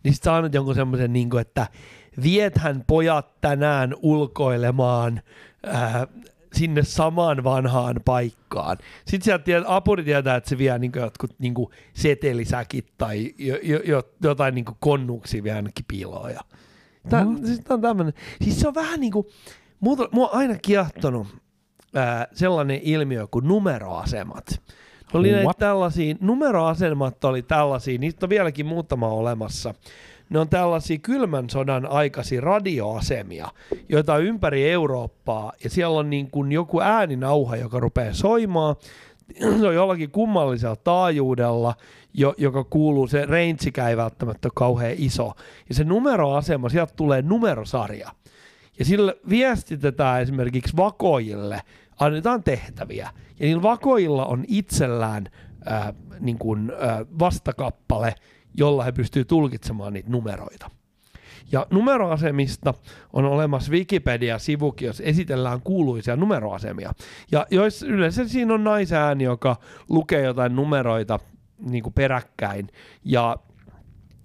Niin 0.04 0.14
sit 0.14 0.22
sä 0.22 0.36
annat 0.36 0.54
jonkun 0.54 0.74
semmoisen, 0.74 1.12
niin 1.12 1.38
että 1.40 1.66
viethän 2.22 2.84
pojat 2.86 3.40
tänään 3.40 3.94
ulkoilemaan 4.02 5.20
ää, 5.66 6.06
sinne 6.52 6.82
samaan 6.82 7.44
vanhaan 7.44 7.96
paikkaan. 8.04 8.78
Sitten 9.06 9.24
sieltä 9.24 9.44
tiedät, 9.44 9.64
apuri 9.66 10.04
tietää, 10.04 10.36
että 10.36 10.50
se 10.50 10.58
vie 10.58 10.78
niin 10.78 10.92
jotkut 10.96 11.34
niin 11.38 11.54
setelisäkit 11.94 12.92
tai 12.98 13.34
jo, 13.38 13.58
jo, 13.62 13.80
jo, 13.84 14.02
jotain 14.22 14.54
niin 14.54 14.64
konnuksia 14.80 15.42
vielä 15.42 15.56
ainakin 15.56 15.84
piiloon. 15.88 16.32
Tämä, 17.08 17.24
mm. 17.24 17.46
siis, 17.46 17.60
on 17.68 17.80
tämmönen, 17.80 18.12
siis 18.44 18.60
se 18.60 18.68
on 18.68 18.74
vähän 18.74 19.00
niin 19.00 19.12
kuin, 19.12 19.26
mua 19.82 20.28
on 20.28 20.38
aina 20.38 20.54
kiehtonut 20.62 21.26
ää, 21.94 22.26
sellainen 22.32 22.80
ilmiö 22.82 23.26
kuin 23.30 23.48
numeroasemat. 23.48 24.62
Oli 25.14 25.32
näitä 25.32 25.52
tällaisia, 25.58 26.14
numeroasemat 26.20 27.24
oli 27.24 27.42
tällaisia, 27.42 27.98
niistä 27.98 28.26
on 28.26 28.30
vieläkin 28.30 28.66
muutama 28.66 29.08
olemassa. 29.08 29.74
Ne 30.30 30.38
on 30.38 30.48
tällaisia 30.48 30.98
kylmän 30.98 31.50
sodan 31.50 31.86
aikaisia 31.86 32.40
radioasemia, 32.40 33.48
joita 33.88 34.14
on 34.14 34.22
ympäri 34.22 34.70
Eurooppaa, 34.70 35.52
ja 35.64 35.70
siellä 35.70 35.98
on 35.98 36.10
niin 36.10 36.30
kuin 36.30 36.52
joku 36.52 36.80
ääninauha, 36.80 37.56
joka 37.56 37.80
rupeaa 37.80 38.12
soimaan, 38.12 38.76
se 39.60 39.66
on 39.66 39.74
jollakin 39.74 40.10
kummallisella 40.10 40.76
taajuudella, 40.76 41.74
jo, 42.14 42.34
joka 42.36 42.64
kuuluu, 42.64 43.06
se 43.06 43.26
range 43.26 43.88
ei 43.88 43.96
välttämättä 43.96 44.46
ole 44.46 44.52
kauhean 44.54 44.94
iso. 44.98 45.32
Ja 45.68 45.74
se 45.74 45.84
numeroasema, 45.84 46.68
sieltä 46.68 46.92
tulee 46.96 47.22
numerosarja. 47.22 48.10
Ja 48.78 48.84
sillä 48.84 49.14
viestitetään 49.28 50.22
esimerkiksi 50.22 50.76
vakoille, 50.76 51.60
annetaan 52.00 52.42
tehtäviä. 52.42 53.10
Ja 53.40 53.46
niillä 53.46 53.62
vakoilla 53.62 54.26
on 54.26 54.44
itsellään 54.48 55.26
ää, 55.64 55.94
niin 56.20 56.38
kuin, 56.38 56.72
ää, 56.80 57.04
vastakappale, 57.18 58.14
jolla 58.54 58.84
he 58.84 58.92
pystyvät 58.92 59.28
tulkitsemaan 59.28 59.92
niitä 59.92 60.10
numeroita. 60.10 60.70
Ja 61.52 61.66
numeroasemista 61.70 62.74
on 63.12 63.24
olemassa 63.24 63.72
Wikipedia-sivukin, 63.72 64.86
jos 64.86 65.00
esitellään 65.00 65.60
kuuluisia 65.62 66.16
numeroasemia. 66.16 66.92
Ja 67.32 67.46
jos 67.50 67.82
yleensä 67.82 68.28
siinä 68.28 68.54
on 68.54 68.64
naisääni, 68.64 69.24
joka 69.24 69.56
lukee 69.88 70.22
jotain 70.22 70.56
numeroita 70.56 71.18
niin 71.58 71.82
kuin 71.82 71.92
peräkkäin. 71.92 72.68
Ja 73.04 73.36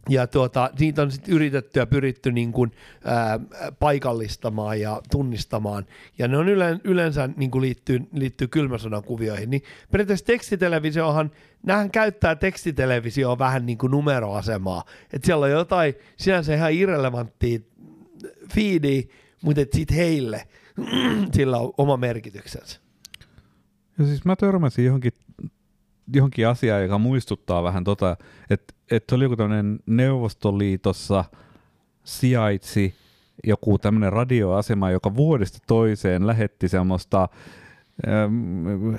ja 0.10 0.28
tuota, 0.28 0.70
siitä 0.78 1.02
on 1.02 1.12
sitten 1.12 1.34
yritetty 1.34 1.80
ja 1.80 1.86
pyritty 1.86 2.32
niin 2.32 2.52
kuin, 2.52 2.72
ää, 3.04 3.40
paikallistamaan 3.80 4.82
ja 4.82 5.02
tunnistamaan. 5.12 5.86
Ja 6.18 6.28
ne 6.28 6.38
on 6.38 6.50
yle, 6.50 6.80
yleensä 6.84 7.30
niin 7.38 7.52
kuin 7.52 7.62
liittyy, 7.62 8.00
liittyy 8.14 8.48
kylmäsodan 8.48 9.04
kuvioihin. 9.04 9.50
Niin 9.50 9.64
periaatteessa 9.92 10.26
tekstitelevisiohan, 10.26 11.32
nämähän 11.64 11.92
käyttää 11.92 12.36
tekstitelevisioa 12.36 13.40
vähän 13.40 13.66
niin 13.66 13.78
kuin 13.78 13.92
numeroasemaa. 13.92 14.84
Että 15.14 15.26
siellä 15.26 15.46
on 15.46 15.52
jotain 15.52 15.94
sinänsä 16.18 16.54
ihan 16.54 16.74
irrelevanttia 16.74 17.60
fiidiä, 18.54 19.02
mutta 19.44 19.62
sitten 19.74 19.98
heille 19.98 20.48
sillä 21.36 21.58
on 21.58 21.74
oma 21.78 21.98
merkityksensä. 21.98 22.80
Ja 24.00 24.06
siis 24.06 24.26
mä 24.26 24.36
törmäsin 24.36 24.86
johonkin 24.86 25.12
johonkin 26.14 26.48
asiaan, 26.48 26.84
joka 26.84 26.98
muistuttaa 26.98 27.64
vähän 27.64 27.84
tota, 27.84 28.18
että, 28.50 28.74
että 28.92 29.16
oli 29.16 29.24
joku 29.24 29.36
tämmöinen 29.36 29.80
Neuvostoliitossa 29.86 31.26
sijaitsi 32.04 32.96
joku 33.44 33.78
tämmöinen 33.78 34.14
radioasema, 34.14 34.92
joka 34.92 35.16
vuodesta 35.16 35.60
toiseen 35.68 36.28
lähetti 36.28 36.68
semmoista, 36.68 37.30
ähm, 38.08 38.96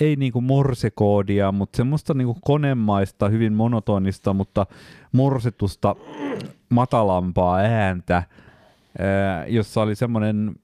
ei 0.00 0.16
niinku 0.16 0.40
morsekoodia, 0.40 1.52
mutta 1.52 1.76
semmoista 1.76 2.14
niinku 2.14 2.38
konemaista, 2.42 3.28
hyvin 3.28 3.52
monotonista, 3.52 4.32
mutta 4.32 4.66
morsetusta 5.12 5.96
matalampaa 6.68 7.56
ääntä, 7.56 8.16
äh, 8.16 8.24
jossa 9.46 9.82
oli 9.82 9.94
semmoinen 9.94 10.54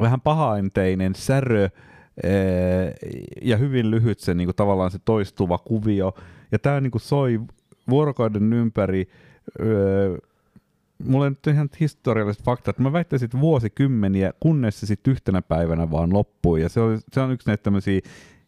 vähän 0.00 0.20
pahainteinen 0.20 1.14
särö, 1.14 1.68
ja 3.42 3.56
hyvin 3.56 3.90
lyhyt 3.90 4.20
se 4.20 4.34
niin 4.34 4.46
kuin, 4.46 4.56
tavallaan 4.56 4.90
se 4.90 4.98
toistuva 5.04 5.58
kuvio. 5.58 6.14
Ja 6.52 6.58
tämä 6.58 6.80
niin 6.80 6.90
kuin, 6.90 7.02
soi 7.02 7.40
vuorokauden 7.90 8.52
ympäri. 8.52 9.08
Öö, 9.60 10.18
mulla 11.04 11.24
on 11.24 11.32
nyt 11.32 11.54
ihan 11.54 11.68
historialliset 11.80 12.44
faktat, 12.44 12.78
mä 12.78 12.92
väittäisin, 12.92 13.26
että 13.26 13.40
vuosikymmeniä, 13.40 14.32
kunnes 14.40 14.80
se 14.80 14.86
sitten 14.86 15.10
yhtenä 15.10 15.42
päivänä 15.42 15.90
vaan 15.90 16.12
loppui. 16.12 16.62
Ja 16.62 16.68
se, 16.68 16.80
oli, 16.80 16.98
se 17.12 17.20
on 17.20 17.32
yksi 17.32 17.48
näitä 17.48 17.62
tämmöisiä, 17.62 18.00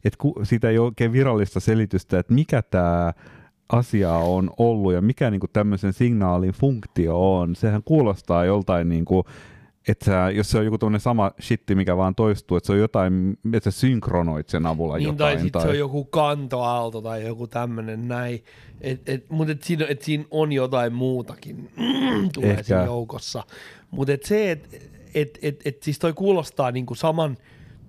että 0.04 0.18
ku, 0.18 0.34
siitä 0.42 0.70
ei 0.70 0.78
ole 0.78 0.86
oikein 0.86 1.12
virallista 1.12 1.60
selitystä, 1.60 2.18
että 2.18 2.34
mikä 2.34 2.62
tämä 2.62 3.12
asia 3.68 4.12
on 4.12 4.50
ollut 4.58 4.92
ja 4.92 5.00
mikä 5.00 5.30
niinku 5.30 5.48
tämmöisen 5.52 5.92
signaalin 5.92 6.52
funktio 6.52 7.38
on. 7.38 7.56
Sehän 7.56 7.82
kuulostaa 7.84 8.44
joltain 8.44 8.88
niinku, 8.88 9.24
että 9.88 10.30
jos 10.30 10.50
se 10.50 10.58
on 10.58 10.64
joku 10.64 10.78
tuonne 10.78 10.98
sama 10.98 11.32
shitti, 11.40 11.74
mikä 11.74 11.96
vaan 11.96 12.14
toistuu, 12.14 12.56
että 12.56 12.66
se 12.66 12.72
on 12.72 12.78
jotain, 12.78 13.38
että 13.52 13.70
sä 13.70 13.80
synkronoit 13.80 14.48
sen 14.48 14.66
avulla 14.66 14.96
niin, 14.96 15.06
jotain. 15.06 15.36
Tai 15.36 15.42
sitten 15.42 15.62
se 15.62 15.68
on 15.68 15.78
joku 15.78 16.04
kantoaalto 16.04 17.00
tai 17.00 17.26
joku 17.26 17.46
tämmöinen 17.46 18.08
näin. 18.08 18.44
Et, 18.80 19.08
et, 19.08 19.30
mutta 19.30 19.52
et 19.52 19.62
siinä, 19.62 19.86
et 19.88 20.02
siinä 20.02 20.24
on 20.30 20.52
jotain 20.52 20.92
muutakin 20.92 21.70
tulee 22.34 22.50
Ehkä. 22.50 22.62
siinä 22.62 22.84
joukossa. 22.84 23.44
Mutta 23.90 24.12
et 24.12 24.22
se, 24.22 24.50
että 24.50 24.76
et, 25.14 25.38
et, 25.42 25.60
et, 25.64 25.82
siis 25.82 25.98
toi 25.98 26.12
kuulostaa 26.12 26.70
niinku 26.70 26.94
saman 26.94 27.36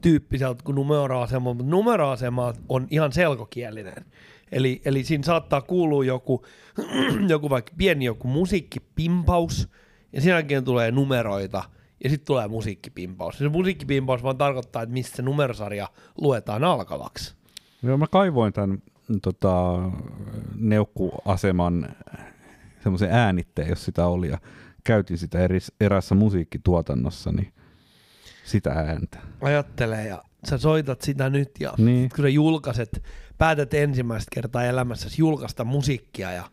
tyyppiseltä 0.02 0.64
kuin 0.64 0.76
numeroasema, 0.76 1.54
mutta 1.54 1.72
numeroasema 1.72 2.54
on 2.70 2.88
ihan 2.92 3.12
selkokielinen. 3.12 4.06
Eli, 4.52 4.82
eli 4.86 5.04
siinä 5.04 5.24
saattaa 5.24 5.62
kuulua 5.62 6.06
joku, 6.06 6.46
joku 7.30 7.50
vaikka 7.50 7.72
pieni 7.78 8.06
joku 8.06 8.28
musiikkipimpaus, 8.28 9.70
ja 10.14 10.22
sen 10.22 10.30
jälkeen 10.30 10.64
tulee 10.64 10.92
numeroita– 10.92 11.64
ja 12.04 12.10
sitten 12.10 12.28
tulee 12.28 12.48
musiikkipimpaus. 12.48 13.38
Se 13.38 13.50
musiikkipimpaus 13.50 14.24
vaan 14.24 14.38
tarkoittaa, 14.38 14.82
että 14.82 14.94
mistä 14.94 15.16
se 15.16 15.22
numerosarja 15.22 15.90
luetaan 16.22 16.64
alkavaksi. 16.64 17.36
Joo, 17.84 17.98
mä 17.98 18.08
kaivoin 18.08 18.54
tämän 18.54 18.82
tota, 19.22 19.76
neukkuaseman 20.56 21.96
semmoisen 22.84 23.12
äänitteen, 23.12 23.70
jos 23.70 23.86
sitä 23.86 24.08
oli, 24.08 24.30
ja 24.30 24.38
käytin 24.84 25.18
sitä 25.18 25.40
eri, 25.40 25.60
erässä 25.82 26.16
musiikkituotannossa, 26.16 27.32
niin 27.32 27.54
sitä 28.46 28.70
ääntä. 28.72 29.20
Ajattele, 29.42 30.04
ja 30.04 30.24
sä 30.50 30.58
soitat 30.58 31.02
sitä 31.02 31.30
nyt, 31.30 31.50
ja 31.60 31.74
niin. 31.78 32.10
kun 32.10 32.24
sä 32.24 32.30
julkaiset, 32.30 33.04
päätät 33.38 33.74
ensimmäistä 33.74 34.30
kertaa 34.34 34.64
elämässäsi 34.64 35.22
julkaista 35.22 35.64
musiikkia, 35.64 36.32
ja 36.32 36.44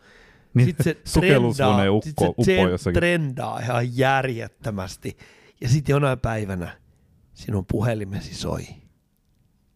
niin, 0.54 0.66
sitten 0.66 0.96
se 1.04 1.20
trendaa, 1.20 1.90
ukko, 1.90 2.34
sit 2.36 2.44
se 2.46 2.54
jossakin. 2.70 2.94
trendaa 2.94 3.58
ihan 3.60 3.96
järjettömästi. 3.98 5.16
Ja 5.60 5.68
sitten 5.68 5.92
jonain 5.92 6.18
päivänä 6.20 6.76
sinun 7.34 7.64
puhelimesi 7.72 8.34
soi. 8.34 8.66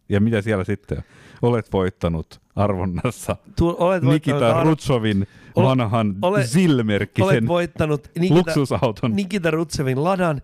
Ja 0.09 0.21
mitä 0.21 0.43
siellä 0.43 0.65
sitten? 0.65 1.03
Olet 1.43 1.73
voittanut 1.73 2.41
arvonnassa 2.57 3.37
tu- 3.57 3.77
olet 3.79 4.03
Nikita 4.03 4.57
ar- 4.57 4.67
Rutsovin 4.67 5.27
vanhan 5.57 6.15
ole, 6.23 6.45
Zilmerkisen 6.45 7.27
olet 7.29 7.47
voittanut 7.47 8.11
Nikita, 8.19 8.35
luksusauton. 8.35 9.17
Nikita 9.17 9.51
Rutsovin 9.51 10.05
ladan. 10.05 10.43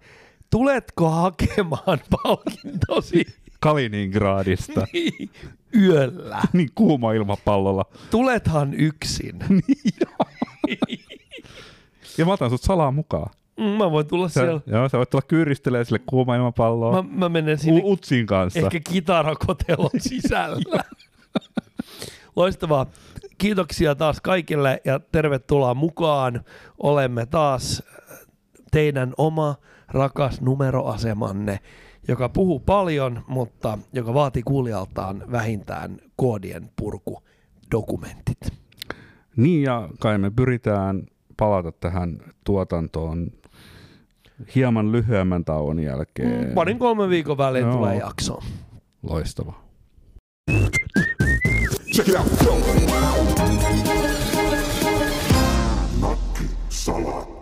Tuletko 0.51 1.11
hakemaan 1.11 1.99
palkintosi? 2.23 3.27
Kaliningradista. 3.61 4.87
niin, 4.93 5.31
yöllä. 5.77 6.43
Niin 6.53 6.69
kuuma 6.75 7.13
ilmapallolla. 7.13 7.85
Tulethan 8.11 8.75
yksin. 8.75 9.39
Niin, 9.49 9.95
ja 12.19 12.25
mä 12.27 12.33
otan 12.33 12.51
sut 12.51 12.63
salaa 12.63 12.91
mukaan. 12.91 13.31
Mm, 13.57 13.65
mä 13.65 13.91
voin 13.91 14.07
tulla 14.07 14.29
sä, 14.29 14.41
siellä. 14.41 14.61
Joo, 14.67 14.89
sä 14.89 14.99
voit 14.99 15.11
tulla 15.11 15.25
kyyristelemään 15.29 15.85
sille 15.87 16.01
kuuma 16.07 16.37
ilmapalloa. 16.37 17.03
Mä, 17.03 17.09
mä 17.17 17.29
menen 17.29 17.59
sinne. 17.59 17.81
U- 17.85 17.93
Utsin 17.93 18.27
kanssa. 18.27 18.59
Ehkä 18.61 18.81
kitarakotelon 18.93 19.91
sisällä. 20.11 20.83
Loistavaa. 22.37 22.87
Kiitoksia 23.39 23.95
taas 23.95 24.21
kaikille 24.21 24.81
ja 24.85 25.01
tervetuloa 25.13 25.75
mukaan. 25.75 26.45
Olemme 26.83 27.27
taas 27.27 27.83
teidän 28.71 29.13
oma 29.19 29.55
rakas 29.89 30.41
numeroasemanne 30.41 31.59
joka 32.09 32.29
puhuu 32.29 32.61
paljon, 32.61 33.25
mutta 33.29 33.79
joka 33.93 34.15
vaatii 34.15 34.43
kuulijaltaan 34.43 35.25
vähintään 35.33 35.99
koodien 36.17 36.71
purku 36.77 37.23
dokumentit. 37.71 38.39
Niin 39.37 39.63
ja 39.63 39.89
kai 40.01 40.19
me 40.19 40.31
pyritään 40.31 41.03
palata 41.37 41.73
tähän 41.73 42.19
tuotantoon 42.45 43.31
hieman 44.55 44.93
lyhyemmän 44.93 45.45
tauon 45.45 45.79
jälkeen. 45.79 46.47
Mm, 46.47 46.55
parin 46.55 46.79
kolmen 46.79 47.11
viikon 47.11 47.39
välein 47.39 47.67
no. 47.67 47.73
tulee 47.77 47.97
jakso. 47.97 48.41
Loistava. 49.03 49.65
Check 51.95 52.09
it 52.09 52.15
out. 52.15 52.27
Nakki 56.01 56.45
Sala. 56.69 57.34